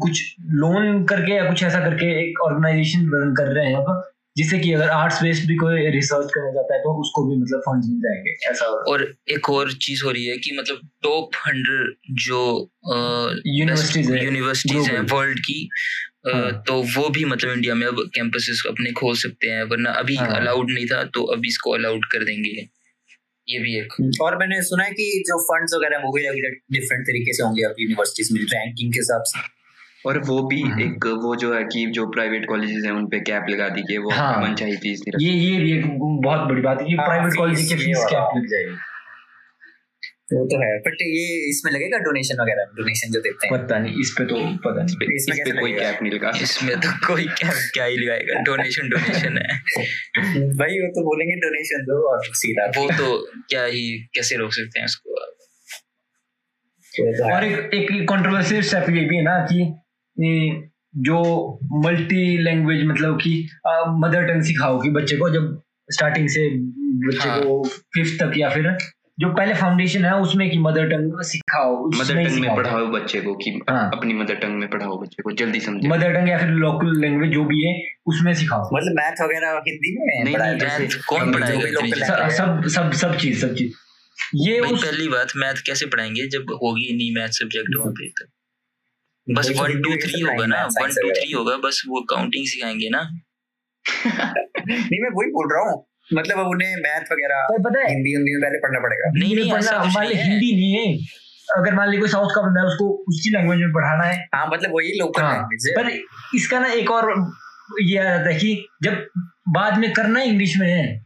कुछ 0.02 0.20
लोन 0.52 1.04
करके 1.04 1.32
या 1.32 1.44
कुछ 1.44 1.62
ऐसा 1.62 1.80
करके 1.80 2.06
एक 2.20 2.40
ऑर्गेनाइजेशन 2.40 3.10
रन 3.14 3.34
कर 3.34 3.52
रहे 3.52 3.66
हैं 3.66 3.76
अब 3.76 4.04
जिससे 4.38 4.58
कि 4.58 4.72
अगर 4.72 4.88
आर्ट्स 4.88 5.22
बेस्ड 5.22 5.48
भी 5.48 5.56
कोई 5.56 5.90
रिसर्च 5.90 6.30
करना 6.34 6.50
चाहता 6.52 6.74
है 6.74 6.80
तो 6.80 7.00
उसको 7.00 7.24
भी 7.26 7.36
मतलब 7.36 7.60
फंड 7.60 7.84
मिल 7.84 8.00
जाएँगे। 8.00 8.50
ऐसा 8.50 8.66
और 8.92 9.14
एक 9.30 9.50
और 9.50 9.72
चीज़ 9.72 10.04
हो 10.04 10.10
रही 10.10 10.26
है 10.26 10.36
कि 10.36 10.56
मतलब 10.58 10.88
टॉप 11.02 11.30
हंड्रेड 11.46 11.94
जो 12.24 12.70
Universities 13.62 14.10
है, 14.10 14.24
यूनिवर्सिटीज 14.24 14.88
हैं 14.88 15.00
वर्ल्ड 15.00 15.38
की 15.38 15.68
हाँ। 16.28 16.62
तो 16.66 16.82
वो 16.96 17.08
भी 17.08 17.24
मतलब 17.24 17.52
इंडिया 17.52 17.74
में 17.74 17.86
अब 17.86 18.10
कैंपसेस 18.14 18.62
अपने 18.68 18.92
खोल 18.92 19.16
सकते 19.16 19.46
हैं 19.46 19.62
वरना 19.62 19.90
अभी 19.90 20.16
हाँ। 20.16 20.40
अलाउड 20.40 20.70
नहीं 20.70 20.86
था 20.86 21.04
तो 21.04 21.22
अभी 21.24 21.48
इसको 21.48 21.70
अलाउड 21.70 22.04
कर 22.12 22.24
देंगे। 22.24 22.68
ये 23.48 23.58
भी 23.58 23.76
एक। 23.78 23.92
और 24.22 24.36
मैंने 24.38 24.62
सुना 24.62 24.84
है 24.84 24.90
कि 24.90 25.22
जो 25.26 25.42
फंड्स 25.42 25.74
वगैरह 25.74 25.98
वो 25.98 26.12
भी 26.12 26.22
डिफरेंट 26.78 27.04
तरीके 27.06 27.32
से 27.32 27.42
होंगे 27.42 27.62
अब 27.62 27.74
यूनिवर्सिटीज 27.80 28.32
में 28.32 28.40
रैंकिंग 28.40 28.92
के 28.92 28.98
हिसाब 28.98 29.22
से। 29.26 29.57
और 30.06 30.18
वो 30.18 30.42
भी 30.48 30.60
हम्म। 30.60 30.82
एक 30.82 31.06
वो 31.22 31.36
जो 31.36 31.54
है 31.54 31.62
कि 31.64 31.86
जो 31.86 32.06
प्राइवेट 32.06 32.46
कॉलेजेस 32.46 32.84
हैं 32.84 32.92
उन 32.92 33.06
पे 33.06 33.20
कैप 33.20 33.46
लगा 33.50 33.68
दी 33.68 33.82
कि 33.82 33.98
वो 33.98 34.10
हाँ। 34.10 34.42
मनचाही 34.42 34.76
फ़ीस 34.76 35.02
नहीं 35.08 35.26
ये 35.26 35.32
ये 35.40 35.58
भी 35.60 35.72
एक 35.78 35.86
बहुत 35.98 36.48
बड़ी 36.48 36.62
बात 36.62 36.80
है 36.80 36.86
कि 36.86 36.94
प्राइवेट 36.94 37.36
कॉलेज 37.36 37.68
की 37.68 37.74
फ़ीस। 37.74 38.04
कैप 38.10 38.36
लग 38.36 38.46
जाएगी 38.46 38.76
वो 40.32 40.44
तो 40.46 40.56
है 40.62 40.78
बट 40.78 41.02
ये 41.02 41.50
इसमें 41.50 41.72
लगेगा 41.72 41.98
डोनेशन 41.98 42.40
वगैरह 42.40 42.64
डोनेशन 42.76 43.12
जो 43.12 43.20
देते 43.20 43.46
हैं 43.46 43.52
पता 43.58 43.78
नहीं 43.78 44.00
इस 44.00 44.14
पे 44.18 44.24
तो 44.24 44.40
पता 44.64 44.82
नहीं 44.82 45.14
इस 45.16 45.26
इसमें 45.28 45.44
पे 45.44 45.60
कोई 45.60 45.72
कैप 45.72 46.02
नहीं 46.02 46.12
लगा 46.12 46.32
इसमें 46.42 46.80
तो 46.80 46.90
कोई 47.06 47.24
क्या 47.24 47.50
क्या 47.74 47.84
ही 47.84 47.96
लगाएगा 47.96 48.40
डोनेशन 48.40 48.88
डोनेशन 48.88 49.38
है 49.38 49.56
भाई 50.54 50.78
वो 50.78 50.88
तो 50.88 51.04
बोलेंगे 51.04 51.36
डोनेशन 51.36 51.84
दो 51.84 51.98
और 52.12 52.24
सीधा 52.34 52.66
वो 52.76 52.86
तो 52.90 53.08
क्या 53.50 53.64
ही 53.64 53.84
कैसे 54.14 54.36
रोक 54.36 54.52
सकते 54.52 54.80
हैं 54.80 54.86
है। 56.94 57.34
और 57.34 57.44
एक 57.44 57.74
एक 57.74 58.08
कंट्रोवर्शियल 58.08 58.62
स्टेप 58.62 58.90
ये 58.90 59.04
भी 59.04 59.16
है 59.16 59.22
ना 59.22 59.38
कि 59.44 59.74
जो 60.96 61.22
मल्टी 61.72 62.38
लैंग्वेज 62.38 62.84
मतलब 62.84 63.16
कि 63.16 63.48
मदर 63.88 64.22
टंग 64.22 64.42
सिखाओ 64.42 64.80
कि 64.82 64.90
बच्चे 64.90 65.16
को 65.16 65.30
जब 65.30 65.62
स्टार्टिंग 65.92 66.28
से 66.28 66.50
बच्चे 67.08 67.28
हाँ। 67.28 67.40
को 67.40 67.64
फिफ्थ 67.68 68.22
तक 68.22 68.32
या 68.36 68.48
फिर 68.48 68.78
जो 69.20 69.28
पहले 69.28 69.54
फाउंडेशन 69.54 70.04
है 70.04 70.14
उसमें 70.16 70.50
की 70.50 70.58
मदर 70.58 70.88
टंग 70.88 71.22
सिखाओ 71.22 71.90
मदर 71.94 72.24
टंग 72.24 72.40
में 72.40 72.56
पढ़ाओ 72.56 72.86
बच्चे 72.86 73.20
को 73.20 73.34
कि 73.34 73.60
हाँ। 73.70 73.90
अपनी 73.96 74.14
मदर 74.14 74.34
टंग 74.34 74.58
में 74.58 74.70
पढ़ाओ 74.70 75.02
बच्चे 75.02 75.22
को 75.22 75.32
जल्दी 75.32 75.60
समझे। 75.60 75.88
मदर 75.88 76.12
टंग 76.12 76.28
या 76.28 76.38
फिर 76.38 76.48
लोकल 76.48 77.00
लैंग्वेज 77.00 77.30
जो 77.30 77.44
भी 77.44 77.64
है 77.64 77.82
उसमें 78.06 78.34
सिखाओ। 78.34 78.76
मतलब 78.76 78.92
मैथ 78.92 79.12
वगैरह 79.22 79.50
हिंदी 79.50 79.96
में 79.98 80.24
नहीं, 80.24 80.36
नहीं, 80.36 80.86
मैथ 80.86 81.04
कौन 81.08 81.32
पढ़ाएगा? 81.32 81.58
local 81.58 81.68
इतनी 81.68 81.90
language 81.90 82.32
सब 82.32 82.68
सब 82.68 82.92
सब 82.92 83.16
चीज़ 83.16 83.46
सब 83.46 83.54
चीज़। 83.54 83.72
ये 84.34 84.60
पहली 84.62 85.08
बात 85.08 85.28
मैथ 85.36 85.54
कैसे 85.66 85.86
पढ़ाएँगे 85.86 86.28
जब 86.28 86.42
होगी 86.42 86.96
नहीं 86.96 87.22
मैथ 87.22 87.28
सब्जेक्ट 87.28 87.76
वहाँ 87.78 87.92
पे? 87.92 88.08
तो 88.08 88.24
बस 89.28 89.50
वन 89.56 89.80
टू 89.82 89.94
थ्री 89.96 90.20
होगा 90.20 90.46
ना? 90.46 90.62
वन 90.74 90.90
टू 90.92 91.10
थ्री 91.10 91.32
होगा 91.32 91.56
बस 91.56 91.82
वो 91.88 92.00
काउंटिंग 92.10 92.46
सिखाएँगे 92.46 92.88
ना? 92.88 93.00
नहीं 94.66 95.00
मैं 95.02 95.10
वही 95.10 95.30
बोल 95.30 95.48
रहा 95.52 95.62
हूँ। 95.62 95.84
मतलब 96.14 96.38
अब 96.38 96.46
उन्हें 96.46 96.76
मैथ 96.76 97.12
वगैरह 97.12 97.46
पता 97.58 97.80
है 97.80 97.88
हिंदी 97.88 98.10
हिंदी 98.10 98.32
में 98.32 98.40
पहले 98.42 98.58
पढ़ना 98.58 98.78
पड़ेगा। 98.80 99.10
नहीं, 99.14 99.34
नहीं, 99.36 99.50
पढ़ना 99.52 99.78
कुछ 99.78 99.94
मान 99.94 100.06
ले 100.06 100.14
नहीं 100.14 100.24
है। 100.24 100.30
हिंदी 100.30 100.52
नहीं 100.52 100.72
है। 100.74 100.96
अगर 101.48 101.74
मान 101.74 101.90
ले 101.90 101.98
कोई 101.98 102.08
साउथ 102.08 102.34
का 102.34 102.42
बंदा 102.42 102.60
है 102.60 102.66
उसको 102.66 102.88
उसकी 103.08 103.30
लैंग्वेज 103.30 103.58
में 103.58 103.72
पढ़ाना 103.72 104.04
है। 104.04 104.16
हाँ 104.34 104.46
मतलब 104.46 104.74
वही 104.74 104.98
लोकल 104.98 105.22
हाँ, 105.22 105.32
लैंग्वेज 105.32 105.66
है। 105.68 105.74
पर 105.76 105.90
इसका 106.36 106.58
ना 106.60 106.72
एक 106.72 106.90
और 106.90 107.12
ये 107.82 107.98
आ 107.98 108.04
जाता 108.04 108.30
है 108.30 108.38
कि 108.38 108.66
जब 108.82 109.06
बाद 109.48 109.78
में 109.78 109.92
करना 109.92 110.22
इंग्लिश 110.22 110.56
में 110.58 110.68
है 110.68 110.98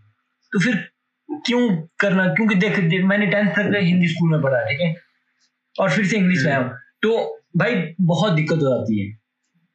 तो 0.52 0.58
फिर 0.58 0.74
क्यों 1.28 1.68
करना? 2.00 2.26
क्योंकि 2.34 2.54
देख, 2.54 2.78
देख 2.78 3.04
मैंने 3.04 3.26
टेंथ 3.26 3.50
तक 3.50 3.76
हिंदी 3.76 4.08
स्कूल 4.08 4.30
में 4.30 4.42
पढ़ा 4.42 4.64
ठीक 4.64 4.80
है? 4.80 4.94
और 5.76 5.90
फिर 5.90 6.06
से 6.06 6.16
इंग्लिश 6.16 6.44
में 6.44 6.52
आया 6.52 6.62
तो 7.02 7.41
भाई 7.54 7.74
बहुत 8.00 8.32
दिक्कत 8.32 8.56
हो 8.56 8.68
जाती 8.68 8.98
है। 9.00 9.12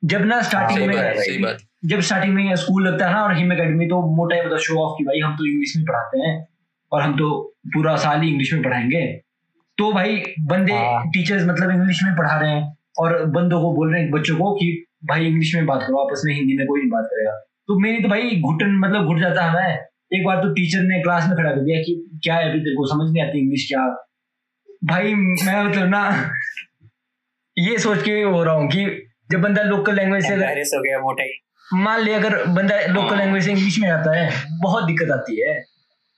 जब 0.04 0.26
ना 0.26 0.42
स्टार्टिंग 0.42 0.88
में 0.88 1.58
जब 1.86 2.00
स्टार्टिंग 2.00 2.34
में 2.34 2.56
स्कूल 2.56 2.88
लगता 2.88 3.08
है 3.08 3.14
ना 3.14 3.22
और 3.24 3.36
हिम 3.38 3.52
अकेडमी 3.52 3.86
तो 3.86 4.02
मोटा 4.16 4.36
ही 4.36 4.42
मतलब 4.42 4.60
शो 4.60 4.76
ऑफ़ 4.80 4.98
की 4.98 5.04
भाई 5.04 5.20
हम 5.20 5.36
तो 5.38 5.46
इंग्लिश 5.46 5.74
में 5.78 5.86
पढ़ाते 5.86 6.20
हैं 6.20 6.36
और 6.92 7.02
हम 7.02 7.14
तो 7.14 7.30
पूरा 7.68 7.96
साल 7.98 8.22
ही 8.22 8.30
इंग्लिश 8.30 8.54
में 8.54 8.64
पढ़ाएँगे। 8.64 9.06
तो 9.78 9.92
भाई 9.94 10.22
बंदे 10.48 10.74
हाँ। 10.74 11.04
टीचर्स 11.08 11.46
मतलब 11.48 11.72
इंग्लिश 11.72 12.04
में 12.04 12.16
पढ़ा 12.16 12.40
रहे 12.40 12.52
हैं 12.52 12.76
और 13.00 13.24
बंदों 13.26 13.62
को 13.62 13.74
बोल 13.76 13.94
रहे 13.94 14.02
हैं 14.02 14.12
बच्चों 14.12 14.38
को 14.38 14.54
कि 14.54 14.72
भाई 15.06 15.26
इंग्लिश 15.26 15.54
में 15.56 15.66
बात 15.66 15.82
करो 15.82 15.98
आपस 15.98 16.22
में 16.26 16.34
हिंदी 16.36 16.58
में 16.58 16.66
कोई 16.68 16.80
नहीं 16.80 16.90
बात 16.92 17.06
करेगा। 17.06 17.32
तो 17.68 17.80
मेरी 17.80 18.02
तो 18.04 18.10
भाई 18.10 18.42
घुटन 18.42 18.76
मतलब 18.78 19.06
घुट 19.06 19.20
जाता 19.20 19.44
है 19.44 19.54
मैं 19.54 19.78
एक 20.14 20.26
बार 20.26 20.38
तो 20.38 20.50
टीचर 20.54 20.82
ने 20.84 21.02
क्लास 21.02 21.28
में 21.28 21.38
खड़ा 21.38 21.50
कर 21.50 21.62
दिया 21.62 21.80
कि 21.82 22.20
क्या 22.24 22.36
है 22.36 22.50
अभी 22.50 22.60
तेरे 22.60 22.76
को? 22.76 22.86
समझ 22.86 23.12
नहीं 23.12 23.24
आती 23.24 23.40
इंग्लिश 23.40 23.68
क्या? 23.68 23.86
भाई 24.84 25.14
मैं 25.14 25.64
मतलब 25.64 25.88
ना 25.90 26.02
ये 27.60 27.78
सोच 27.78 28.04
के 28.04 28.12
हो 28.12 28.44
रहा 28.44 28.54
हूँ 28.54 28.68
कि 28.68 29.08
जब 29.32 29.42
बंदा 29.42 29.62
लोकल 29.62 29.96
लैंग्वेज 29.96 30.24
से 30.26 30.34
हो 30.78 30.82
गया 30.82 31.00
मोटा। 31.00 31.24
ही 31.24 31.30
मान 31.74 32.02
ले 32.02 32.14
अगर 32.14 32.46
बंदा 32.46 32.80
लोकल 32.80 33.18
लैंग्वेज 33.18 33.46
से 33.46 33.52
इंग्लिश 33.52 33.80
में 33.80 33.90
आता 33.90 34.20
है 34.20 34.44
बहुत 34.62 34.84
दिक्कत 34.84 35.12
आती 35.12 35.42
है। 35.42 35.64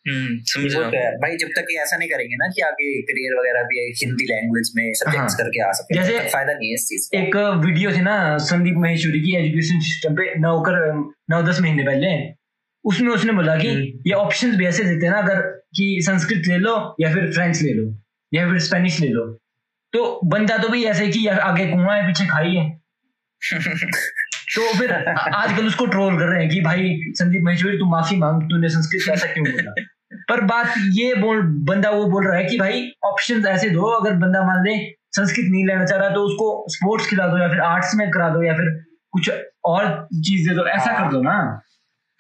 हम्म 0.08 0.28
समझ 0.42 0.76
वो 0.76 0.82
तो 0.82 0.88
हूँ। 0.88 0.96
है। 0.96 1.16
भाई 1.16 1.38
जब 1.38 1.48
तक 1.48 1.66
ये 1.72 1.78
ऐसा 1.78 1.98
नहीं 1.98 2.10
करेंगे 2.10 2.36
ना 2.36 2.48
कि 2.48 2.62
आगे 2.62 3.02
करियर 3.02 3.40
वगैरह 3.40 3.64
भी 3.64 3.94
हिंदी 4.06 4.24
लैंग्वेज 4.24 4.72
में 4.76 4.94
सब्जेक्ट्स 4.94 5.34
हाँ। 5.34 5.46
करके 5.46 5.64
आ 5.64 5.72
सके 5.72 5.96
जैसे- 5.96 6.32
फ़ायदा 6.32 6.54
नहीं 6.54 6.68
है 6.70 6.74
इस 6.74 6.88
चीज़ 6.88 7.16
एक 7.16 7.36
वीडियो 7.66 7.92
थी 7.92 8.02
ना 8.02 8.38
संदीप 8.38 8.76
महेश्वरी 8.78 9.20
की 9.20 9.36
एजुकेशन 9.36 9.80
सिस्टम 9.80 10.14
पे 10.14 10.40
नौ 10.40 10.60
कर 10.62 10.94
नौ 11.30 11.44
दस 11.44 11.62
महीने 11.62 11.84
पहले। 11.84 12.34
उसमें 12.86 13.10
उसने 13.10 13.32
बोला 13.34 13.56
कि 13.56 14.02
ये 14.08 14.14
ऑप्शंस 14.14 14.56
भी 14.56 14.66
ऐसे 14.66 14.84
देते 14.84 15.06
हैं 15.06 15.14
ना 15.14 15.20
अगर 15.20 15.36
कि 15.76 16.00
संस्कृत 16.02 16.44
ले 16.48 16.58
लो 16.58 16.96
या 17.00 17.14
फिर 17.14 17.32
फ्रेंच 17.34 17.62
ले 17.62 17.74
लो 17.74 18.00
या 18.34 18.50
फिर 18.50 18.60
स्पेनिश 18.60 19.00
ले 19.00 19.08
लो। 19.08 19.39
तो 19.94 20.20
बंदा 20.24 20.58
तो 20.58 20.70
भी 20.70 20.84
ऐसे 20.84 21.08
कि 21.08 21.28
आगे 21.28 21.66
कुआँ 21.68 21.96
है 21.96 22.08
पीछे 22.08 22.26
खाई 22.26 22.56
है। 22.56 22.82
तो 24.56 24.78
फिर 24.78 24.92
आजकल 25.36 25.68
उसको 25.68 25.86
ट्रोल 25.86 26.20
कर 26.20 26.26
रहे 26.26 26.42
हैं 26.42 26.54
कि 26.54 26.62
भाई 26.62 26.90
संदीप 27.08 27.42
महेश्वरी 27.44 27.78
तू 27.78 27.86
माफ़ी 27.86 28.18
मांग 28.18 28.42
तूने 28.42 28.70
संस्कृत 28.70 29.14
ऐसा 29.14 29.28
क्यों 29.28 29.46
बोला? 29.52 29.74
पर 30.30 30.42
बात 30.42 30.74
ये 30.78 31.16
बोल 31.16 31.42
बंदा 31.42 31.90
वो 31.90 32.06
बोल 32.06 32.28
रहा 32.28 32.38
है 32.38 32.46
कि 32.46 32.58
भाई 32.60 32.92
ऑप्शंस 33.04 33.46
ऐसे 33.46 33.70
दो 33.70 33.82
अगर 33.82 34.14
बंदा 34.14 34.44
मान 34.44 34.64
ले 34.68 34.92
संस्कृत 34.92 35.46
नहीं 35.50 35.68
लेना 35.68 35.86
चाह 35.86 36.00
रहा 36.00 36.10
तो 36.10 36.22
उसको 36.22 36.66
स्पोर्ट्स 36.70 37.10
खिला 37.10 37.28
दो 37.28 37.38
या 37.38 37.48
फिर 37.50 37.60
आर्ट्स 37.62 37.96
में 37.96 38.12
करा 38.12 38.30
दो 38.30 38.44
या 38.44 38.54
फिर 38.54 38.86
कुछ 39.12 39.32
और 39.66 40.08
चीज़ 40.14 40.50
दे 40.50 40.56
दो 40.56 40.68
ऐसा। 40.68 40.94
कर 40.94 41.12
दो 41.12 41.22
ना। 41.22 41.62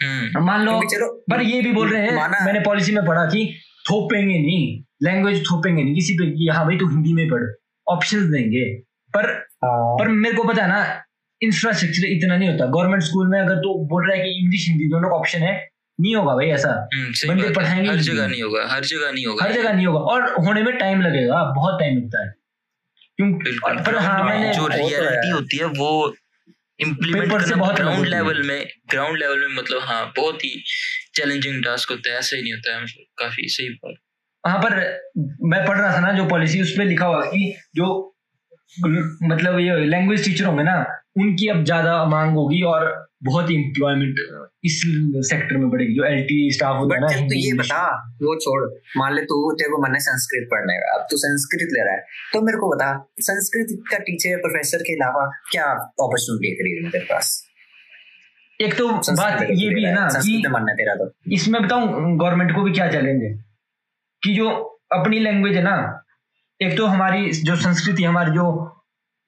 हम्म। 0.03 0.45
मान 0.45 0.61
लो 0.61 0.81
पर 1.03 1.41
ये 1.41 1.61
भी 1.61 1.71
बोल 1.71 1.89
रहे 1.89 2.01
हैं 2.01 2.45
मैंने 2.45 2.59
पॉलिसी 2.59 2.91
में 2.91 3.05
पढ़ा 3.05 3.25
कि 3.25 3.55
थोपेंगे 3.89 4.39
नहीं 4.39 4.83
लैंग्वेज 5.03 5.41
थोपेंगे 5.45 5.83
नहीं 5.83 5.95
किसी 5.95 6.13
पे 6.13 6.31
कि 6.31 6.49
हाँ 6.53 6.65
भाई 6.65 6.77
तू 6.77 6.89
हिंदी 6.89 7.13
में 7.13 7.29
पढ़। 7.29 7.43
ऑप्शंस 7.89 8.23
देंगे। 8.23 8.65
पर 9.13 9.29
हाँ। 9.65 9.95
पर 9.97 10.07
मेरे 10.07 10.35
को 10.35 10.43
पता 10.43 10.61
है 10.63 10.69
ना 10.69 11.03
इंफ्रास्ट्रक्चर 11.41 12.05
इतना 12.05 12.37
नहीं 12.37 12.49
होता। 12.49 12.65
गवर्नमेंट 12.65 13.03
स्कूल 13.03 13.27
में 13.27 13.39
अगर 13.41 13.55
तो 13.55 13.85
बोल 13.85 14.07
रहा 14.07 14.17
है 14.17 14.23
कि 14.23 14.39
इंग्लिश 14.39 14.67
हिंदी 14.69 14.85
दोनों 14.85 15.09
का 15.09 15.15
ऑप्शन 15.15 15.39
है 15.39 15.69
नहीं 15.99 16.15
होगा 16.15 16.35
भाई 16.35 16.47
ऐसा। 16.47 16.89
हम्म, 16.93 17.11
बंदे 17.27 17.49
पढ़ाएँगे 17.49 17.89
हर 17.89 17.95
जगह 17.95 18.27
नहीं 18.27 18.41
होगा 18.41 18.67
हर 18.67 18.83
जगह 18.83 19.11
नहीं 19.11 19.25
होगा। 19.25 19.45
हर 19.45 19.51
जगह 19.51 19.73
नहीं 19.73 19.85
होगा। 19.85 19.99
और 19.99 20.45
होने 20.45 20.63
में 20.63 20.77
टाइम 20.77 21.01
लगेगा 21.01 21.43
बहुत 21.55 21.79
टाइम 21.79 21.97
लगता 21.97 22.25
है। 22.25 22.33
क्यों? 23.15 23.83
पर 23.83 23.95
हाँ 23.95 24.23
मैंने 24.23 24.53
जो 24.53 24.61
वो 24.61 24.67
तो 24.67 24.73
है। 24.73 24.79
रियलिटी 24.79 25.29
होती 25.29 25.57
है 25.57 25.65
वो 25.65 26.15
इम्प्लीमेंट 26.79 27.31
करना 27.31 27.55
बहुत 27.55 27.75
ग्राउंड 27.75 28.05
लेवल 28.05 28.41
में 28.41 28.67
ग्राउंड 28.91 29.17
लेवल 29.17 29.39
में 29.39 29.55
मतलब 29.57 29.81
हाँ 29.81 30.13
बहुत 30.17 30.35
ही 30.35 30.63
चैलेंजिंग 31.15 31.63
टास्क 31.63 31.89
होता 31.91 32.11
है 32.11 32.17
ऐसा 32.17 32.35
ही 32.35 32.41
नहीं 32.41 32.53
होता 32.53 32.75
है 32.75 32.83
मतलब 32.83 33.05
काफ़ी 33.19 33.47
सही 33.47 33.69
बात। 33.69 33.95
हाँ 34.43 34.59
पर 34.59 34.75
मैं 35.43 35.65
पढ़ 35.65 35.77
रहा 35.77 35.95
था 35.95 35.99
ना 35.99 36.11
जो 36.13 36.25
पॉलिसी 36.27 36.61
उसमें 36.61 36.85
लिखा 36.85 37.05
हुआ 37.05 37.25
कि 37.25 37.53
जो 37.75 37.87
मतलब 39.23 39.59
ये 39.59 39.85
लैंग्वेज 39.85 40.25
टीचर 40.25 40.45
होंगे 40.45 40.63
ना 40.63 40.75
उनकी 41.19 41.47
अब 41.49 41.63
ज़्यादा 41.63 41.93
मांग 42.05 42.35
होगी 42.35 42.61
और 42.63 42.83
बहुत 43.23 43.49
ही 43.49 43.55
एम्प्लॉयमेंट 43.55 44.19
इस 44.65 44.75
सेक्टर 45.29 45.57
में 45.57 45.69
बढ़ेगी। 45.69 45.95
जो 45.95 46.03
एल 46.05 46.21
टी 46.23 46.37
स्टाफ 46.53 46.77
होता 46.79 46.95
है 46.95 47.01
ना 47.01 47.07
तू 47.27 47.35
ये 47.37 47.53
बता 47.53 47.79
वो 48.21 48.35
छोड़। 48.39 48.61
मान 48.97 49.15
ले 49.15 49.21
तू 49.31 49.39
तेरे 49.53 49.71
को 49.71 49.81
मन 49.81 49.93
है 49.93 49.99
संस्कृत 49.99 50.47
पढ़ने 50.51 50.77
का। 50.77 50.93
अब 50.95 51.05
तू 51.11 51.17
संस्कृत 51.17 51.73
ले 51.73 51.83
रहा 51.85 51.93
है। 51.93 52.01
तो 52.33 52.41
मेरे 52.41 52.57
को 52.57 52.69
बता 52.75 52.87
संस्कृत 53.21 53.75
का 53.91 53.97
टीचर 54.03 54.37
प्रोफेसर 54.37 54.83
के 54.83 54.93
अलावा 54.93 55.25
क्या 55.51 55.65
अपॉर्चुनिटी 55.65 56.49
है 56.49 56.55
करियर 56.55 56.83
में 56.83 56.91
तेरे 56.91 57.05
पास? 57.05 57.35
एक 58.59 58.77
तो 58.77 58.87
बात 59.13 59.41
ये 59.41 59.69
भी 59.75 59.83
है 59.83 59.93
ना 59.93 60.07
कि 60.15 60.41
तो। 60.95 61.11
इसमें 61.33 61.61
बताऊँ 61.61 62.17
गवर्नमेंट 62.17 62.55
को 62.55 62.63
भी 62.63 62.71
क्या 62.71 62.91
चैलेंज 62.91 63.23
है? 63.23 63.33
कि 64.23 64.35
जो 64.35 64.49
अपनी 64.93 65.19
लैंग्वेज 65.19 65.55
है 65.55 65.63
ना, 65.63 66.03
एक 66.61 66.77
तो 66.77 66.85
हमारी 66.85 67.31
जो 67.31 67.55
संस्कृति, 67.55 68.03
हमारी 68.03 68.31
जो 68.31 68.75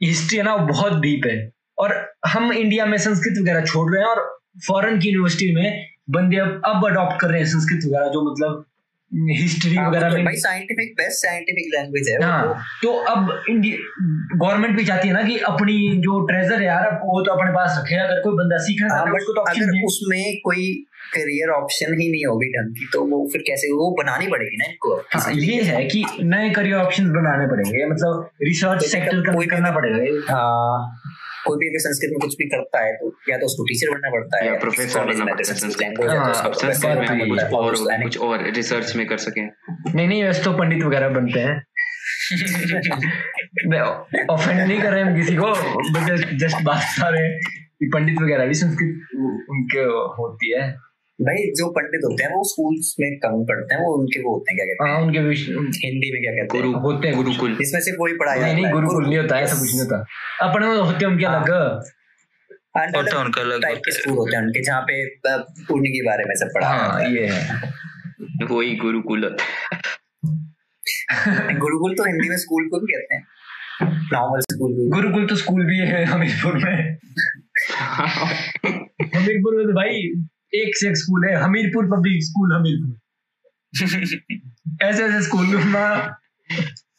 हिस्ट्री 0.04 0.38
है 0.38 0.44
ना, 0.44 0.56
वो 0.56 0.68
बहुत 0.68 0.94
डीप 0.94 1.22
है। 1.26 1.52
और 1.78 2.14
हम 2.28 2.52
इंडिया 2.52 2.86
में 2.86 2.98
संस्कृत 2.98 3.42
वगैरह 3.42 3.66
छोड़ 3.66 3.92
रहे 3.94 4.04
हैं 4.04 4.10
और 4.10 4.40
फॉरेन 4.68 5.00
की 5.00 5.10
यूनिवर्सिटी 5.10 5.56
में 5.56 5.86
बंदे 6.10 6.38
अब 6.38 6.62
अब 6.66 6.86
अडॉप्ट 6.86 7.22
कर 7.22 7.28
रहे 7.28 7.40
हैं 7.40 7.48
संस्कृत 7.48 7.80
वगैरह, 7.86 8.08
जो 8.08 8.32
मतलब 8.32 8.66
हिस्ट्री 9.12 9.76
हाँ, 9.76 9.90
वगैरह 9.90 10.10
तो 10.10 10.16
में 10.16 10.26
भाई 10.26 10.36
साइंटिफिक 10.36 10.94
बेस्ट 10.98 11.18
साइंटिफिक 11.22 11.66
लैंग्वेज 11.74 12.10
है 12.10 12.18
हाँ 12.24 12.64
तो। 12.84 12.92
अब 12.92 13.28
गवर्नमेंट 13.50 14.78
भी 14.78 14.86
चाहती 14.86 15.08
है 15.08 15.14
ना 15.14 15.24
कि 15.24 15.38
अपनी 15.48 15.98
जो 15.98 16.20
ट्रेजर 16.28 16.60
है 16.60 16.66
यार 16.66 16.88
वो 17.04 17.22
तो 17.26 17.32
अपने 17.32 17.52
पास 17.52 17.76
रखे 17.80 17.96
अगर 17.96 18.22
कोई 18.22 18.34
बंदा 18.34 18.58
सीखना 18.58 18.88
हाँ, 18.88 18.98
चाहता 18.98 19.10
है 19.10 19.16
उसको 19.16 19.34
तो 19.34 19.42
अगर 19.42 19.86
उसमें 19.86 20.24
कोई 20.44 20.86
करियर 21.14 21.50
ऑप्शन 21.50 21.94
ही 22.02 22.12
नहीं 22.12 22.26
होगी 22.26 22.48
ढंग 22.48 22.76
की 22.76 22.90
तो 22.94 23.02
वो 23.06 23.30
फिर 23.34 23.42
कैसे 23.42 23.72
वो 23.72 23.96
बनानी 24.04 24.28
पड़ेगी 24.28 24.58
ना 24.58 24.66
इनको। 24.66 24.96
हाँ 25.14 25.34
ये 25.34 25.62
है 25.64 25.84
कि 25.86 26.04
नए 26.24 26.50
करियर 26.50 26.78
ऑप्शन 26.78 27.10
बनाने 27.10 27.48
पड़ेंगे 27.48 27.86
मतलब 27.86 28.30
रिसर्च 28.44 28.82
तो 28.82 28.88
सेक्टर 28.88 29.34
कोई 29.34 29.48
करना 29.48 29.72
पड़ेगा। 29.72 30.34
हाँ। 30.34 31.02
कोई 31.46 31.58
भी 31.58 31.68
अगर 31.70 31.80
संस्कृत 31.80 32.10
में 32.12 32.20
कुछ 32.20 32.36
भी 32.38 32.46
करता 32.46 32.80
है 32.86 32.94
तो 32.94 33.16
या 33.30 33.38
तो 33.38 33.46
उसको 33.46 33.64
टीचर 33.64 33.94
बनना 33.94 34.10
पड़ता 34.10 34.38
है 34.38 34.48
या 34.48 34.54
प्रोफेसर 34.60 35.00
बनना 35.00 35.26
पड़ता 35.26 35.54
है 35.86 35.94
तो 35.94 36.04
हाँ, 36.18 36.34
कुछ 37.30 37.40
और 37.54 37.76
कुछ 38.04 38.18
और 38.18 38.52
रिसर्च 38.52 38.96
में 38.96 39.08
कर 39.08 39.18
सके। 39.18 39.42
नहीं 39.96 40.08
नहीं 40.08 40.24
वैसे 40.24 40.44
तो 40.44 40.54
पंडित 40.54 40.84
वगैरह 40.84 41.10
बनते 41.10 41.40
हैं। 41.40 41.64
ऑफेंड 44.30 44.60
नहीं 44.62 44.82
कर 44.82 44.92
रहे 44.94 45.02
हम 45.04 45.16
किसी 45.16 45.36
को 45.36 45.52
बट 45.94 46.38
जस्ट 46.38 46.64
बात 46.64 46.84
कर 47.02 47.12
रहे 47.12 47.24
हैं 47.24 47.40
कि 47.80 47.90
पंडित 47.94 48.22
वगैरह 48.22 48.46
भी 48.46 48.54
संस्कृत 48.54 49.18
उनके 49.50 49.80
होती 50.22 50.60
है। 50.60 50.91
भाई 51.20 51.42
जो 51.58 51.66
पंडित 51.72 52.02
होते 52.04 52.24
हैं 52.24 52.30
वो 52.32 52.44
स्कूल्स 52.44 52.88
में 53.00 53.10
कम 53.24 53.44
पढ़ते 53.50 53.76
हैं 53.76 53.82
वो 53.82 53.90
उनके 53.98 54.20
वो 54.22 54.32
होते 54.34 54.52
हैं 54.52 54.58
क्या 54.58 54.66
कहते 54.66 54.84
हाँ? 54.84 54.94
हैं 54.98 55.08
उनके 55.08 55.20
हिंदी 55.88 56.12
में 56.14 56.22
क्या 56.22 56.32
कहते 56.32 56.58
हैं? 56.58 56.64
गुरु 56.64 56.80
होते 56.86 57.08
हैं 57.08 57.16
गुरुकुल। 57.18 57.58
इसमें 57.62 57.82
से 57.82 57.92
कोई 57.92 58.14
पढ़ाया 58.14 58.42
नहीं 58.42 58.54
नहीं 58.64 58.72
गुरुकुल 58.74 59.06
नहीं 59.08 59.18
होता 59.18 59.40
ऐसा 59.40 59.56
कुछ 59.60 59.70
नहीं 59.72 59.82
होता। 59.82 60.00
अपने 60.48 60.68
में 60.68 60.78
होते 60.78 61.06
हैं 61.06 61.12
उनके 61.12 61.26
अलग। 61.26 61.52
होता 62.96 63.18
है 63.18 63.24
उनका 63.26 63.42
अलग 63.42 63.62
टाइप 63.62 63.78
के 63.86 63.92
स्कूल 63.92 64.18
होते 64.18 64.36
हैं 64.36 64.44
उनके 64.44 64.64
जहाँ 64.64 64.82
पे 64.90 65.04
उनके 65.74 66.02
बारे 66.06 66.24
में 66.24 66.36
सब 66.36 66.52
पढ़ाया 66.56 66.84
हाँ 66.84 67.10
ये 67.10 67.28
है। 67.28 67.62
वही 68.52 68.76
गुरुकुल 68.76 69.30
गुरुकुल 71.60 71.96
तो 71.96 72.04
हिंदी 72.04 72.30
में 72.30 72.38
स्कूल 72.38 72.68
को 72.70 72.80
भी 72.80 72.94
कहते 72.94 73.16
हैं। 73.16 73.24
नॉर्मल 74.14 74.40
स्कूल 74.52 74.76
गुरुकुल 74.96 75.26
तो 75.28 75.36
स्कूल 75.36 75.66
भी 75.66 75.78
है 75.80 76.04
हमीरपुर 76.06 76.58
में। 76.58 76.98
हमीरपुर 79.16 79.56
में 79.58 79.66
तो 79.66 79.74
भाई 79.74 80.02
एक 80.56 80.78
से 80.78 80.88
एक 80.90 80.98
स्कूल 80.98 81.30
है 81.30 81.36
हमीरपुर 81.44 81.86
पब्लिक 81.86 82.24
स्कूल 82.24 82.54
हमीरपुर। 82.54 82.98
ऐसे 84.86 85.04
ऐसे 85.04 85.22
स्कूल 85.22 85.46
में 85.46 86.10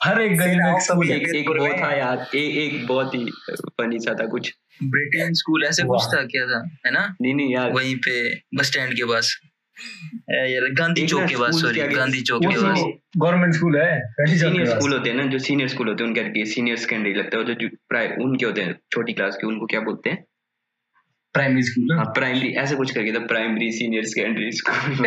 हर 0.05 0.23
एक 0.23 0.38
गली 0.38 0.57
में 0.57 0.81
स्कूल 0.81 1.11
एक 1.11 1.35
एक 1.35 1.49
वो 1.49 1.69
था 1.69 1.93
यार 1.97 2.37
एक 2.37 2.75
एक 2.75 2.87
बहुत 2.87 3.15
ही 3.15 3.31
फनी 3.69 3.99
सा 3.99 4.15
था 4.15 4.27
कुछ। 4.27 4.53
ब्रिटेन 4.85 5.35
स्कूल 5.35 5.65
ऐसे 5.65 5.83
कुछ 5.83 6.03
था 6.05 6.23
क्या 6.23 6.47
था 6.47 6.71
है 6.87 6.93
ना? 6.93 7.17
नहीं 7.23 7.35
नहीं 7.35 7.55
यार। 7.55 7.73
वहीं 7.73 7.97
पे 7.97 8.35
बस 8.35 8.67
स्टैंड 8.67 8.95
के 8.95 9.05
पास। 9.05 9.41
यार 10.31 10.73
गांधी 10.73 11.07
चौक 11.07 11.25
के 11.25 11.37
पास 11.37 11.61
सॉरी 11.61 11.81
गांधी 11.81 12.21
चौक 12.21 12.43
के 12.43 12.55
तो 12.55 12.62
पास। 12.62 12.79
गवर्नमेंट 13.17 13.55
स्कूल 13.55 13.77
है 13.77 14.01
सीनियर 14.29 14.67
स्कूल 14.67 14.93
होते 14.93 15.11
हैं 15.11 15.17
ना 15.17 15.27
जो 15.27 15.38
सीनियर 15.38 15.69
स्कूल 15.69 15.88
होते 15.88 16.05
हैं 16.05 16.11
उनके 16.11 16.45
सीनियर 16.47 16.77
सेकेंडरी 16.77 17.15
लगता 17.15 17.38
है 17.38 17.45
जो 17.45 17.69
प्राइ- 17.88 18.19
उनके 18.21 18.47
होते 18.47 18.61
हैं 18.61 18.81
छोटी 18.93 19.12
क्लास 19.12 19.37
के 19.37 19.47
उनको 19.47 19.67
क्या 19.67 19.81
बोलते 19.81 20.11
हैं? 20.11 20.25
प्राइमरी 21.35 21.62
स्कूल 21.62 21.99
हाँ 21.99 22.05
प्राइमरी 22.05 22.49
ऐसे 22.53 22.77
कुछ 22.77 22.90
करके 22.90 23.12
था 23.12 23.18
प्राइमरी 23.27 23.73
सीनियर 23.73 24.05
सेकेंडरी 24.05 24.51
स्कूल 24.53 25.07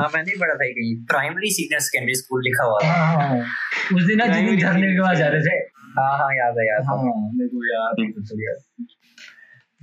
हाँ 0.00 0.08
मैंने 0.14 0.30
भी 0.32 0.38
पढ़ा 0.38 0.54
था 0.54 0.66
कहीं 0.66 1.04
प्राइमरी 1.04 1.50
सीनियर 1.50 1.80
सेकेंडरी 1.80 2.14
स्कूल 2.14 2.42
लिखा 2.44 2.64
हुआ 2.64 2.78
था। 2.78 2.86
हाँ 2.86 3.28
हाँ 3.28 3.38
उस 3.96 4.02
दिन 4.02 4.18
ना 4.18 4.26
जिस 4.26 4.60
झरने 4.60 4.86
के 4.86 5.00
पास 5.02 5.18
जा 5.18 5.28
रहे 5.28 5.40
थे। 5.40 5.54
हाँ 5.98 6.18
हाँ 6.18 6.34
याद 6.34 6.54
है 6.58 6.66
याद 6.66 6.84
हाँ। 6.84 6.96
मेरे 7.34 7.48
को 7.48 7.64
याद 7.64 8.00
है, 8.00 8.10
तो 8.12 8.40
याद 8.42 8.58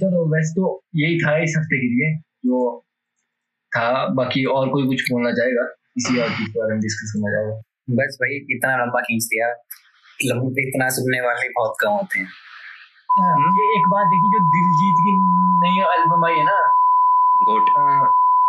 चलो 0.01 0.35
वैसे 0.35 0.51
तो 0.53 0.83
यही 0.95 1.17
था 1.19 1.37
इस 1.37 1.55
हफ़्ते 1.57 1.77
के 1.77 1.87
लिए। 1.87 2.15
जो 2.17 2.85
था 3.77 4.07
बाकी 4.13 4.45
और 4.45 4.69
कोई 4.69 4.85
कुछ 4.87 5.01
बोलना 5.01 5.31
चाहेगा? 5.31 5.63
किसी 5.63 6.19
और 6.19 6.29
चीज़ 6.29 6.49
के 6.49 6.59
बारे 6.59 6.73
में 6.73 6.79
डिस्कस 6.79 7.11
करना 7.15 7.29
चाहेगा? 7.31 7.61
बस 7.89 8.17
भाई 8.21 8.35
इतना 8.55 8.75
लंबा 8.75 9.01
खींच 9.01 9.23
दिया। 9.23 9.47
लंबा 10.25 10.61
इतना 10.61 10.89
सुनने 10.89 11.21
वाले 11.21 11.49
बहुत 11.49 11.73
कम 11.81 11.89
होते 11.89 12.19
हैं 12.19 12.25
हाँ, 12.25 12.52
ये 13.17 13.65
एक 13.77 13.87
बात 13.87 14.07
देखी 14.07 14.29
जो 14.29 14.39
दिलजीत 14.53 14.95
की 14.99 15.11
नई 15.63 15.79
एल्बम 15.95 16.25
आई 16.25 16.35
है 16.35 16.43
ना? 16.43 16.55
गोट 17.43 17.69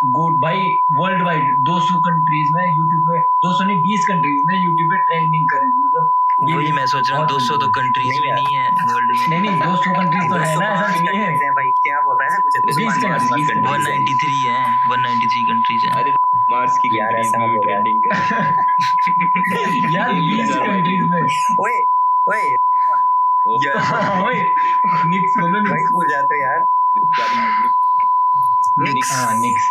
गुड 0.02 0.40
भाई 0.42 0.62
वर्ल्ड 0.92 1.22
वाइड 1.22 1.44
200 1.68 1.98
कंट्रीज़ 2.06 2.48
में 2.54 2.64
यूट्यूब 2.76 3.02
पे 3.08 3.18
200 3.46 3.66
नहीं 3.66 3.82
20 3.82 4.06
कंट्रीज़ 4.06 4.42
में 4.46 4.54
यूट्यूब 4.54 4.90
पे 4.90 4.98
ट्रेंडिंग 4.98 5.44
कर 5.48 5.56
रही 5.56 5.70
है 5.70 5.84
मतलब 5.84 6.56
वही 6.56 6.72
मैं 6.72 6.86
सोच 6.86 7.10
रहा 7.10 7.18
हूँ 7.18 7.26
बहुत 7.26 7.40
200 7.40 7.56
तो 7.56 7.68
कंट्रीज़ 7.68 8.20
भी 8.22 8.32
नहीं 8.32 8.56
है 8.56 8.64
वर्ल्ड 8.70 9.12
में। 9.18 9.26
नहीं 9.28 9.40
नहीं 9.40 9.60
200 9.60 9.94
कंट्रीज़ 9.96 10.28
तो 10.28 10.34
है 10.34 10.56
ना 10.58 10.66
ऐसा 10.66 10.88
नहीं 11.00 11.18
है। 11.18 11.30
है 11.44 11.50
भाई 11.50 11.70
क्या 11.82 12.00
बोल 12.00 12.16
रहा 12.20 12.34
है 12.34 12.40
कुछ 12.40 12.58
बीस 12.66 12.78
है 12.78 12.84
countries, 12.84 13.32
बीस 13.34 13.50
countries। 13.50 13.64
193 13.70 14.38
है 14.46 14.60
193 14.88 15.44
कंट्रीज़ 15.44 15.86
है। 15.86 16.00
अरे 16.00 16.14
मार्स 16.50 16.78
की 16.78 16.98
यार, 16.98 17.16
ऐसा 17.16 17.46
में। 17.46 17.58
ट्रेंडिंग 17.60 18.00
कर 18.00 18.12
यार 19.94 20.14
20 20.14 20.54
कंट्रीज़ 20.56 21.04
में। 21.10 21.22
ओए 21.60 21.76
हाँ, 21.76 22.34
ओए 22.34 22.42
निक्स 25.08 25.34
बोलो 25.38 25.60
निक्स 25.60 25.88
भूल 25.92 26.06
जाते 26.10 26.40
यार। 26.42 26.60
निक्स। 28.84 29.10
हाँ 29.12 29.34
निक्स 29.38 29.64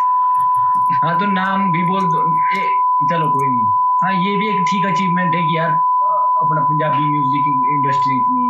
हाँ 1.03 1.13
तो 1.19 1.25
नाम 1.31 1.71
भी 1.71 1.83
बोल 1.85 2.07
दो। 2.11 2.21
ए, 2.57 2.61
चलो 3.11 3.29
कोई 3.33 3.47
नहीं। 3.47 3.65
हाँ 4.03 4.13
ये 4.23 4.35
भी 4.37 4.49
एक 4.49 4.59
ठीक 4.71 4.85
अचीवमेंट 4.85 5.35
है 5.35 5.41
कि 5.41 5.57
यार 5.57 5.71
अपना 6.43 6.61
पंजाबी 6.69 7.03
म्यूज़िक 7.09 7.45
इंडस्ट्री 7.75 8.15
इतनी 8.15 8.45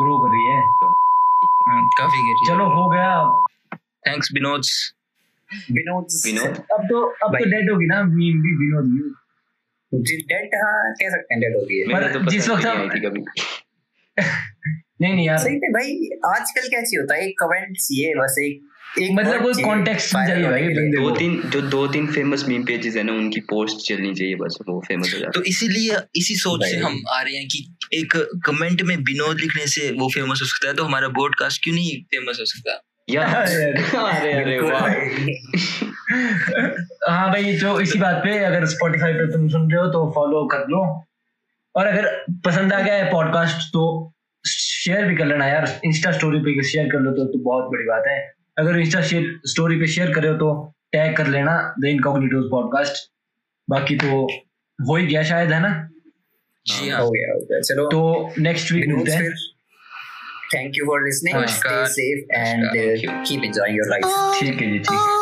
ग्रो 0.00 0.18
कर 0.18 0.30
रही 0.34 0.46
है। 0.46 0.60
हम्म, 0.60 1.82
काफ़ी 1.98 2.22
गिरी 2.22 2.46
चलो 2.46 2.66
हो 2.74 2.88
गया। 2.90 3.10
थैंक्स 4.08 4.30
विनोद 4.34 4.62
विनोद 5.72 6.06
विनोद 6.26 6.56
अब 6.72 6.86
तो 6.90 7.00
अब 7.24 7.30
तो। 7.32 7.44
डेड 7.50 7.70
होगी 7.70 7.86
ना 7.86 8.02
मीम 8.02 8.40
भी 8.42 8.52
विनोद 8.60 8.86
भी 9.92 10.16
डेड 10.32 10.54
हाँ 10.62 10.92
कह 11.00 11.10
सकते 11.10 11.34
हैं 11.34 11.40
डेड 11.40 11.54
होती 11.56 11.80
है 11.80 11.84
पर 11.92 12.12
तो 12.12 12.30
जिस 12.30 12.48
वक्त 12.48 12.66
नहीं 14.20 15.14
नहीं 15.14 15.26
यार। 15.26 15.38
सही 15.38 15.56
में 15.56 15.70
भाई 15.72 16.08
आजकल 16.34 16.62
चाहिए 16.62 17.00
होता 17.00 17.14
है? 17.14 17.28
एक 17.28 17.34
कमेंट 17.38 17.76
चाहिए 17.76 18.14
बस 18.14 18.36
एक 18.38 18.68
एक 18.98 19.10
मतलब 19.12 19.52
चाहिए, 19.52 19.72
context 19.72 20.06
viral 20.06 20.26
चाहिए 20.26 20.48
भाई 20.48 20.62
बंदे 20.62 21.00
दो 21.00 21.10
तीन 21.10 21.42
जो 21.46 21.60
दो 21.60 21.86
तीन 21.86 22.06
फ़ेमस 22.06 22.44
मीम 22.48 22.64
पेजेस 22.64 22.96
है 22.96 23.02
ना 23.02 23.12
उनकी 23.12 23.40
पोस्ट 23.40 23.88
चलनी 23.88 24.14
चाहिए 24.14 24.34
बस 24.34 24.58
वो 24.68 24.80
फ़ेमस 24.88 25.14
हो 25.14 25.18
जाता 25.18 25.30
तो 25.30 25.42
इसीलिए 25.42 25.96
इसी 26.16 26.34
सोच 26.34 26.60
से 26.64 26.76
हम 26.76 27.02
आ 27.12 27.22
रहे 27.22 27.36
हैं 27.36 27.46
कि 27.48 27.76
एक 27.94 28.12
कमेंट 28.46 28.82
में 28.82 28.96
विनोद 28.96 29.40
लिखने 29.40 29.66
से 29.66 29.92
वो 29.92 30.08
फ़ेमस 30.08 30.40
हो 30.42 30.46
सकता 30.46 30.68
है 30.68 30.74
तो 30.74 30.84
हमारा 30.84 31.08
ब्रॉडकास्ट 31.08 31.64
क्यों 31.64 31.74
नहीं 31.74 32.02
फ़ेमस 32.02 32.36
हो 32.40 32.44
सकता? 32.44 32.88
है 34.18 34.60
भाई। 34.60 35.34
हाँ 37.10 37.28
भाई 37.28 37.52
जो 37.52 37.80
इसी 37.80 37.98
बात 37.98 38.14
पे 38.14 38.44
अगर 38.44 38.66
स्पॉटिफाई 38.66 39.12
पे 39.12 39.32
तुम 39.32 39.48
सुन 39.48 39.72
रहे 39.72 39.80
हो 39.80 39.86
तो 39.86 40.12
फॉलो 40.14 40.46
कर 40.46 40.58
लो। 40.58 41.04
और 41.74 41.86
अगर 41.86 42.06
पसंद 42.46 42.72
आ 42.72 42.80
गया 42.80 42.94
है 42.94 43.10
पॉडकास्ट 43.12 43.68
तो 43.72 43.82
शेयर 44.44 45.04
भी 45.04 45.16
कर 45.16 45.26
लेना 45.26 45.46
यार। 45.46 45.66
इंस्टा 45.84 46.12
स्टोरी 46.12 46.38
पे 46.38 46.62
शेयर 46.62 46.88
कर 46.92 46.98
लो 46.98 47.10
तो, 47.10 47.24
तो 47.24 47.38
बहुत 47.38 47.70
बड़ी 47.72 47.84
बात 47.84 48.04
है। 48.08 48.18
अगर 48.58 48.78
इंस्टा 48.80 49.02
शेयर 49.02 49.40
स्टोरी 49.46 49.76
पे 49.76 49.86
शेयर 49.86 50.12
करे 50.14 50.28
हो 50.28 50.34
तो 50.34 50.52
टैग 50.92 51.16
कर 51.16 51.26
लेना 51.26 51.56
द 51.80 51.84
इनकॉग्निटोज 51.84 52.50
पॉडकास्ट 52.50 53.10
बाकी 53.68 53.96
तो 53.96 54.20
हो 54.78 54.96
ही 54.96 55.06
गया 55.06 55.22
शायद 55.22 55.52
है 55.52 55.60
ना? 55.60 55.70
जी 56.66 56.88
हाँ। 56.88 57.00
हो 57.02 57.10
गया 57.10 57.60
चलो। 57.60 57.88
तो 57.90 58.34
नेक्स्ट 58.38 58.72
वीक 58.72 58.86
मिलते 58.88 59.12
हैं। 59.12 59.30
Thank 60.54 60.72
you 60.78 60.86
for 60.86 61.04
listening 61.04 61.46
stay. 61.48 61.86
Safe. 61.88 62.38
And 62.38 62.64
keep 63.26 63.44
enjoying 63.44 63.78
your 63.78 63.88
life 63.88 64.40
ठीक 64.40 64.60
है 64.60 64.70
जी 64.72 64.78
ठीक 64.78 64.90
है। 64.90 65.21